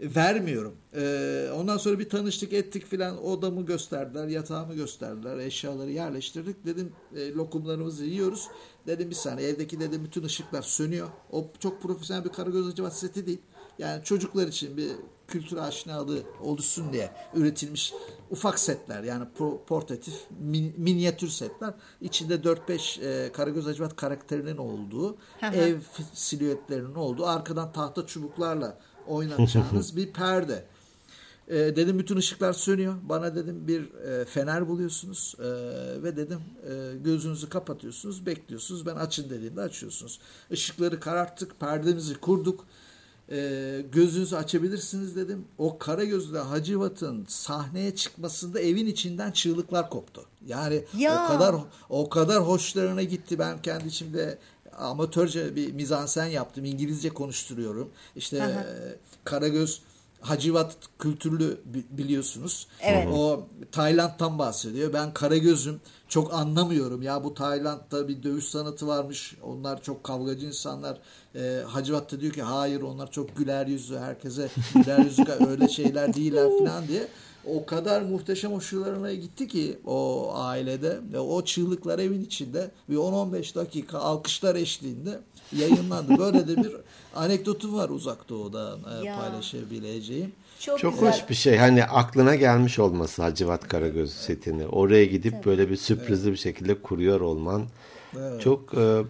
vermiyorum. 0.00 0.76
Ee, 0.94 1.50
ondan 1.54 1.76
sonra 1.76 1.98
bir 1.98 2.08
tanıştık 2.08 2.52
ettik 2.52 2.86
filan 2.86 3.24
odamı 3.24 3.66
gösterdiler, 3.66 4.28
yatağımı 4.28 4.74
gösterdiler, 4.74 5.38
eşyaları 5.38 5.90
yerleştirdik. 5.90 6.66
Dedim 6.66 6.92
e, 7.16 7.32
lokumlarımızı 7.32 8.04
yiyoruz. 8.04 8.48
Dedim 8.86 9.10
bir 9.10 9.14
saniye 9.14 9.48
evdeki 9.48 9.80
dedim 9.80 10.04
bütün 10.04 10.24
ışıklar 10.24 10.62
sönüyor. 10.62 11.08
O 11.30 11.46
çok 11.58 11.82
profesyonel 11.82 12.24
bir 12.24 12.30
Karagöz 12.30 12.66
Acıvat 12.66 12.96
seti 12.96 13.26
değil. 13.26 13.40
Yani 13.78 14.04
çocuklar 14.04 14.48
için 14.48 14.76
bir 14.76 14.90
kültür 15.28 15.56
aşinalığı 15.56 16.22
oluşsun 16.40 16.92
diye 16.92 17.10
üretilmiş 17.34 17.92
ufak 18.30 18.58
setler 18.58 19.02
yani 19.02 19.24
portatif 19.66 20.14
min, 20.40 20.74
minyatür 20.76 21.28
setler 21.28 21.74
içinde 22.00 22.34
4-5 22.34 23.26
e, 23.26 23.32
Karagöz 23.32 23.66
Acıvat 23.66 23.96
karakterinin 23.96 24.56
olduğu 24.56 25.16
ev 25.42 25.76
silüetlerinin 26.14 26.94
olduğu 26.94 27.26
arkadan 27.26 27.72
tahta 27.72 28.06
çubuklarla 28.06 28.78
oynatacağınız 29.10 29.96
bir 29.96 30.12
perde. 30.12 30.64
E, 31.48 31.56
dedim 31.56 31.98
bütün 31.98 32.16
ışıklar 32.16 32.52
sönüyor. 32.52 32.94
Bana 33.02 33.34
dedim 33.34 33.68
bir 33.68 33.94
e, 33.94 34.24
fener 34.24 34.68
buluyorsunuz 34.68 35.34
e, 35.38 35.42
ve 36.02 36.16
dedim 36.16 36.40
e, 36.70 36.96
gözünüzü 37.04 37.48
kapatıyorsunuz, 37.48 38.26
bekliyorsunuz. 38.26 38.86
Ben 38.86 38.96
açın 38.96 39.30
dediğimde 39.30 39.60
açıyorsunuz. 39.60 40.20
Işıkları 40.50 41.00
kararttık, 41.00 41.60
perdemizi 41.60 42.14
kurduk. 42.14 42.66
E, 43.30 43.84
gözünüzü 43.92 44.36
açabilirsiniz 44.36 45.16
dedim. 45.16 45.44
O 45.58 45.78
kara 45.78 46.04
gözlü 46.04 46.38
Hacivat'ın 46.38 47.24
sahneye 47.28 47.94
çıkmasında 47.94 48.60
evin 48.60 48.86
içinden 48.86 49.30
çığlıklar 49.30 49.90
koptu. 49.90 50.24
Yani 50.46 50.84
ya. 50.96 51.24
o 51.24 51.28
kadar 51.28 51.56
o 51.88 52.08
kadar 52.08 52.42
hoşlarına 52.42 53.02
gitti. 53.02 53.38
Ben 53.38 53.62
kendi 53.62 53.88
içimde 53.88 54.38
amatörce 54.78 55.56
bir 55.56 55.72
mizansen 55.72 56.26
yaptım. 56.26 56.64
İngilizce 56.64 57.08
konuşturuyorum. 57.08 57.90
İşte 58.16 58.42
Aha. 58.42 58.50
e, 58.50 58.96
Karagöz 59.24 59.82
Hacivat 60.20 60.76
kültürlü 60.98 61.60
biliyorsunuz. 61.90 62.66
Evet. 62.80 63.08
O 63.12 63.46
Tayland'dan 63.72 64.38
bahsediyor. 64.38 64.92
Ben 64.92 65.14
Karagöz'üm. 65.14 65.80
Çok 66.08 66.34
anlamıyorum. 66.34 67.02
Ya 67.02 67.24
bu 67.24 67.34
Tayland'da 67.34 68.08
bir 68.08 68.22
dövüş 68.22 68.44
sanatı 68.44 68.86
varmış. 68.86 69.36
Onlar 69.42 69.82
çok 69.82 70.04
kavgacı 70.04 70.46
insanlar. 70.46 70.98
E, 71.34 71.62
Hacivat 71.66 72.12
da 72.12 72.20
diyor 72.20 72.32
ki 72.32 72.42
hayır 72.42 72.80
onlar 72.82 73.10
çok 73.10 73.36
güler 73.36 73.66
yüzlü. 73.66 73.98
Herkese 73.98 74.48
güler 74.74 74.98
yüzlü 74.98 75.24
öyle 75.48 75.68
şeyler 75.68 76.14
değiller 76.14 76.48
falan 76.58 76.88
diye 76.88 77.08
o 77.46 77.66
kadar 77.66 78.02
muhteşem 78.02 78.52
hoşlarına 78.52 79.12
gitti 79.12 79.48
ki 79.48 79.78
o 79.86 80.30
ailede 80.34 80.98
ve 81.12 81.20
o 81.20 81.44
çığlıklar 81.44 81.98
evin 81.98 82.24
içinde 82.24 82.70
bir 82.88 82.96
10-15 82.96 83.54
dakika 83.54 83.98
alkışlar 83.98 84.54
eşliğinde 84.54 85.20
yayınlandı. 85.56 86.18
Böyle 86.18 86.48
de 86.48 86.56
bir 86.56 86.72
anekdotum 87.14 87.74
var 87.74 87.88
uzak 87.88 88.28
doğuda 88.28 88.78
e, 89.02 89.14
paylaşabileceğim. 89.16 90.32
Çok, 90.60 90.78
Çok 90.78 91.02
hoş 91.02 91.28
bir 91.28 91.34
şey. 91.34 91.56
Hani 91.56 91.84
aklına 91.84 92.34
gelmiş 92.34 92.78
olması 92.78 93.22
Hacivat 93.22 93.68
Karagöz 93.68 94.12
setini. 94.12 94.66
Oraya 94.66 95.04
gidip 95.04 95.34
evet. 95.34 95.46
böyle 95.46 95.70
bir 95.70 95.76
sürprizli 95.76 96.28
evet. 96.28 96.32
bir 96.32 96.42
şekilde 96.42 96.82
kuruyor 96.82 97.20
olman. 97.20 97.66
Evet. 98.18 98.40
Çok 98.40 98.74
e, 98.74 99.02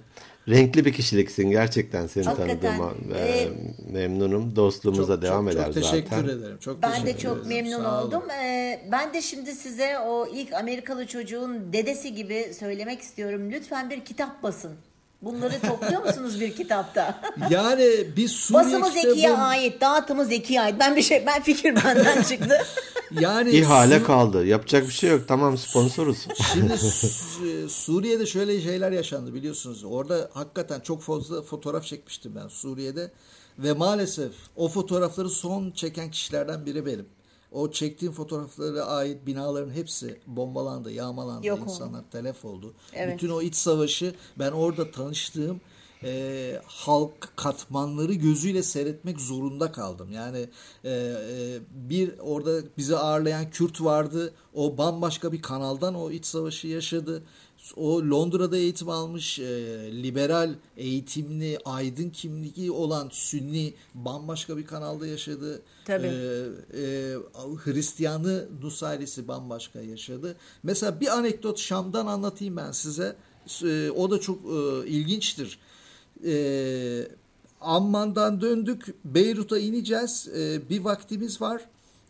renkli 0.50 0.84
bir 0.84 0.92
kişiliksin 0.92 1.50
gerçekten 1.50 2.06
seni 2.06 2.24
Hakikaten, 2.24 2.60
tanıdığıma 2.60 2.94
e, 3.18 3.48
memnunum. 3.92 4.56
Dostluğumuza 4.56 5.14
çok, 5.14 5.22
devam 5.22 5.44
çok, 5.44 5.54
eder 5.54 5.64
çok 5.64 5.74
zaten. 5.74 6.00
Çok 6.00 6.10
teşekkür 6.10 6.38
ederim. 6.38 6.58
Çok 6.60 6.82
ben 6.82 7.06
de 7.06 7.18
çok 7.18 7.36
ederim. 7.36 7.48
memnun 7.48 7.82
Sağ 7.82 8.04
oldum. 8.04 8.22
Ee, 8.30 8.88
ben 8.92 9.14
de 9.14 9.22
şimdi 9.22 9.52
size 9.52 9.98
o 9.98 10.26
ilk 10.26 10.52
Amerikalı 10.52 11.06
çocuğun 11.06 11.72
dedesi 11.72 12.14
gibi 12.14 12.52
söylemek 12.58 13.00
istiyorum. 13.00 13.50
Lütfen 13.50 13.90
bir 13.90 14.00
kitap 14.00 14.42
basın. 14.42 14.72
Bunları 15.22 15.60
topluyor 15.60 16.02
musunuz 16.06 16.40
bir 16.40 16.56
kitapta? 16.56 17.20
Yani 17.50 18.06
bir 18.16 18.28
Suriye 18.28 18.64
Basımı 18.64 18.90
Zeki'ye 18.90 19.14
kitabı... 19.14 19.42
ait, 19.42 19.80
dağıtımı 19.80 20.24
Zeki'ye 20.24 20.60
ait. 20.60 20.74
Ben 20.80 20.96
bir 20.96 21.02
şey, 21.02 21.26
ben 21.26 21.42
fikir 21.42 21.76
benden 21.76 22.22
çıktı. 22.28 22.58
yani 23.20 23.50
ihale 23.50 23.98
Sur... 23.98 24.06
kaldı. 24.06 24.46
Yapacak 24.46 24.88
bir 24.88 24.92
şey 24.92 25.10
yok. 25.10 25.28
Tamam 25.28 25.58
sponsoruz. 25.58 26.26
Şimdi 26.52 26.78
Suriye'de 27.68 28.26
şöyle 28.26 28.60
şeyler 28.60 28.92
yaşandı 28.92 29.34
biliyorsunuz. 29.34 29.84
Orada 29.84 30.30
hakikaten 30.34 30.80
çok 30.80 31.02
fazla 31.02 31.42
fotoğraf 31.42 31.84
çekmiştim 31.84 32.32
ben 32.36 32.48
Suriye'de 32.48 33.12
ve 33.58 33.72
maalesef 33.72 34.32
o 34.56 34.68
fotoğrafları 34.68 35.28
son 35.28 35.70
çeken 35.70 36.10
kişilerden 36.10 36.66
biri 36.66 36.86
benim. 36.86 37.06
O 37.52 37.70
çektiğim 37.70 38.14
fotoğraflara 38.14 38.84
ait 38.84 39.26
binaların 39.26 39.70
hepsi 39.70 40.20
bombalandı, 40.26 40.92
yağmalandı, 40.92 41.46
Yok 41.46 41.58
insanlar 41.64 41.98
oldu. 41.98 42.06
telef 42.12 42.44
oldu. 42.44 42.74
Evet. 42.92 43.14
Bütün 43.14 43.28
o 43.28 43.42
iç 43.42 43.54
savaşı 43.54 44.14
ben 44.38 44.50
orada 44.52 44.90
tanıştığım 44.90 45.60
e, 46.04 46.60
halk 46.66 47.36
katmanları 47.36 48.14
gözüyle 48.14 48.62
seyretmek 48.62 49.20
zorunda 49.20 49.72
kaldım. 49.72 50.12
Yani 50.12 50.48
e, 50.84 50.90
e, 50.90 51.58
bir 51.70 52.18
orada 52.18 52.60
bizi 52.78 52.96
ağırlayan 52.96 53.50
Kürt 53.50 53.80
vardı. 53.80 54.34
O 54.54 54.78
bambaşka 54.78 55.32
bir 55.32 55.42
kanaldan 55.42 55.94
o 55.94 56.10
iç 56.10 56.24
savaşı 56.24 56.68
yaşadı. 56.68 57.22
O 57.76 57.98
Londra'da 57.98 58.56
eğitim 58.56 58.88
almış 58.88 59.38
e, 59.38 59.42
liberal 60.02 60.54
eğitimli 60.76 61.58
aydın 61.64 62.10
kimliği 62.10 62.70
olan 62.70 63.08
Sünni 63.12 63.74
bambaşka 63.94 64.56
bir 64.56 64.66
kanalda 64.66 65.06
yaşadı. 65.06 65.62
Tabii. 65.84 66.06
E, 66.06 66.10
e, 66.74 67.16
Hristiyanı 67.64 68.48
Nusayrisi 68.62 69.28
bambaşka 69.28 69.80
yaşadı. 69.80 70.36
Mesela 70.62 71.00
bir 71.00 71.18
anekdot 71.18 71.58
Şam'dan 71.58 72.06
anlatayım 72.06 72.56
ben 72.56 72.72
size. 72.72 73.16
E, 73.64 73.90
o 73.90 74.10
da 74.10 74.20
çok 74.20 74.38
e, 74.38 74.88
ilginçtir. 74.88 75.58
E, 76.26 77.08
Amman'dan 77.60 78.40
döndük. 78.40 78.94
Beyrut'a 79.04 79.58
ineceğiz. 79.58 80.28
E, 80.36 80.68
bir 80.68 80.80
vaktimiz 80.80 81.40
var. 81.40 81.62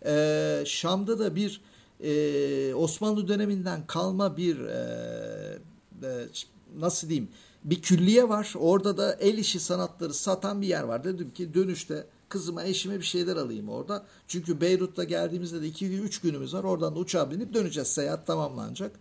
E, 0.06 0.62
Şam'da 0.66 1.18
da 1.18 1.36
bir 1.36 1.60
e, 2.02 2.74
Osmanlı 2.74 3.28
döneminden 3.28 3.86
kalma 3.86 4.36
bir 4.36 4.60
e, 4.60 5.58
e, 6.02 6.26
nasıl 6.78 7.08
diyeyim 7.08 7.28
bir 7.64 7.82
külliye 7.82 8.28
var. 8.28 8.52
Orada 8.58 8.96
da 8.96 9.12
el 9.12 9.38
işi 9.38 9.60
sanatları 9.60 10.14
satan 10.14 10.62
bir 10.62 10.66
yer 10.66 10.82
var. 10.82 11.04
Dedim 11.04 11.30
ki 11.30 11.54
dönüşte 11.54 12.06
kızıma 12.28 12.64
eşime 12.64 12.98
bir 12.98 13.04
şeyler 13.04 13.36
alayım 13.36 13.68
orada. 13.68 14.06
Çünkü 14.28 14.60
Beyrut'ta 14.60 15.04
geldiğimizde 15.04 15.62
de 15.62 15.68
2-3 15.68 16.22
günümüz 16.22 16.54
var. 16.54 16.64
Oradan 16.64 16.94
da 16.94 16.98
uçağa 16.98 17.30
binip 17.30 17.54
döneceğiz. 17.54 17.88
Seyahat 17.88 18.26
tamamlanacak. 18.26 18.92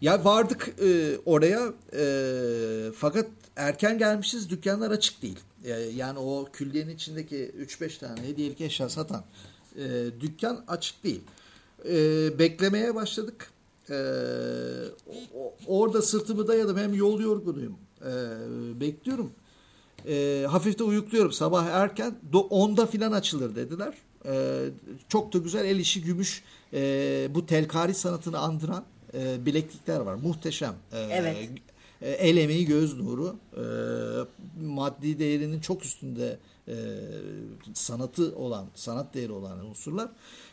Ya 0.00 0.24
vardık 0.24 0.74
e, 0.82 1.18
oraya 1.26 1.72
e, 1.92 2.92
fakat 2.96 3.26
erken 3.56 3.98
gelmişiz 3.98 4.50
dükkanlar 4.50 4.90
açık 4.90 5.22
değil. 5.22 5.38
E, 5.64 5.70
yani 5.70 6.18
o 6.18 6.48
külliyenin 6.52 6.94
içindeki 6.94 7.52
3-5 7.58 7.98
tane 7.98 8.22
hediyelik 8.22 8.60
eşya 8.60 8.88
satan 8.88 9.24
e, 9.76 10.06
dükkan 10.20 10.64
açık 10.68 11.04
değil. 11.04 11.20
E, 11.88 12.38
beklemeye 12.38 12.94
başladık. 12.94 13.50
E, 13.90 13.96
o, 15.34 15.54
orada 15.66 16.02
sırtımı 16.02 16.48
dayadım 16.48 16.78
hem 16.78 16.94
yol 16.94 17.20
yorgunuyum. 17.20 17.76
E, 18.00 18.10
bekliyorum. 18.80 19.32
E, 20.08 20.46
hafif 20.48 20.78
de 20.78 20.84
uyukluyorum 20.84 21.32
sabah 21.32 21.66
erken. 21.66 22.14
10'da 22.32 22.86
filan 22.86 23.12
açılır 23.12 23.56
dediler. 23.56 23.94
E, 24.26 24.64
çok 25.08 25.32
da 25.32 25.38
güzel 25.38 25.64
el 25.64 25.78
işi 25.78 26.02
gümüş 26.02 26.42
e, 26.72 27.28
bu 27.30 27.46
telkari 27.46 27.94
sanatını 27.94 28.38
andıran 28.38 28.84
e, 29.14 29.46
bileklikler 29.46 30.00
var. 30.00 30.14
Muhteşem. 30.14 30.74
E, 30.92 30.98
evet. 30.98 31.36
E, 32.02 32.10
el 32.10 32.36
emeği 32.36 32.66
göz 32.66 32.98
nuru. 32.98 33.36
E, 33.56 33.64
maddi 34.64 35.18
değerinin 35.18 35.60
çok 35.60 35.84
üstünde 35.84 36.38
e, 36.68 36.74
sanatı 37.74 38.36
olan, 38.36 38.66
sanat 38.74 39.14
değeri 39.14 39.32
olan 39.32 39.66
unsurlar. 39.66 40.08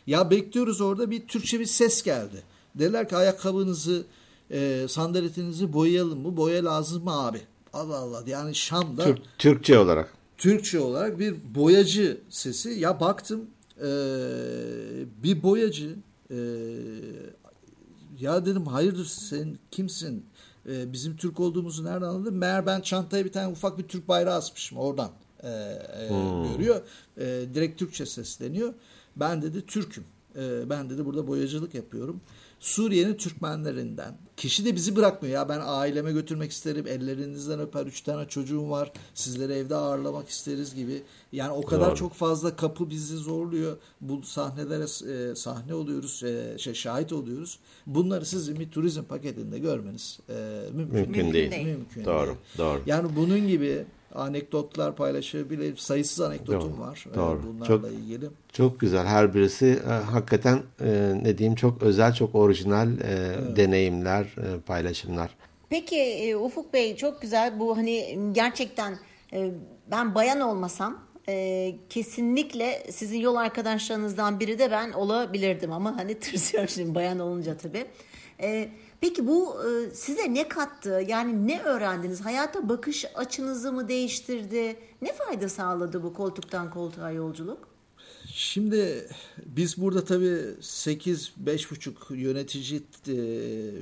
Ya 0.06 0.30
bekliyoruz 0.30 0.80
orada 0.80 1.10
bir 1.10 1.26
Türkçe 1.26 1.60
bir 1.60 1.66
ses 1.66 2.02
geldi. 2.02 2.42
Dediler 2.74 3.08
ki 3.08 3.16
ayakkabınızı, 3.16 4.04
e, 4.50 4.86
sandaletinizi 4.88 5.72
boyayalım 5.72 6.20
mı? 6.20 6.36
Boya 6.36 6.64
lazım 6.64 7.04
mı 7.04 7.26
abi? 7.26 7.40
Allah 7.72 7.96
Allah. 7.96 8.22
Yani 8.26 8.54
Şam'da 8.54 9.04
Türk, 9.04 9.18
Türkçe 9.38 9.78
olarak. 9.78 10.14
Türkçe 10.38 10.80
olarak 10.80 11.18
bir 11.18 11.54
boyacı 11.54 12.20
sesi. 12.28 12.70
Ya 12.70 13.00
baktım 13.00 13.46
e, 13.78 13.90
bir 15.22 15.42
boyacı 15.42 15.96
e, 16.30 16.36
ya 18.20 18.46
dedim 18.46 18.66
hayırdır 18.66 19.04
sen 19.04 19.58
kimsin? 19.70 20.26
E, 20.68 20.92
bizim 20.92 21.16
Türk 21.16 21.40
olduğumuzu 21.40 21.84
nereden 21.84 22.06
anladın? 22.06 22.34
Meğer 22.34 22.66
ben 22.66 22.80
çantaya 22.80 23.24
bir 23.24 23.32
tane 23.32 23.48
ufak 23.48 23.78
bir 23.78 23.88
Türk 23.88 24.08
bayrağı 24.08 24.36
asmışım 24.36 24.78
oradan 24.78 25.10
e, 25.42 25.48
e, 25.48 26.08
hmm. 26.08 26.52
görüyor. 26.52 26.82
E, 27.18 27.44
direkt 27.54 27.78
Türkçe 27.78 28.06
sesleniyor. 28.06 28.74
Ben 29.16 29.42
dedi 29.42 29.66
Türk'üm. 29.66 30.04
E, 30.36 30.70
ben 30.70 30.90
dedi 30.90 31.04
burada 31.04 31.26
boyacılık 31.26 31.74
yapıyorum. 31.74 32.20
Suriye'nin 32.60 33.14
Türkmenlerinden. 33.14 34.14
Kişi 34.36 34.64
de 34.64 34.74
bizi 34.76 34.96
bırakmıyor 34.96 35.34
ya 35.34 35.48
ben 35.48 35.60
aileme 35.64 36.12
götürmek 36.12 36.50
isterim 36.50 36.86
ellerinizden 36.86 37.60
öper 37.60 37.86
üç 37.86 38.00
tane 38.00 38.28
çocuğum 38.28 38.70
var 38.70 38.92
sizleri 39.14 39.52
evde 39.52 39.74
ağırlamak 39.74 40.28
isteriz 40.28 40.74
gibi. 40.74 41.02
Yani 41.32 41.52
o 41.52 41.62
kadar 41.62 41.88
Doğru. 41.88 41.96
çok 41.96 42.14
fazla 42.14 42.56
kapı 42.56 42.90
bizi 42.90 43.16
zorluyor. 43.16 43.76
Bu 44.00 44.22
sahnelere 44.22 44.84
e, 45.12 45.34
sahne 45.34 45.74
oluyoruz, 45.74 46.22
e, 46.22 46.58
şey 46.58 46.74
şahit 46.74 47.12
oluyoruz. 47.12 47.58
Bunları 47.86 48.26
sizin 48.26 48.60
bir 48.60 48.70
turizm 48.70 49.02
paketinde 49.02 49.58
görmeniz 49.58 50.18
e, 50.28 50.34
mümkün, 50.72 51.00
mümkün 51.00 51.32
değil. 51.32 51.50
değil. 51.50 51.66
Mümkün 51.66 52.04
doğru, 52.04 52.26
değil. 52.26 52.36
doğru. 52.58 52.80
Yani 52.86 53.16
bunun 53.16 53.48
gibi 53.48 53.84
anekdotlar 54.14 54.96
paylaşabilir. 54.96 55.76
Sayısız 55.76 56.20
anekdotum 56.20 56.72
doğru, 56.72 56.80
var 56.80 57.06
e, 57.12 57.14
doğru. 57.14 57.42
bunlarla 57.42 57.66
çok, 57.66 57.92
ilgili. 57.92 58.26
Çok 58.52 58.80
güzel. 58.80 59.06
Her 59.06 59.34
birisi 59.34 59.80
e, 59.88 59.90
hakikaten 59.90 60.62
e, 60.80 61.12
ne 61.22 61.38
diyeyim 61.38 61.54
çok 61.54 61.82
özel, 61.82 62.14
çok 62.14 62.34
orijinal 62.34 62.88
e, 62.88 62.94
evet. 63.02 63.56
deneyimler, 63.56 64.22
e, 64.22 64.60
paylaşımlar. 64.66 65.30
Peki 65.68 66.00
e, 66.00 66.36
Ufuk 66.36 66.72
Bey 66.72 66.96
çok 66.96 67.22
güzel. 67.22 67.60
Bu 67.60 67.76
hani 67.76 68.18
gerçekten 68.32 68.98
e, 69.32 69.50
ben 69.90 70.14
bayan 70.14 70.40
olmasam 70.40 70.98
e, 71.28 71.74
kesinlikle 71.88 72.82
sizin 72.90 73.18
yol 73.18 73.36
arkadaşlarınızdan 73.36 74.40
biri 74.40 74.58
de 74.58 74.70
ben 74.70 74.92
olabilirdim 74.92 75.72
ama 75.72 75.96
hani 75.96 76.14
tırsıyorum 76.20 76.68
şimdi 76.68 76.94
bayan 76.94 77.18
olunca 77.18 77.56
tabii. 77.56 77.86
E, 78.42 78.68
peki 79.00 79.26
bu 79.26 79.56
e, 79.64 79.94
size 79.94 80.34
ne 80.34 80.48
kattı? 80.48 81.04
Yani 81.08 81.48
ne 81.48 81.62
öğrendiniz? 81.62 82.20
Hayata 82.20 82.68
bakış 82.68 83.04
açınızı 83.14 83.72
mı 83.72 83.88
değiştirdi? 83.88 84.76
Ne 85.02 85.12
fayda 85.12 85.48
sağladı 85.48 86.02
bu 86.02 86.14
koltuktan 86.14 86.70
koltuğa 86.70 87.10
yolculuk? 87.10 87.70
Şimdi 88.34 89.08
biz 89.46 89.80
burada 89.80 90.04
tabii 90.04 90.38
8 90.60 91.32
buçuk 91.70 92.06
yönetici 92.10 92.82
e, 93.08 93.12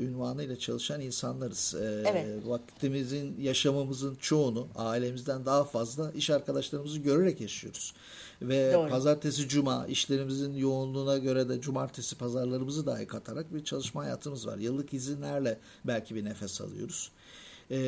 ünvanıyla 0.05 0.59
çalışan 0.59 1.01
insanlarız. 1.01 1.75
E, 1.75 2.05
evet. 2.07 2.27
Vaktimizin, 2.47 3.41
yaşamımızın 3.41 4.14
çoğunu 4.14 4.69
ailemizden 4.77 5.47
daha 5.47 5.64
fazla 5.64 6.12
iş 6.12 6.31
arkadaşlarımızı 6.31 6.99
görerek 6.99 7.41
yaşıyoruz. 7.41 7.95
Ve 8.43 8.72
Doğru. 8.74 8.91
pazartesi, 8.91 9.49
cuma 9.49 9.86
işlerimizin 9.86 10.57
yoğunluğuna 10.57 11.18
göre 11.18 11.49
de 11.49 11.61
cumartesi 11.61 12.16
pazarlarımızı 12.16 12.86
dahi 12.86 13.07
katarak 13.07 13.55
bir 13.55 13.64
çalışma 13.64 14.03
hayatımız 14.03 14.47
var. 14.47 14.59
Yıllık 14.59 14.95
izinlerle 14.95 15.59
belki 15.84 16.14
bir 16.14 16.24
nefes 16.24 16.61
alıyoruz. 16.61 17.11
E, 17.70 17.78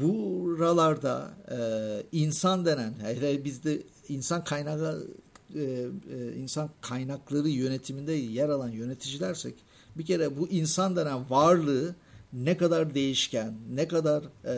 buralarda 0.00 1.30
e, 1.50 1.58
insan 2.12 2.66
denen, 2.66 2.94
hele 3.02 3.44
bizde 3.44 3.82
insan 4.08 4.44
kaynağı 4.44 5.06
e, 5.54 5.60
e, 5.60 6.32
insan 6.36 6.70
kaynakları 6.80 7.48
yönetiminde 7.48 8.12
yer 8.12 8.48
alan 8.48 8.68
yöneticilersek 8.68 9.54
bir 9.96 10.06
kere 10.06 10.38
bu 10.38 10.48
insan 10.48 10.96
denen 10.96 11.30
varlığı 11.30 11.94
ne 12.32 12.56
kadar 12.56 12.94
değişken, 12.94 13.54
ne 13.74 13.88
kadar 13.88 14.22
e, 14.22 14.54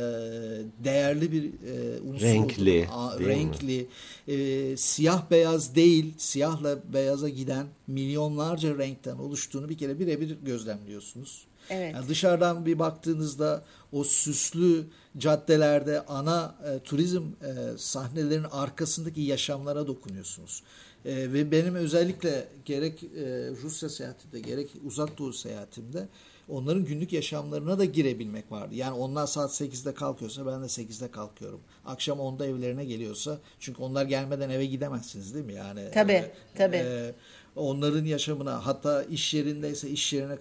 değerli 0.85 1.33
bir 1.33 1.45
e, 1.45 2.01
unsur 2.01 2.27
renkli, 2.27 2.89
olduğunu, 2.93 3.29
renkli, 3.29 3.87
e, 4.29 4.77
siyah 4.77 5.31
beyaz 5.31 5.75
değil, 5.75 6.15
siyahla 6.19 6.93
beyaza 6.93 7.29
giden 7.29 7.67
milyonlarca 7.87 8.79
renkten 8.79 9.17
oluştuğunu 9.17 9.69
bir 9.69 9.79
kere 9.79 9.99
birebir 9.99 10.37
gözlemliyorsunuz. 10.43 11.47
Evet. 11.71 11.95
Yani 11.95 12.09
dışarıdan 12.09 12.67
bir 12.67 12.79
baktığınızda 12.79 13.65
o 13.93 14.05
süslü 14.05 14.85
caddelerde 15.19 16.01
ana 16.07 16.55
e, 16.65 16.79
turizm 16.79 17.23
e, 17.23 17.79
sahnelerinin 17.79 18.47
arkasındaki 18.51 19.21
yaşamlara 19.21 19.87
dokunuyorsunuz. 19.87 20.63
E, 21.05 21.33
ve 21.33 21.51
benim 21.51 21.75
özellikle 21.75 22.49
gerek 22.65 23.03
e, 23.03 23.51
Rusya 23.63 23.89
seyahatinde 23.89 24.41
gerek 24.41 24.71
uzak 24.85 25.19
doğu 25.19 25.33
seyahatimde 25.33 26.09
onların 26.49 26.85
günlük 26.85 27.13
yaşamlarına 27.13 27.79
da 27.79 27.85
girebilmek 27.85 28.53
vardı. 28.53 28.75
Yani 28.75 28.93
onlar 28.93 29.27
saat 29.27 29.51
8'de 29.51 29.95
kalkıyorsa 29.95 30.47
ben 30.47 30.63
de 30.63 30.67
8'de 30.67 31.11
kalkıyorum. 31.11 31.61
Akşam 31.85 32.19
10'da 32.19 32.47
evlerine 32.47 32.85
geliyorsa 32.85 33.39
çünkü 33.61 33.83
onlar 33.83 34.05
gelmeden 34.05 34.51
eve 34.51 34.67
gidemezsiniz 34.67 35.35
değil 35.35 35.45
mi? 35.45 35.55
Yani 35.55 35.91
Tabii, 35.95 36.13
e, 36.13 36.33
tabii. 36.55 36.77
E, 36.77 37.15
onların 37.57 38.05
yaşamına 38.05 38.67
hatta 38.67 39.03
iş 39.03 39.35
yerindeyse 39.35 39.91
iş 39.91 40.13
yerine 40.13 40.39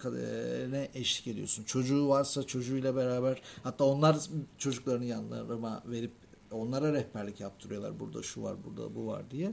ne 0.70 0.88
eşlik 0.94 1.26
ediyorsun. 1.26 1.64
Çocuğu 1.64 2.08
varsa 2.08 2.42
çocuğuyla 2.42 2.96
beraber 2.96 3.42
hatta 3.62 3.84
onlar 3.84 4.16
çocuklarını 4.58 5.04
yanlarıma 5.04 5.82
verip 5.86 6.12
onlara 6.50 6.92
rehberlik 6.92 7.40
yaptırıyorlar. 7.40 8.00
Burada 8.00 8.22
şu 8.22 8.42
var, 8.42 8.56
burada 8.64 8.94
bu 8.94 9.06
var 9.06 9.30
diye. 9.30 9.52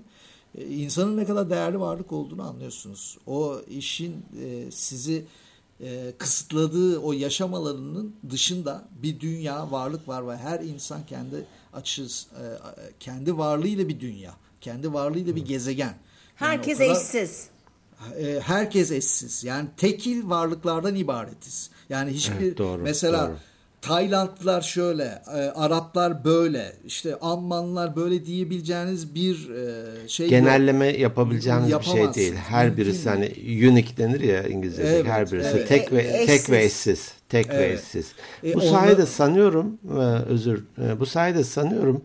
E, 0.55 0.65
insanın 0.67 1.17
ne 1.17 1.25
kadar 1.25 1.49
değerli 1.49 1.79
varlık 1.79 2.11
olduğunu 2.11 2.43
anlıyorsunuz. 2.43 3.17
O 3.27 3.59
işin 3.69 4.25
e, 4.43 4.71
sizi 4.71 5.25
e, 5.83 6.13
kısıtladığı 6.17 6.99
o 6.99 7.13
yaşam 7.13 7.53
alanının 7.53 8.15
dışında 8.29 8.83
bir 9.03 9.19
dünya 9.19 9.71
varlık 9.71 10.07
var 10.07 10.27
ve 10.27 10.37
her 10.37 10.59
insan 10.59 11.05
kendi 11.05 11.45
açız 11.73 12.27
e, 12.31 12.43
kendi 12.99 13.37
varlığıyla 13.37 13.87
bir 13.87 13.99
dünya, 13.99 14.33
kendi 14.61 14.93
varlığıyla 14.93 15.35
bir 15.35 15.45
gezegen. 15.45 15.93
Herkes 16.35 16.77
kadar, 16.77 16.91
eşsiz. 16.91 17.47
E, 18.17 18.39
herkes 18.39 18.91
eşsiz. 18.91 19.43
Yani 19.43 19.67
tekil 19.77 20.29
varlıklardan 20.29 20.95
ibaretiz. 20.95 21.69
Yani 21.89 22.11
hiçbir 22.11 22.45
evet, 22.45 22.57
doğru, 22.57 22.81
mesela 22.81 23.27
doğru 23.27 23.37
Taylandlılar 23.81 24.61
şöyle, 24.61 25.21
e, 25.27 25.37
Araplar 25.37 26.25
böyle, 26.25 26.73
işte 26.85 27.15
Almanlar 27.21 27.95
böyle 27.95 28.25
diyebileceğiniz 28.25 29.15
bir 29.15 29.49
e, 29.49 30.07
şey 30.07 30.27
Genelleme 30.27 30.87
yok. 30.87 30.99
yapabileceğiniz 30.99 31.79
bir 31.79 31.83
şey 31.83 32.13
değil. 32.13 32.33
Her 32.33 32.77
birisi 32.77 33.09
hani 33.09 33.25
unique 33.69 33.97
denir 33.97 34.21
ya 34.21 34.43
İngilizce'de. 34.47 34.87
Evet, 34.87 35.07
her 35.07 35.31
birisi 35.31 35.49
evet. 35.57 35.67
tek 35.67 35.91
ve 35.91 36.01
eşsiz. 36.01 36.27
tek 36.27 36.49
ve 36.49 36.63
eşsiz. 36.63 37.13
Tek 37.29 37.47
evet. 37.49 37.59
ve 37.59 37.73
eşsiz. 37.73 38.11
E, 38.43 38.53
bu 38.53 38.59
onda... 38.59 38.69
sayede 38.69 39.05
sanıyorum, 39.05 39.79
e, 39.89 39.99
özür, 40.29 40.63
e, 40.87 40.99
bu 40.99 41.05
sayede 41.05 41.43
sanıyorum 41.43 42.01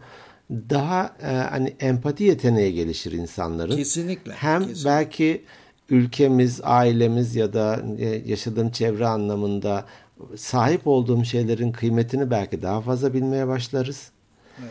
daha 0.51 1.17
e, 1.23 1.27
hani 1.27 1.75
empati 1.81 2.25
yeteneği 2.25 2.75
gelişir 2.75 3.13
insanların. 3.13 3.77
Kesinlikle. 3.77 4.33
Hem 4.33 4.61
kesinlikle. 4.61 4.91
belki 4.91 5.45
ülkemiz, 5.91 6.61
ailemiz 6.65 7.37
ya 7.37 7.53
da 7.53 7.81
e, 7.99 8.23
yaşadığım 8.27 8.71
çevre 8.71 9.07
anlamında 9.07 9.85
sahip 10.37 10.87
olduğum 10.87 11.25
şeylerin 11.25 11.73
kıymetini 11.73 12.31
belki 12.31 12.63
daha 12.63 12.81
fazla 12.81 13.15
bilmeye 13.15 13.49
başlarız. 13.49 14.11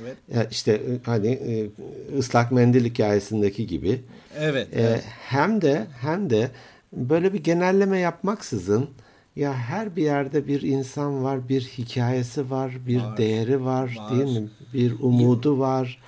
Evet. 0.01 0.17
Ya 0.33 0.47
işte 0.51 0.71
e, 0.71 0.99
hani 1.05 1.27
e, 1.27 1.69
ıslak 2.17 2.51
mendil 2.51 2.85
hikayesindeki 2.85 3.67
gibi. 3.67 4.01
Evet, 4.39 4.67
ee, 4.71 4.81
evet. 4.81 5.03
Hem 5.07 5.61
de 5.61 5.87
hem 6.01 6.29
de 6.29 6.51
böyle 6.93 7.33
bir 7.33 7.43
genelleme 7.43 7.99
yapmaksızın 7.99 8.89
ya 9.35 9.53
her 9.53 9.95
bir 9.95 10.03
yerde 10.03 10.47
bir 10.47 10.61
insan 10.61 11.23
var, 11.23 11.49
bir 11.49 11.61
hikayesi 11.61 12.51
var, 12.51 12.71
bir 12.87 13.01
var, 13.01 13.17
değeri 13.17 13.65
var, 13.65 13.95
var, 13.97 14.11
değil 14.11 14.39
mi? 14.39 14.49
Bir 14.73 14.99
umudu 14.99 15.59
var. 15.59 16.01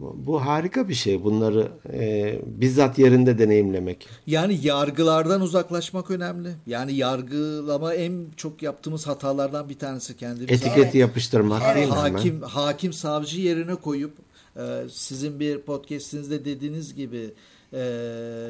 Bu 0.00 0.46
harika 0.46 0.88
bir 0.88 0.94
şey 0.94 1.24
bunları 1.24 1.68
e, 1.92 2.40
bizzat 2.46 2.98
yerinde 2.98 3.38
deneyimlemek. 3.38 4.08
Yani 4.26 4.58
yargılardan 4.62 5.40
uzaklaşmak 5.40 6.10
önemli. 6.10 6.54
Yani 6.66 6.94
yargılama 6.94 7.94
en 7.94 8.26
çok 8.36 8.62
yaptığımız 8.62 9.06
hatalardan 9.06 9.68
bir 9.68 9.78
tanesi 9.78 10.16
kendimize. 10.16 10.54
Etiketi 10.54 10.80
evet. 10.80 10.94
yapıştırmak 10.94 11.62
evet. 11.66 11.76
değil 11.76 11.88
mi? 11.88 11.94
Hakim, 11.94 12.42
hakim 12.42 12.92
savcı 12.92 13.40
yerine 13.40 13.74
koyup 13.74 14.12
e, 14.56 14.62
sizin 14.90 15.40
bir 15.40 15.58
podcastinizde 15.58 16.44
dediğiniz 16.44 16.94
gibi 16.94 17.34
ee, 17.74 17.80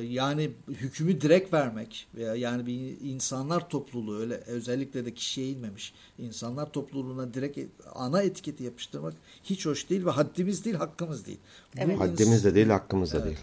yani 0.08 0.50
hükmü 0.68 1.20
direkt 1.20 1.52
vermek 1.52 2.06
veya 2.14 2.34
yani 2.34 2.66
bir 2.66 3.00
insanlar 3.00 3.68
topluluğu 3.68 4.18
öyle 4.18 4.34
özellikle 4.34 5.04
de 5.04 5.14
kişiye 5.14 5.50
inmemiş 5.50 5.94
insanlar 6.18 6.72
topluluğuna 6.72 7.34
direkt 7.34 7.58
ana 7.94 8.22
etiketi 8.22 8.64
yapıştırmak 8.64 9.14
hiç 9.44 9.66
hoş 9.66 9.90
değil 9.90 10.06
ve 10.06 10.10
haddimiz 10.10 10.64
değil 10.64 10.76
hakkımız 10.76 11.26
değil. 11.26 11.38
Evet. 11.76 12.00
Haddimiz 12.00 12.44
de 12.44 12.54
değil 12.54 12.66
hakkımız 12.66 13.12
da 13.12 13.18
evet, 13.18 13.38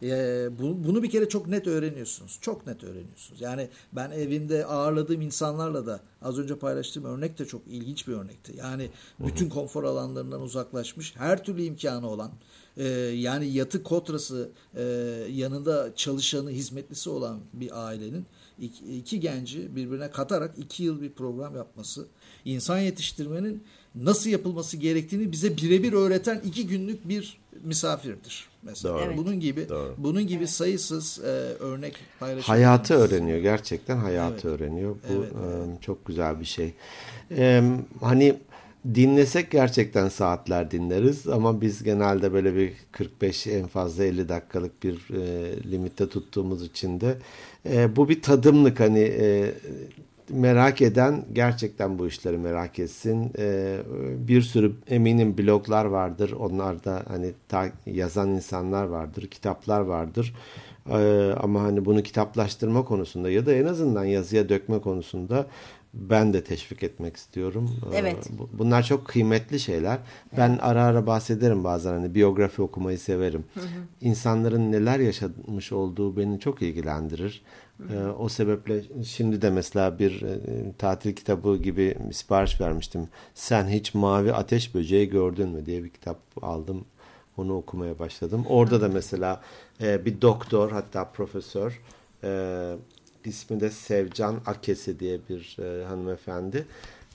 değil. 0.00 0.12
E, 0.12 0.44
e, 0.44 0.58
bu, 0.58 0.84
bunu 0.84 1.02
bir 1.02 1.10
kere 1.10 1.28
çok 1.28 1.48
net 1.48 1.66
öğreniyorsunuz. 1.66 2.38
Çok 2.40 2.66
net 2.66 2.84
öğreniyorsunuz. 2.84 3.40
Yani 3.40 3.68
ben 3.92 4.10
evimde 4.10 4.66
ağırladığım 4.66 5.20
insanlarla 5.20 5.86
da 5.86 6.00
az 6.22 6.38
önce 6.38 6.58
paylaştığım 6.58 7.04
örnek 7.04 7.38
de 7.38 7.44
çok 7.44 7.62
ilginç 7.66 8.08
bir 8.08 8.12
örnekti. 8.12 8.52
Yani 8.56 8.90
bütün 9.20 9.48
konfor 9.48 9.84
alanlarından 9.84 10.42
uzaklaşmış 10.42 11.16
her 11.16 11.44
türlü 11.44 11.62
imkanı 11.62 12.08
olan 12.08 12.30
e, 12.78 12.88
yani 13.14 13.46
yatı 13.46 13.82
kotrası 13.82 14.50
e, 14.76 14.82
yanında 15.30 15.92
çalışanı, 15.96 16.50
hizmetlisi 16.50 17.10
olan 17.10 17.40
bir 17.52 17.86
ailenin 17.86 18.26
iki, 18.58 18.96
iki 18.96 19.20
genci 19.20 19.76
birbirine 19.76 20.10
katarak 20.10 20.58
iki 20.58 20.82
yıl 20.82 21.02
bir 21.02 21.12
program 21.12 21.56
yapması, 21.56 22.06
insan 22.44 22.78
yetiştirmenin 22.78 23.64
nasıl 23.94 24.30
yapılması 24.30 24.76
gerektiğini 24.76 25.32
bize 25.32 25.56
birebir 25.56 25.92
öğreten 25.92 26.40
iki 26.44 26.66
günlük 26.66 27.08
bir 27.08 27.38
misafirdir. 27.64 28.48
Mesela 28.62 28.94
Doğru. 28.94 29.16
bunun 29.16 29.40
gibi 29.40 29.68
Doğru. 29.68 29.94
bunun 29.98 30.26
gibi 30.26 30.38
evet. 30.38 30.50
sayısız 30.50 31.20
e, 31.24 31.26
örnek 31.60 31.96
paylaşıyoruz. 32.20 32.48
Hayatı 32.48 32.94
öğreniyor 32.94 33.38
gerçekten 33.38 33.96
hayatı 33.96 34.48
evet. 34.48 34.60
öğreniyor. 34.60 34.90
Bu 34.90 35.12
evet, 35.12 35.32
evet. 35.44 35.82
çok 35.82 36.06
güzel 36.06 36.40
bir 36.40 36.44
şey. 36.44 36.74
Ee, 37.30 37.62
hani 38.00 38.36
dinlesek 38.94 39.50
gerçekten 39.50 40.08
saatler 40.08 40.70
dinleriz 40.70 41.28
ama 41.28 41.60
biz 41.60 41.82
genelde 41.82 42.32
böyle 42.32 42.56
bir 42.56 42.72
45 42.92 43.46
en 43.46 43.66
fazla 43.66 44.04
50 44.04 44.28
dakikalık 44.28 44.82
bir 44.82 44.94
e, 44.94 45.70
limitte 45.70 46.08
tuttuğumuz 46.08 46.62
için 46.62 47.00
de 47.00 47.18
e, 47.70 47.96
bu 47.96 48.08
bir 48.08 48.22
tadımlık 48.22 48.80
hani 48.80 49.00
e, 49.00 49.54
merak 50.30 50.82
eden 50.82 51.24
gerçekten 51.32 51.98
bu 51.98 52.06
işleri 52.06 52.38
merak 52.38 52.78
etsin. 52.78 53.32
E, 53.38 53.76
bir 54.28 54.42
sürü 54.42 54.72
eminim 54.88 55.38
bloglar 55.38 55.84
vardır. 55.84 56.32
Onlarda 56.32 57.02
hani 57.08 57.32
ta, 57.48 57.66
yazan 57.86 58.28
insanlar 58.28 58.84
vardır, 58.84 59.26
kitaplar 59.26 59.80
vardır. 59.80 60.34
E, 60.90 61.32
ama 61.40 61.62
hani 61.62 61.84
bunu 61.84 62.02
kitaplaştırma 62.02 62.84
konusunda 62.84 63.30
ya 63.30 63.46
da 63.46 63.52
en 63.52 63.64
azından 63.64 64.04
yazıya 64.04 64.48
dökme 64.48 64.78
konusunda 64.78 65.46
ben 65.98 66.32
de 66.32 66.44
teşvik 66.44 66.82
etmek 66.82 67.16
istiyorum. 67.16 67.70
Ee, 67.92 67.96
evet. 67.96 68.28
Bunlar 68.52 68.82
çok 68.82 69.08
kıymetli 69.08 69.60
şeyler. 69.60 69.98
Ben 70.36 70.50
evet. 70.50 70.60
ara 70.62 70.84
ara 70.84 71.06
bahsederim 71.06 71.64
bazen 71.64 71.92
hani 71.92 72.14
biyografi 72.14 72.62
okumayı 72.62 72.98
severim. 72.98 73.44
Hı 73.54 73.60
hı. 73.60 73.64
İnsanların 74.00 74.72
neler 74.72 74.98
yaşamış 74.98 75.72
olduğu 75.72 76.16
beni 76.16 76.40
çok 76.40 76.62
ilgilendirir. 76.62 77.42
Hı 77.78 77.98
hı. 77.98 78.12
O 78.12 78.28
sebeple 78.28 78.82
şimdi 79.04 79.42
de 79.42 79.50
mesela 79.50 79.98
bir 79.98 80.22
e, 80.22 80.38
tatil 80.78 81.14
kitabı 81.14 81.56
gibi 81.56 81.96
sipariş 82.12 82.60
vermiştim. 82.60 83.08
Sen 83.34 83.68
hiç 83.68 83.94
mavi 83.94 84.32
ateş 84.32 84.74
böceği 84.74 85.08
gördün 85.08 85.48
mü 85.48 85.66
diye 85.66 85.84
bir 85.84 85.90
kitap 85.90 86.18
aldım. 86.42 86.84
Onu 87.36 87.56
okumaya 87.56 87.98
başladım. 87.98 88.44
Orada 88.48 88.80
da 88.80 88.88
mesela 88.88 89.40
e, 89.80 90.04
bir 90.04 90.20
doktor 90.20 90.70
hatta 90.70 91.04
profesör 91.04 91.82
e, 92.24 92.30
ismi 93.24 93.60
de 93.60 93.70
Sevcan 93.70 94.40
Akesi 94.46 95.00
diye 95.00 95.20
bir 95.28 95.56
e, 95.62 95.84
hanımefendi. 95.84 96.66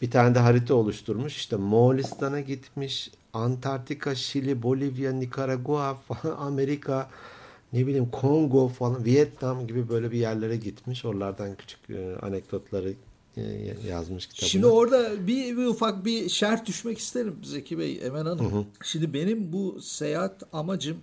Bir 0.01 0.11
tane 0.11 0.35
de 0.35 0.39
harita 0.39 0.75
oluşturmuş. 0.75 1.35
İşte 1.35 1.55
Moğolistan'a 1.55 2.39
gitmiş. 2.39 3.11
Antarktika, 3.33 4.15
Şili, 4.15 4.63
Bolivya, 4.63 5.11
Nikaragua 5.11 5.95
falan, 5.95 6.37
Amerika, 6.47 7.09
ne 7.73 7.87
bileyim 7.87 8.09
Kongo 8.11 8.67
falan, 8.67 9.05
Vietnam 9.05 9.67
gibi 9.67 9.89
böyle 9.89 10.11
bir 10.11 10.17
yerlere 10.17 10.57
gitmiş. 10.57 11.05
Oralardan 11.05 11.55
küçük 11.55 11.89
e, 11.89 12.15
anekdotları 12.21 12.93
e, 13.37 13.41
yazmış 13.87 14.27
kitabına. 14.27 14.49
Şimdi 14.49 14.65
orada 14.65 15.27
bir, 15.27 15.57
bir 15.57 15.65
ufak 15.65 16.05
bir 16.05 16.29
şerh 16.29 16.65
düşmek 16.65 16.97
isterim 16.97 17.35
Zeki 17.43 17.79
Bey, 17.79 17.99
Emen 18.03 18.25
Hanım. 18.25 18.51
Hı 18.51 18.57
hı. 18.57 18.65
Şimdi 18.83 19.13
benim 19.13 19.53
bu 19.53 19.81
seyahat 19.81 20.43
amacım 20.53 20.97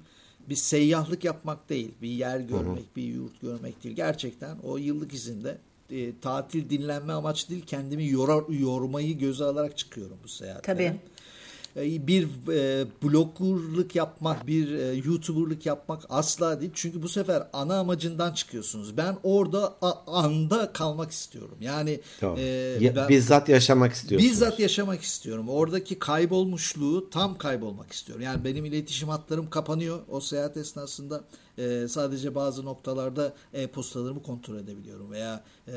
bir 0.51 0.55
seyyahlık 0.55 1.25
yapmak 1.25 1.69
değil, 1.69 1.91
bir 2.03 2.09
yer 2.09 2.41
görmek, 2.41 2.79
hı 2.79 2.91
hı. 2.91 2.97
bir 2.97 3.03
yurt 3.03 3.41
görmek 3.41 3.85
değil. 3.85 3.97
Gerçekten 3.97 4.57
o 4.63 4.77
yıllık 4.77 5.15
izinde 5.15 5.59
e, 5.91 6.21
tatil 6.21 6.71
dinlenme 6.71 7.13
amaç 7.13 7.51
değil, 7.51 7.65
kendimi 7.67 8.09
yorar, 8.09 8.45
yormayı 8.49 9.19
göze 9.19 9.45
alarak 9.45 9.79
çıkıyorum 9.79 10.17
bu 10.25 10.29
seyahate. 10.29 10.63
Tabii. 10.63 10.97
E, 11.81 12.07
bir 12.07 12.24
e, 12.49 12.87
bloggerlık 13.03 13.95
yapmak, 13.95 14.47
bir 14.47 14.72
e, 14.72 14.93
YouTuber'lık 14.95 15.66
yapmak 15.66 16.03
asla 16.09 16.61
değil. 16.61 16.70
Çünkü 16.74 17.03
bu 17.03 17.09
sefer 17.09 17.43
ana 17.53 17.78
amacından 17.78 18.33
çıkıyorsunuz. 18.33 18.97
Ben 18.97 19.16
orada 19.22 19.74
anda 20.07 20.72
kalmak 20.72 21.11
istiyorum. 21.11 21.57
Yani 21.61 22.01
tamam. 22.20 22.39
e, 22.39 22.93
ben, 22.97 23.09
bizzat 23.09 23.49
yaşamak 23.49 23.93
istiyorsunuz. 23.93 24.33
Bizzat 24.33 24.61
yaşamak 24.61 25.03
istiyorum. 25.03 25.49
Oradaki 25.49 25.99
kaybolmuşluğu 25.99 27.11
tam 27.11 27.39
kaybolmak 27.39 27.93
istiyorum. 27.93 28.24
Yani 28.24 28.45
benim 28.45 28.64
iletişim 28.64 29.09
hatlarım 29.09 29.51
kapanıyor 29.51 29.99
o 30.09 30.20
seyahat 30.20 30.57
esnasında 30.57 31.24
e, 31.61 31.89
sadece 31.89 32.35
bazı 32.35 32.65
noktalarda 32.65 33.35
e-postalarımı 33.53 34.23
kontrol 34.23 34.57
edebiliyorum 34.57 35.11
veya 35.11 35.45
e, 35.69 35.75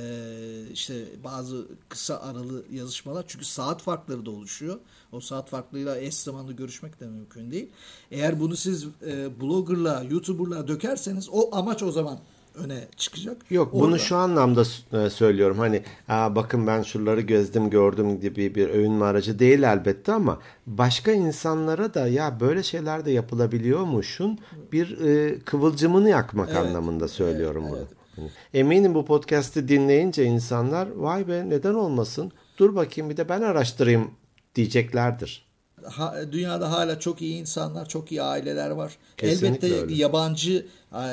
işte 0.74 1.06
bazı 1.24 1.68
kısa 1.90 2.22
aralı 2.22 2.64
yazışmalar 2.72 3.26
çünkü 3.28 3.46
saat 3.46 3.82
farkları 3.82 4.26
da 4.26 4.32
oluşuyor. 4.32 4.80
O 5.12 5.20
saat 5.20 5.50
farklıyla 5.50 5.98
eş 5.98 6.16
zamanlı 6.16 6.54
görüşmek 6.54 7.00
de 7.00 7.06
mümkün 7.06 7.52
değil. 7.52 7.70
Eğer 8.12 8.40
bunu 8.40 8.56
siz 8.56 8.86
e, 9.06 9.42
bloggerla, 9.42 10.04
youtuberla 10.12 10.68
dökerseniz 10.68 11.30
o 11.32 11.56
amaç 11.56 11.84
o 11.84 11.92
zaman 11.92 12.20
öne 12.56 12.88
çıkacak. 12.97 13.38
Yok 13.49 13.74
Orada. 13.74 13.86
bunu 13.86 13.99
şu 13.99 14.16
anlamda 14.16 14.64
e, 14.93 15.10
söylüyorum. 15.10 15.60
Hani 15.60 15.84
Aa, 16.08 16.36
bakın 16.36 16.68
ben 16.68 16.82
şuraları 16.82 17.22
gözdim 17.22 17.70
gördüm 17.70 18.20
gibi 18.20 18.56
bir 18.56 18.70
övünme 18.70 19.06
aracı 19.06 19.39
değil 19.39 19.64
elbette 19.64 20.14
ama 20.14 20.39
başka 20.68 21.12
insanlara 21.12 21.93
da 21.93 22.08
ya 22.08 22.39
böyle 22.39 22.64
şeyler 22.64 23.06
de 23.06 23.12
yapılabiliyormuşun 23.12 24.39
bir 24.72 24.99
e, 24.99 25.39
kıvılcımını 25.39 26.10
yakmak 26.10 26.49
evet. 26.49 26.60
anlamında 26.60 27.08
söylüyorum 27.08 27.64
evet, 27.68 27.74
bunu. 27.74 27.88
Evet. 28.18 28.32
Eminim 28.54 28.93
bu 28.93 29.06
podcast'i 29.06 29.68
dinleyince 29.68 30.26
insanlar 30.26 30.88
vay 30.95 31.28
be 31.28 31.49
neden 31.49 31.74
olmasın 31.74 32.32
dur 32.58 32.76
bakayım 32.76 33.10
bir 33.10 33.18
de 33.18 33.30
ben 33.30 33.41
araştırayım 33.41 34.12
diyeceklerdir 34.56 35.53
ha, 35.84 36.16
dünyada 36.32 36.72
hala 36.72 37.00
çok 37.00 37.22
iyi 37.22 37.36
insanlar, 37.40 37.90
çok 37.90 38.12
iyi 38.12 38.22
aileler 38.22 38.70
var. 38.70 38.98
Kesinlikle 39.18 39.68
Elbette 39.68 39.82
öyle. 39.82 39.96
yabancı 39.96 40.66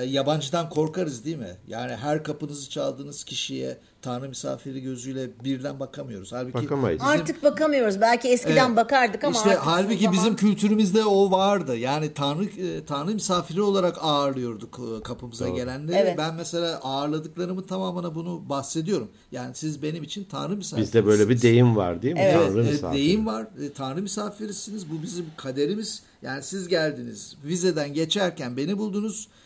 yabancıdan 0.06 0.70
korkarız 0.70 1.24
değil 1.24 1.36
mi? 1.36 1.56
Yani 1.68 1.96
her 1.96 2.24
kapınızı 2.24 2.70
çaldığınız 2.70 3.24
kişiye 3.24 3.78
Tanrı 4.02 4.28
misafiri 4.28 4.82
gözüyle 4.82 5.30
birden 5.44 5.80
bakamıyoruz. 5.80 6.32
Halbuki 6.32 6.54
Bakamayız. 6.54 7.00
Bizim, 7.00 7.12
artık 7.12 7.42
bakamıyoruz. 7.42 8.00
Belki 8.00 8.28
eskiden 8.28 8.66
evet, 8.66 8.76
bakardık 8.76 9.24
ama 9.24 9.36
işte 9.36 9.50
artık 9.50 9.66
halbuki 9.66 10.04
zaman... 10.04 10.12
bizim 10.12 10.36
kültürümüzde 10.36 11.04
o 11.04 11.30
vardı. 11.30 11.76
Yani 11.76 12.14
Tanrı 12.14 12.44
e, 12.44 12.84
Tanrı 12.84 13.14
misafiri 13.14 13.62
olarak 13.62 13.98
ağırlıyorduk 14.00 14.80
e, 14.98 15.02
kapımıza 15.02 15.46
Doğru. 15.46 15.54
gelenleri. 15.54 15.96
Evet. 15.96 16.18
Ben 16.18 16.34
mesela 16.34 16.80
ağırladıklarımı 16.82 17.66
tamamına 17.66 18.14
bunu 18.14 18.48
bahsediyorum. 18.48 19.08
Yani 19.32 19.54
siz 19.54 19.82
benim 19.82 20.02
için 20.02 20.24
Tanrı 20.24 20.56
misafirisiniz. 20.56 20.86
Bizde 20.86 21.06
böyle 21.06 21.28
bir 21.28 21.42
deyim 21.42 21.76
var 21.76 22.02
değil 22.02 22.14
mi? 22.14 22.20
Evet, 22.20 22.34
Tanrı 22.34 22.60
evet 22.60 22.72
misafiri. 22.72 22.98
deyim 22.98 23.26
var. 23.26 23.42
E, 23.42 23.72
Tanrı 23.72 24.02
misafirisiniz. 24.02 24.90
Bu 24.90 25.02
bizim 25.02 25.26
kaderimiz. 25.36 26.02
Yani 26.22 26.42
siz 26.42 26.68
geldiniz. 26.68 27.36
Vizeden 27.44 27.94
geçerken 27.94 28.56
beni 28.56 28.78
buldunuz 28.78 29.28
e, 29.28 29.39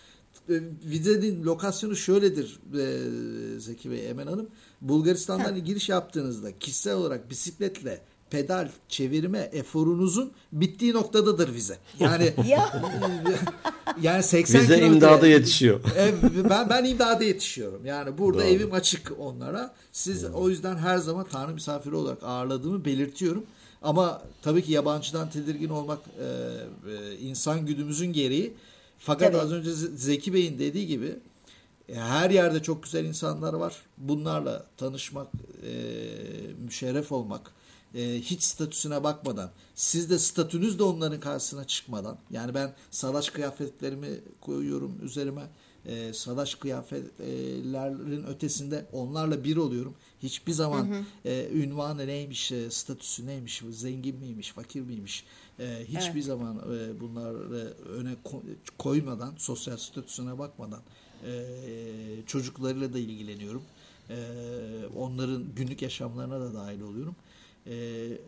vizenin 0.85 1.45
lokasyonu 1.45 1.97
şöyledir 1.97 2.61
e, 2.75 3.61
Zeki 3.61 3.91
Bey, 3.91 4.11
Emen 4.11 4.27
Hanım. 4.27 4.49
Bulgaristan'dan 4.81 5.53
ha. 5.53 5.59
giriş 5.59 5.89
yaptığınızda 5.89 6.59
kişisel 6.59 6.95
olarak 6.95 7.31
bisikletle 7.31 8.01
pedal 8.31 8.69
çevirme 8.89 9.39
eforunuzun 9.39 10.33
bittiği 10.53 10.93
noktadadır 10.93 11.55
vize. 11.55 11.79
Yani 12.01 12.35
yani 14.03 14.23
80 14.23 14.61
Vize 14.61 14.79
imdada 14.79 15.27
yetişiyor. 15.27 15.81
ben 16.51 16.71
ben 16.71 16.85
imdada 16.85 17.25
yetişiyorum. 17.25 17.87
Yani 17.87 18.19
burada 18.19 18.39
Doğru. 18.39 18.49
evim 18.49 18.73
açık 18.73 19.13
onlara. 19.19 19.75
Siz 19.93 20.23
Doğru. 20.23 20.33
o 20.35 20.49
yüzden 20.49 20.77
her 20.77 20.99
zaman 20.99 21.27
Tanrı 21.33 21.55
misafiri 21.55 21.95
olarak 21.95 22.23
ağırladığımı 22.23 22.85
belirtiyorum. 22.85 23.45
Ama 23.83 24.23
tabii 24.43 24.63
ki 24.63 24.73
yabancıdan 24.73 25.31
tedirgin 25.31 25.69
olmak 25.69 25.99
e, 26.21 26.25
e, 26.25 27.17
insan 27.19 27.67
güdümüzün 27.67 28.13
gereği. 28.13 28.55
Fakat 29.05 29.33
Tabii. 29.33 29.43
az 29.43 29.53
önce 29.53 29.73
Zeki 29.97 30.35
Bey'in 30.35 30.59
dediği 30.59 30.87
gibi 30.87 31.19
e, 31.89 31.95
her 31.95 32.31
yerde 32.31 32.63
çok 32.63 32.83
güzel 32.83 33.05
insanlar 33.05 33.53
var. 33.53 33.75
Bunlarla 33.99 34.67
tanışmak, 34.77 35.29
e, 35.67 35.73
müşerref 36.65 37.13
olmak, 37.13 37.51
e, 37.95 38.21
hiç 38.21 38.43
statüsüne 38.43 39.05
bakmadan, 39.05 39.51
siz 39.75 40.11
de 40.11 40.19
statünüz 40.19 40.79
de 40.79 40.83
onların 40.83 41.21
karşısına 41.21 41.65
çıkmadan, 41.65 42.19
yani 42.31 42.55
ben 42.55 42.75
salaş 42.91 43.31
kıyafetlerimi 43.31 44.09
koyuyorum 44.41 44.99
üzerime, 45.03 45.43
e, 45.87 46.13
salaş 46.13 46.55
kıyafetlerin 46.55 48.25
ötesinde 48.27 48.87
onlarla 48.93 49.45
bir 49.45 49.57
oluyorum. 49.57 49.95
Hiçbir 50.23 50.53
zaman 50.53 50.91
hı 50.91 50.95
hı. 50.95 51.05
E, 51.25 51.49
ünvanı 51.53 52.07
neymiş, 52.07 52.53
e, 52.53 52.71
statüsü 52.71 53.27
neymiş, 53.27 53.63
zengin 53.71 54.17
miymiş, 54.17 54.53
fakir 54.53 54.81
miymiş, 54.81 55.25
e, 55.59 55.85
hiçbir 55.85 56.15
evet. 56.15 56.25
zaman 56.25 56.59
e, 56.59 57.01
bunları 57.01 57.75
öne 57.75 58.17
koymadan, 58.79 59.35
sosyal 59.39 59.77
statüsüne 59.77 60.39
bakmadan 60.39 60.81
e, 61.27 61.45
çocuklarıyla 62.27 62.93
da 62.93 62.99
ilgileniyorum. 62.99 63.63
E, 64.11 64.17
onların 64.97 65.45
günlük 65.57 65.83
yaşamlarına 65.83 66.41
da 66.41 66.55
dahil 66.55 66.81
oluyorum. 66.81 67.17
E, 67.67 67.75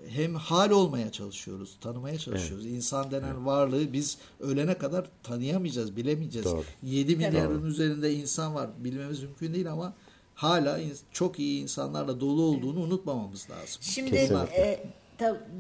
hem 0.09 0.35
hal 0.35 0.71
olmaya 0.71 1.13
çalışıyoruz, 1.13 1.77
tanımaya 1.81 2.19
çalışıyoruz. 2.19 2.67
Evet. 2.67 2.77
İnsan 2.77 3.11
denen 3.11 3.35
evet. 3.35 3.45
varlığı 3.47 3.93
biz 3.93 4.19
ölene 4.41 4.79
kadar 4.79 5.07
tanıyamayacağız, 5.23 5.97
bilemeyeceğiz. 5.97 6.47
Doğru. 6.47 6.65
7 6.83 7.17
milyarın 7.17 7.63
Doğru. 7.63 7.69
üzerinde 7.69 8.15
insan 8.15 8.55
var. 8.55 8.71
Bilmemiz 8.79 9.23
mümkün 9.23 9.55
değil 9.55 9.73
ama 9.73 9.95
hala 10.35 10.81
çok 11.13 11.39
iyi 11.39 11.63
insanlarla 11.63 12.21
dolu 12.21 12.43
olduğunu 12.43 12.81
unutmamamız 12.81 13.51
lazım. 13.51 13.83
Şimdi 13.83 14.17
e, 14.17 14.87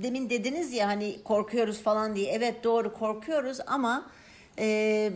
demin 0.03 0.31
dediniz 0.31 0.73
ya 0.73 0.89
hani 0.89 1.23
korkuyoruz 1.25 1.83
falan 1.83 2.17
diye. 2.17 2.33
Evet 2.33 2.65
doğru 2.65 2.95
korkuyoruz 2.95 3.59
ama 3.67 4.07
e, 4.59 5.13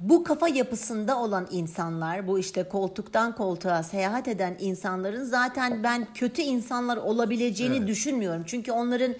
bu 0.00 0.24
kafa 0.24 0.48
yapısında 0.48 1.18
olan 1.18 1.48
insanlar, 1.50 2.28
bu 2.28 2.38
işte 2.38 2.68
koltuktan 2.68 3.34
koltuğa 3.34 3.82
seyahat 3.82 4.28
eden 4.28 4.56
insanların 4.60 5.24
zaten 5.24 5.82
ben 5.82 6.06
kötü 6.14 6.42
insanlar 6.42 6.96
olabileceğini 6.96 7.76
evet. 7.76 7.88
düşünmüyorum. 7.88 8.42
Çünkü 8.46 8.72
onların 8.72 9.14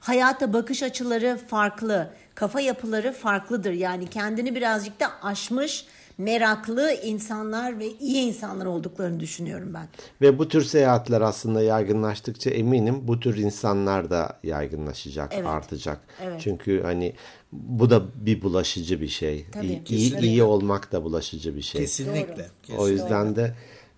hayata 0.00 0.52
bakış 0.52 0.82
açıları 0.82 1.38
farklı, 1.46 2.10
kafa 2.34 2.60
yapıları 2.60 3.12
farklıdır. 3.12 3.72
Yani 3.72 4.06
kendini 4.10 4.54
birazcık 4.54 5.00
da 5.00 5.06
aşmış, 5.22 5.86
meraklı 6.18 6.92
insanlar 7.04 7.78
ve 7.78 7.88
iyi 7.88 8.26
insanlar 8.26 8.66
olduklarını 8.66 9.20
düşünüyorum 9.20 9.74
ben. 9.74 9.88
Ve 10.20 10.38
bu 10.38 10.48
tür 10.48 10.62
seyahatler 10.62 11.20
aslında 11.20 11.62
yaygınlaştıkça 11.62 12.50
eminim 12.50 13.08
bu 13.08 13.20
tür 13.20 13.36
insanlar 13.36 14.10
da 14.10 14.38
yaygınlaşacak, 14.42 15.32
evet. 15.34 15.46
artacak. 15.46 16.00
Evet. 16.22 16.40
Çünkü 16.40 16.82
hani 16.82 17.12
bu 17.52 17.90
da 17.90 18.02
bir 18.26 18.42
bulaşıcı 18.42 19.00
bir 19.00 19.08
şey. 19.08 19.46
Tabii, 19.52 19.82
iyi, 19.88 20.18
iyi 20.18 20.42
olmak 20.42 20.92
da 20.92 21.04
bulaşıcı 21.04 21.56
bir 21.56 21.62
şey. 21.62 21.80
Kesinlikle. 21.80 22.46
Kesinlikle. 22.62 22.78
O 22.78 22.88
yüzden 22.88 23.36
de 23.36 23.54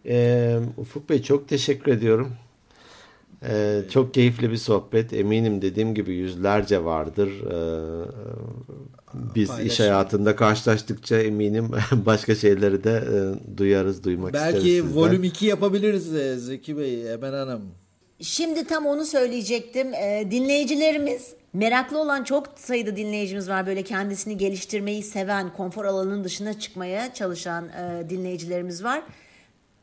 e, 0.07 0.59
Ufuk 0.77 1.09
Bey 1.09 1.23
çok 1.23 1.49
teşekkür 1.49 1.93
ediyorum. 1.93 2.37
Ee, 3.43 3.83
çok 3.91 4.15
keyifli 4.15 4.51
bir 4.51 4.57
sohbet. 4.57 5.13
Eminim 5.13 5.63
dediğim 5.63 5.95
gibi 5.95 6.15
yüzlerce 6.15 6.85
vardır. 6.85 7.29
Ee, 7.29 8.05
biz 9.15 9.49
Paylaşım. 9.49 9.67
iş 9.67 9.81
hayatında 9.81 10.37
karşılaştıkça 10.37 11.17
eminim 11.19 11.71
başka 11.93 12.35
şeyleri 12.35 12.85
de 12.85 13.05
e, 13.15 13.57
duyarız, 13.59 14.05
duymak 14.05 14.33
Belki 14.33 14.59
isteriz 14.59 14.85
Belki 14.85 14.97
volüm 14.97 15.25
2 15.25 15.47
yapabiliriz 15.47 16.15
e, 16.15 16.37
Zeki 16.37 16.79
Bey, 16.79 17.13
Emen 17.13 17.33
Hanım. 17.33 17.63
Şimdi 18.21 18.65
tam 18.65 18.87
onu 18.87 19.05
söyleyecektim. 19.05 19.95
E, 19.95 20.29
dinleyicilerimiz 20.31 21.39
Meraklı 21.53 21.99
olan 21.99 22.25
çok 22.25 22.47
sayıda 22.57 22.97
dinleyicimiz 22.97 23.49
var 23.49 23.67
böyle 23.67 23.83
kendisini 23.83 24.37
geliştirmeyi 24.37 25.03
seven, 25.03 25.53
konfor 25.53 25.85
alanının 25.85 26.25
dışına 26.25 26.59
çıkmaya 26.61 27.15
çalışan 27.15 27.69
e, 27.69 28.11
dinleyicilerimiz 28.11 28.85
var. 28.85 29.03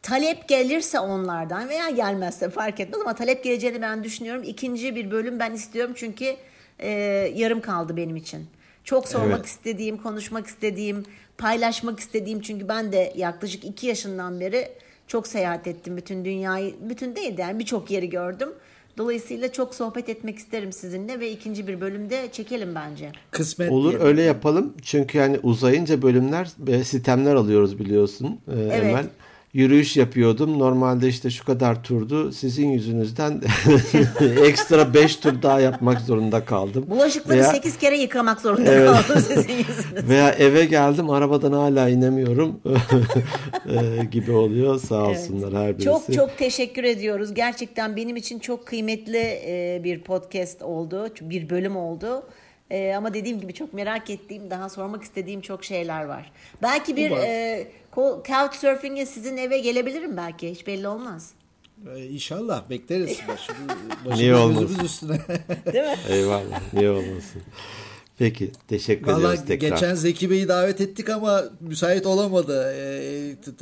Talep 0.05 0.47
gelirse 0.47 0.99
onlardan 0.99 1.69
veya 1.69 1.89
gelmezse 1.89 2.49
fark 2.49 2.79
etmez 2.79 3.01
ama 3.01 3.15
talep 3.15 3.43
geleceğini 3.43 3.81
ben 3.81 4.03
düşünüyorum. 4.03 4.43
İkinci 4.43 4.95
bir 4.95 5.11
bölüm 5.11 5.39
ben 5.39 5.53
istiyorum 5.53 5.93
çünkü 5.95 6.35
e, 6.79 6.89
yarım 7.35 7.61
kaldı 7.61 7.97
benim 7.97 8.15
için. 8.15 8.47
Çok 8.83 9.07
sormak 9.07 9.37
evet. 9.37 9.45
istediğim, 9.45 9.97
konuşmak 9.97 10.47
istediğim, 10.47 11.03
paylaşmak 11.37 11.99
istediğim 11.99 12.41
çünkü 12.41 12.67
ben 12.67 12.91
de 12.91 13.13
yaklaşık 13.15 13.65
iki 13.65 13.87
yaşından 13.87 14.39
beri 14.39 14.67
çok 15.07 15.27
seyahat 15.27 15.67
ettim. 15.67 15.97
Bütün 15.97 16.25
dünyayı, 16.25 16.75
bütün 16.89 17.15
değil 17.15 17.37
de 17.37 17.41
yani 17.41 17.59
birçok 17.59 17.91
yeri 17.91 18.09
gördüm. 18.09 18.49
Dolayısıyla 18.97 19.51
çok 19.51 19.75
sohbet 19.75 20.09
etmek 20.09 20.37
isterim 20.37 20.71
sizinle 20.71 21.19
ve 21.19 21.31
ikinci 21.31 21.67
bir 21.67 21.81
bölümde 21.81 22.29
çekelim 22.31 22.75
bence. 22.75 23.11
Kısmet 23.31 23.71
Olur 23.71 23.89
diyelim. 23.89 24.07
öyle 24.07 24.21
yapalım. 24.21 24.73
Çünkü 24.81 25.17
yani 25.17 25.39
uzayınca 25.43 26.01
bölümler 26.01 26.49
sistemler 26.83 27.35
alıyoruz 27.35 27.79
biliyorsun 27.79 28.39
e, 28.47 28.59
evet. 28.59 28.83
Emel 28.83 29.05
yürüyüş 29.55 29.97
yapıyordum. 29.97 30.59
Normalde 30.59 31.07
işte 31.07 31.29
şu 31.29 31.45
kadar 31.45 31.83
turdu. 31.83 32.31
Sizin 32.31 32.69
yüzünüzden 32.69 33.41
ekstra 34.45 34.93
5 34.93 35.15
tur 35.15 35.41
daha 35.41 35.59
yapmak 35.59 36.01
zorunda 36.01 36.45
kaldım. 36.45 36.85
Bulaşıkları 36.87 37.39
veya, 37.39 37.51
8 37.51 37.77
kere 37.77 37.97
yıkamak 37.97 38.41
zorunda 38.41 38.71
evet, 38.71 38.89
kaldım 38.89 39.23
sizin 39.27 39.53
yüzünüzden. 39.53 40.09
Veya 40.09 40.31
eve 40.31 40.65
geldim 40.65 41.09
arabadan 41.09 41.51
hala 41.51 41.89
inemiyorum 41.89 42.59
e, 44.01 44.05
gibi 44.05 44.31
oluyor. 44.31 44.79
Sağ 44.79 45.03
olsunlar 45.03 45.47
evet. 45.47 45.57
her 45.57 45.73
birisi. 45.73 45.85
Çok 45.85 46.13
çok 46.13 46.37
teşekkür 46.37 46.83
ediyoruz. 46.83 47.33
Gerçekten 47.33 47.95
benim 47.95 48.15
için 48.15 48.39
çok 48.39 48.65
kıymetli 48.65 49.39
e, 49.45 49.81
bir 49.83 50.01
podcast 50.01 50.61
oldu. 50.61 51.07
Bir 51.21 51.49
bölüm 51.49 51.77
oldu. 51.77 52.23
Ee, 52.71 52.93
ama 52.97 53.13
dediğim 53.13 53.41
gibi 53.41 53.53
çok 53.53 53.73
merak 53.73 54.09
ettiğim, 54.09 54.49
daha 54.49 54.69
sormak 54.69 55.03
istediğim 55.03 55.41
çok 55.41 55.63
şeyler 55.65 56.05
var. 56.05 56.31
Belki 56.61 56.95
bir 56.95 57.11
e, 57.11 57.67
couchsurfing'e 58.27 59.05
sizin 59.05 59.37
eve 59.37 59.59
gelebilirim 59.59 60.17
belki. 60.17 60.51
Hiç 60.51 60.67
belli 60.67 60.87
olmaz. 60.87 61.31
Ee, 61.95 62.05
inşallah 62.05 62.69
bekleriz. 62.69 63.19
Başımız, 63.27 63.69
başımız 64.05 64.19
Niye 64.19 64.35
olmasın? 64.35 64.79
üstüne. 64.85 65.19
Değil 65.73 65.83
mi? 65.85 65.97
Eyvallah. 66.09 66.61
Niye 66.73 66.89
olmasın? 66.89 67.41
Peki 68.17 68.51
teşekkür 68.67 69.07
Vallahi 69.07 69.19
ediyoruz 69.19 69.39
tekrar. 69.47 69.69
Geçen 69.69 69.95
Zeki 69.95 70.29
Bey'i 70.29 70.47
davet 70.47 70.81
ettik 70.81 71.09
ama 71.09 71.43
müsait 71.59 72.05
olamadı. 72.05 72.73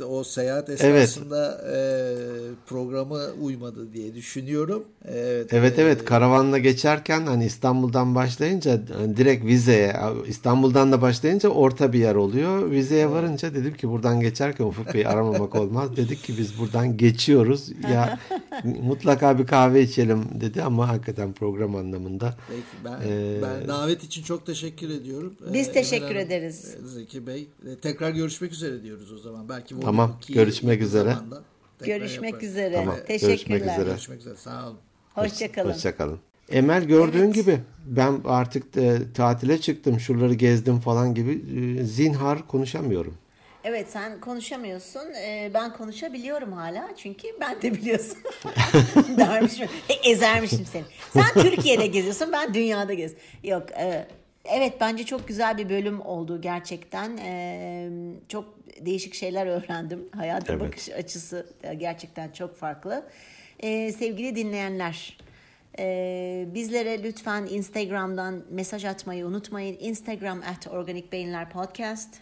E, 0.00 0.04
o 0.04 0.24
seyahat 0.24 0.70
esnasında 0.70 1.60
evet. 1.64 1.76
e, 1.76 2.54
programı 2.66 3.20
uymadı 3.40 3.92
diye 3.92 4.14
düşünüyorum. 4.14 4.84
Evet 5.08 5.52
evet, 5.52 5.78
e, 5.78 5.82
evet. 5.82 6.04
karavanla 6.04 6.58
geçerken 6.58 7.26
hani 7.26 7.44
İstanbul'dan 7.44 8.14
başlayınca 8.14 8.80
hani 8.98 9.16
direkt 9.16 9.44
vizeye 9.44 9.96
İstanbul'dan 10.26 10.92
da 10.92 11.02
başlayınca 11.02 11.48
orta 11.48 11.92
bir 11.92 11.98
yer 11.98 12.14
oluyor. 12.14 12.70
Vizeye 12.70 13.10
varınca 13.10 13.54
dedim 13.54 13.74
ki 13.74 13.88
buradan 13.88 14.20
geçerken 14.20 14.64
Ufuk 14.64 14.94
Bey'i 14.94 15.08
aramamak 15.08 15.54
olmaz. 15.54 15.96
Dedik 15.96 16.24
ki 16.24 16.34
biz 16.38 16.58
buradan 16.58 16.96
geçiyoruz. 16.96 17.68
Ya 17.92 18.18
mutlaka 18.82 19.38
bir 19.38 19.46
kahve 19.46 19.82
içelim 19.82 20.24
dedi 20.40 20.62
ama 20.62 20.88
hakikaten 20.88 21.32
program 21.32 21.76
anlamında. 21.76 22.34
Peki 22.48 22.84
ben, 22.84 23.08
e, 23.08 23.42
ben 23.42 23.68
davet 23.68 24.04
için 24.04 24.22
çok 24.22 24.43
teşekkür 24.44 24.90
ediyorum. 24.90 25.36
Biz 25.52 25.68
ee, 25.68 25.72
teşekkür 25.72 26.06
Hanım, 26.06 26.18
ederiz. 26.18 26.74
E, 26.74 26.86
Zeki 26.86 27.26
Bey. 27.26 27.48
E, 27.66 27.78
tekrar 27.78 28.10
görüşmek 28.10 28.52
üzere 28.52 28.82
diyoruz 28.82 29.12
o 29.12 29.18
zaman. 29.18 29.48
Belki 29.48 29.80
tamam. 29.80 30.20
Görüşmek 30.28 30.82
üzere. 30.82 31.16
Görüşmek 31.80 32.32
yaparız. 32.32 32.50
üzere. 32.50 32.74
Tamam. 32.74 32.96
Teşekkürler. 33.06 33.28
Görüşmek 33.28 33.60
üzere. 33.62 33.90
Görüşmek 33.90 34.20
üzere. 34.20 34.36
Sağ 34.36 34.66
olun. 34.66 34.78
Hoşçakalın. 35.14 35.72
Hoşçakalın. 35.72 36.20
Emel 36.48 36.84
gördüğün 36.84 37.24
evet. 37.24 37.34
gibi 37.34 37.60
ben 37.86 38.20
artık 38.24 38.76
e, 38.76 38.98
tatile 39.14 39.60
çıktım. 39.60 40.00
Şuraları 40.00 40.34
gezdim 40.34 40.80
falan 40.80 41.14
gibi. 41.14 41.32
E, 41.80 41.84
zinhar 41.84 42.48
konuşamıyorum. 42.48 43.14
Evet 43.64 43.86
sen 43.90 44.20
konuşamıyorsun. 44.20 45.12
Ee, 45.12 45.50
ben 45.54 45.72
konuşabiliyorum 45.72 46.52
hala. 46.52 46.88
Çünkü 46.96 47.28
ben 47.40 47.62
de 47.62 47.74
biliyorsun. 47.74 48.18
Dermişim. 49.18 49.68
E, 49.88 50.10
ezermişim 50.10 50.66
seni. 50.72 50.84
Sen 51.12 51.42
Türkiye'de 51.42 51.86
geziyorsun. 51.86 52.32
Ben 52.32 52.54
dünyada 52.54 52.94
gez. 52.94 53.12
Yok. 53.44 53.70
E, 53.70 54.08
evet 54.44 54.74
bence 54.80 55.04
çok 55.04 55.28
güzel 55.28 55.58
bir 55.58 55.68
bölüm 55.68 56.00
oldu 56.00 56.40
gerçekten. 56.40 57.16
E, 57.16 57.88
çok 58.28 58.44
değişik 58.80 59.14
şeyler 59.14 59.46
öğrendim. 59.46 60.08
Hayata 60.16 60.52
evet. 60.52 60.62
bakış 60.62 60.88
açısı 60.88 61.46
gerçekten 61.78 62.30
çok 62.30 62.56
farklı. 62.56 63.06
E, 63.60 63.92
sevgili 63.92 64.36
dinleyenler. 64.36 65.16
Ee, 65.78 66.46
bizlere 66.54 67.02
lütfen 67.02 67.46
Instagram'dan 67.50 68.42
mesaj 68.50 68.84
atmayı 68.84 69.26
unutmayın. 69.26 69.76
Instagram 69.80 70.38
at 70.38 70.68
Organik 70.68 71.12
Beyinler 71.12 71.50
Podcast. 71.50 72.14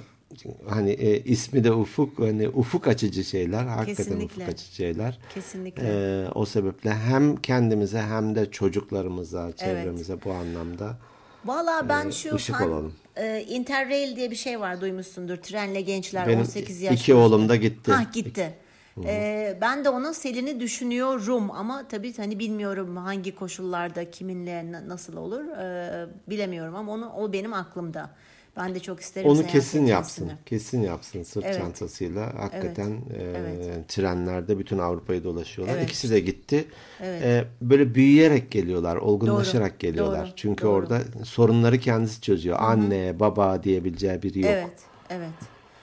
hani 0.69 0.91
e, 0.91 1.21
ismi 1.21 1.65
de 1.65 1.73
ufuk 1.73 2.19
hani 2.19 2.49
ufuk 2.49 2.89
açıcı 2.89 3.25
şeyler 3.25 3.65
hakikaten 3.65 4.05
Kesinlikle. 4.05 4.43
ufuk 4.43 4.55
açıcı 4.55 4.75
şeyler. 4.75 5.19
Kesinlikle. 5.35 5.83
E, 5.87 6.29
o 6.35 6.47
sebeple 6.47 6.95
hem 6.95 7.37
kendimize 7.37 8.01
hem 8.01 8.35
de 8.35 8.51
çocuklarımıza, 8.51 9.53
çevremize 9.57 10.13
evet. 10.13 10.25
bu 10.25 10.33
anlamda 10.33 10.97
Valla 11.45 11.89
ben 11.89 12.09
e, 12.09 12.13
şu 12.13 12.35
ışık 12.35 12.61
olalım. 12.61 12.93
E, 13.17 13.45
Interrail 13.49 14.17
diye 14.17 14.31
bir 14.31 14.37
şey 14.37 14.61
var 14.61 14.81
duymuşsundur. 14.81 15.37
Trenle 15.37 15.81
gençler 15.81 16.29
Benim 16.29 16.41
18 16.41 16.83
yaş. 16.83 17.01
iki 17.01 17.15
oğlum 17.15 17.49
da 17.49 17.57
gitti. 17.57 17.93
Ha 17.93 18.03
gitti. 18.13 18.55
Ee, 19.05 19.59
ben 19.61 19.85
de 19.85 19.89
onun 19.89 20.13
selini 20.13 20.61
düşünüyorum 20.61 21.51
ama 21.51 21.89
tabii 21.89 22.17
hani 22.17 22.39
bilmiyorum 22.39 22.97
hangi 22.97 23.35
koşullarda 23.35 24.11
kiminle 24.11 24.73
nasıl 24.89 25.17
olur 25.17 25.45
ee, 25.59 26.07
bilemiyorum 26.29 26.75
ama 26.75 26.93
onu 26.93 27.13
o 27.13 27.33
benim 27.33 27.53
aklımda. 27.53 28.11
Ben 28.57 28.75
de 28.75 28.81
çok 28.81 29.01
isterim. 29.01 29.31
Onu 29.31 29.47
kesin 29.47 29.87
yapsın. 29.87 30.31
Kesin 30.47 30.83
yapsın 30.83 31.23
sırt 31.23 31.45
evet. 31.45 31.59
çantasıyla. 31.59 32.35
Hakikaten 32.39 33.01
evet. 33.17 33.61
E, 33.61 33.65
evet. 33.65 33.89
trenlerde 33.89 34.59
bütün 34.59 34.79
Avrupa'yı 34.79 35.25
dolaşıyorlar. 35.25 35.75
Evet. 35.75 35.85
İkisi 35.85 36.11
de 36.11 36.21
gitti. 36.21 36.65
Evet. 37.01 37.23
E, 37.23 37.45
böyle 37.61 37.95
büyüyerek 37.95 38.51
geliyorlar, 38.51 38.97
olgunlaşarak 38.97 39.71
Doğru. 39.71 39.79
Geliyorlar. 39.79 40.27
Doğru. 40.27 40.37
Çünkü 40.37 40.65
Doğru. 40.65 40.73
orada 40.73 41.01
sorunları 41.25 41.79
kendisi 41.79 42.21
çözüyor. 42.21 42.59
Hı-hı. 42.59 42.67
Anne, 42.67 43.21
baba 43.21 43.63
diyebileceği 43.63 44.23
biri 44.23 44.41
yok. 44.41 44.51
Evet. 44.51 44.81
Evet. 45.11 45.31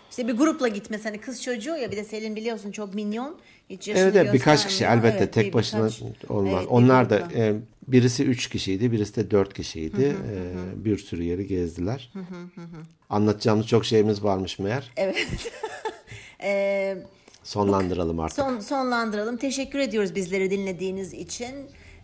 İşte 0.10 0.28
bir 0.28 0.38
grupla 0.38 0.68
gitmesi 0.68 1.04
hani 1.04 1.18
kız 1.18 1.44
çocuğu 1.44 1.78
ya 1.78 1.92
bir 1.92 1.98
de 1.98 2.04
Selin 2.04 2.36
biliyorsun 2.36 2.72
çok 2.72 2.94
minyon. 2.94 3.38
Hiç 3.70 3.88
evet, 3.88 4.16
evet 4.16 4.34
birkaç 4.34 4.68
kişi 4.68 4.86
elbette 4.86 5.18
evet, 5.18 5.34
tek 5.34 5.54
başına 5.54 5.86
birkaç, 5.86 6.02
olmaz. 6.30 6.54
Evet, 6.58 6.68
Onlar 6.70 7.10
da 7.10 7.28
e, 7.36 7.56
birisi 7.88 8.24
üç 8.24 8.50
kişiydi 8.50 8.92
birisi 8.92 9.16
de 9.16 9.32
dört 9.32 9.54
kişiydi. 9.54 10.06
Hı 10.06 10.10
hı, 10.10 10.34
e, 10.34 10.54
hı. 10.54 10.86
Bir 10.86 10.98
sürü 10.98 11.24
yeri 11.24 11.48
gezdiler. 11.48 12.10
Hı 12.14 12.20
hı, 12.20 12.62
hı. 12.62 12.82
Anlatacağımız 13.10 13.68
çok 13.68 13.86
şeyimiz 13.86 14.24
varmış 14.24 14.60
meğer. 14.60 14.92
Evet. 14.98 15.52
e, 16.44 16.98
Sonlandıralım 17.44 18.20
artık. 18.20 18.36
Son, 18.36 18.60
sonlandıralım. 18.60 19.38
Teşekkür 19.38 19.80
ediyoruz 19.80 20.16
bizleri 20.16 20.52
dinlediğiniz 20.52 21.14
için. 21.14 21.56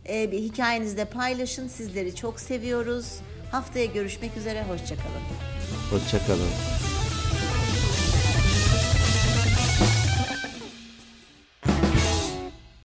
E, 0.10 0.32
bir 0.32 0.40
hikayenizi 0.40 0.98
de 0.98 1.06
paylaşın. 1.06 1.68
Sizleri 1.68 2.16
çok 2.16 2.40
seviyoruz. 2.40 3.20
Haftaya 3.52 3.86
görüşmek 3.86 4.38
üzere. 4.38 4.64
Hoşçakalın. 4.64 5.22
Hoşçakalın. 5.92 6.50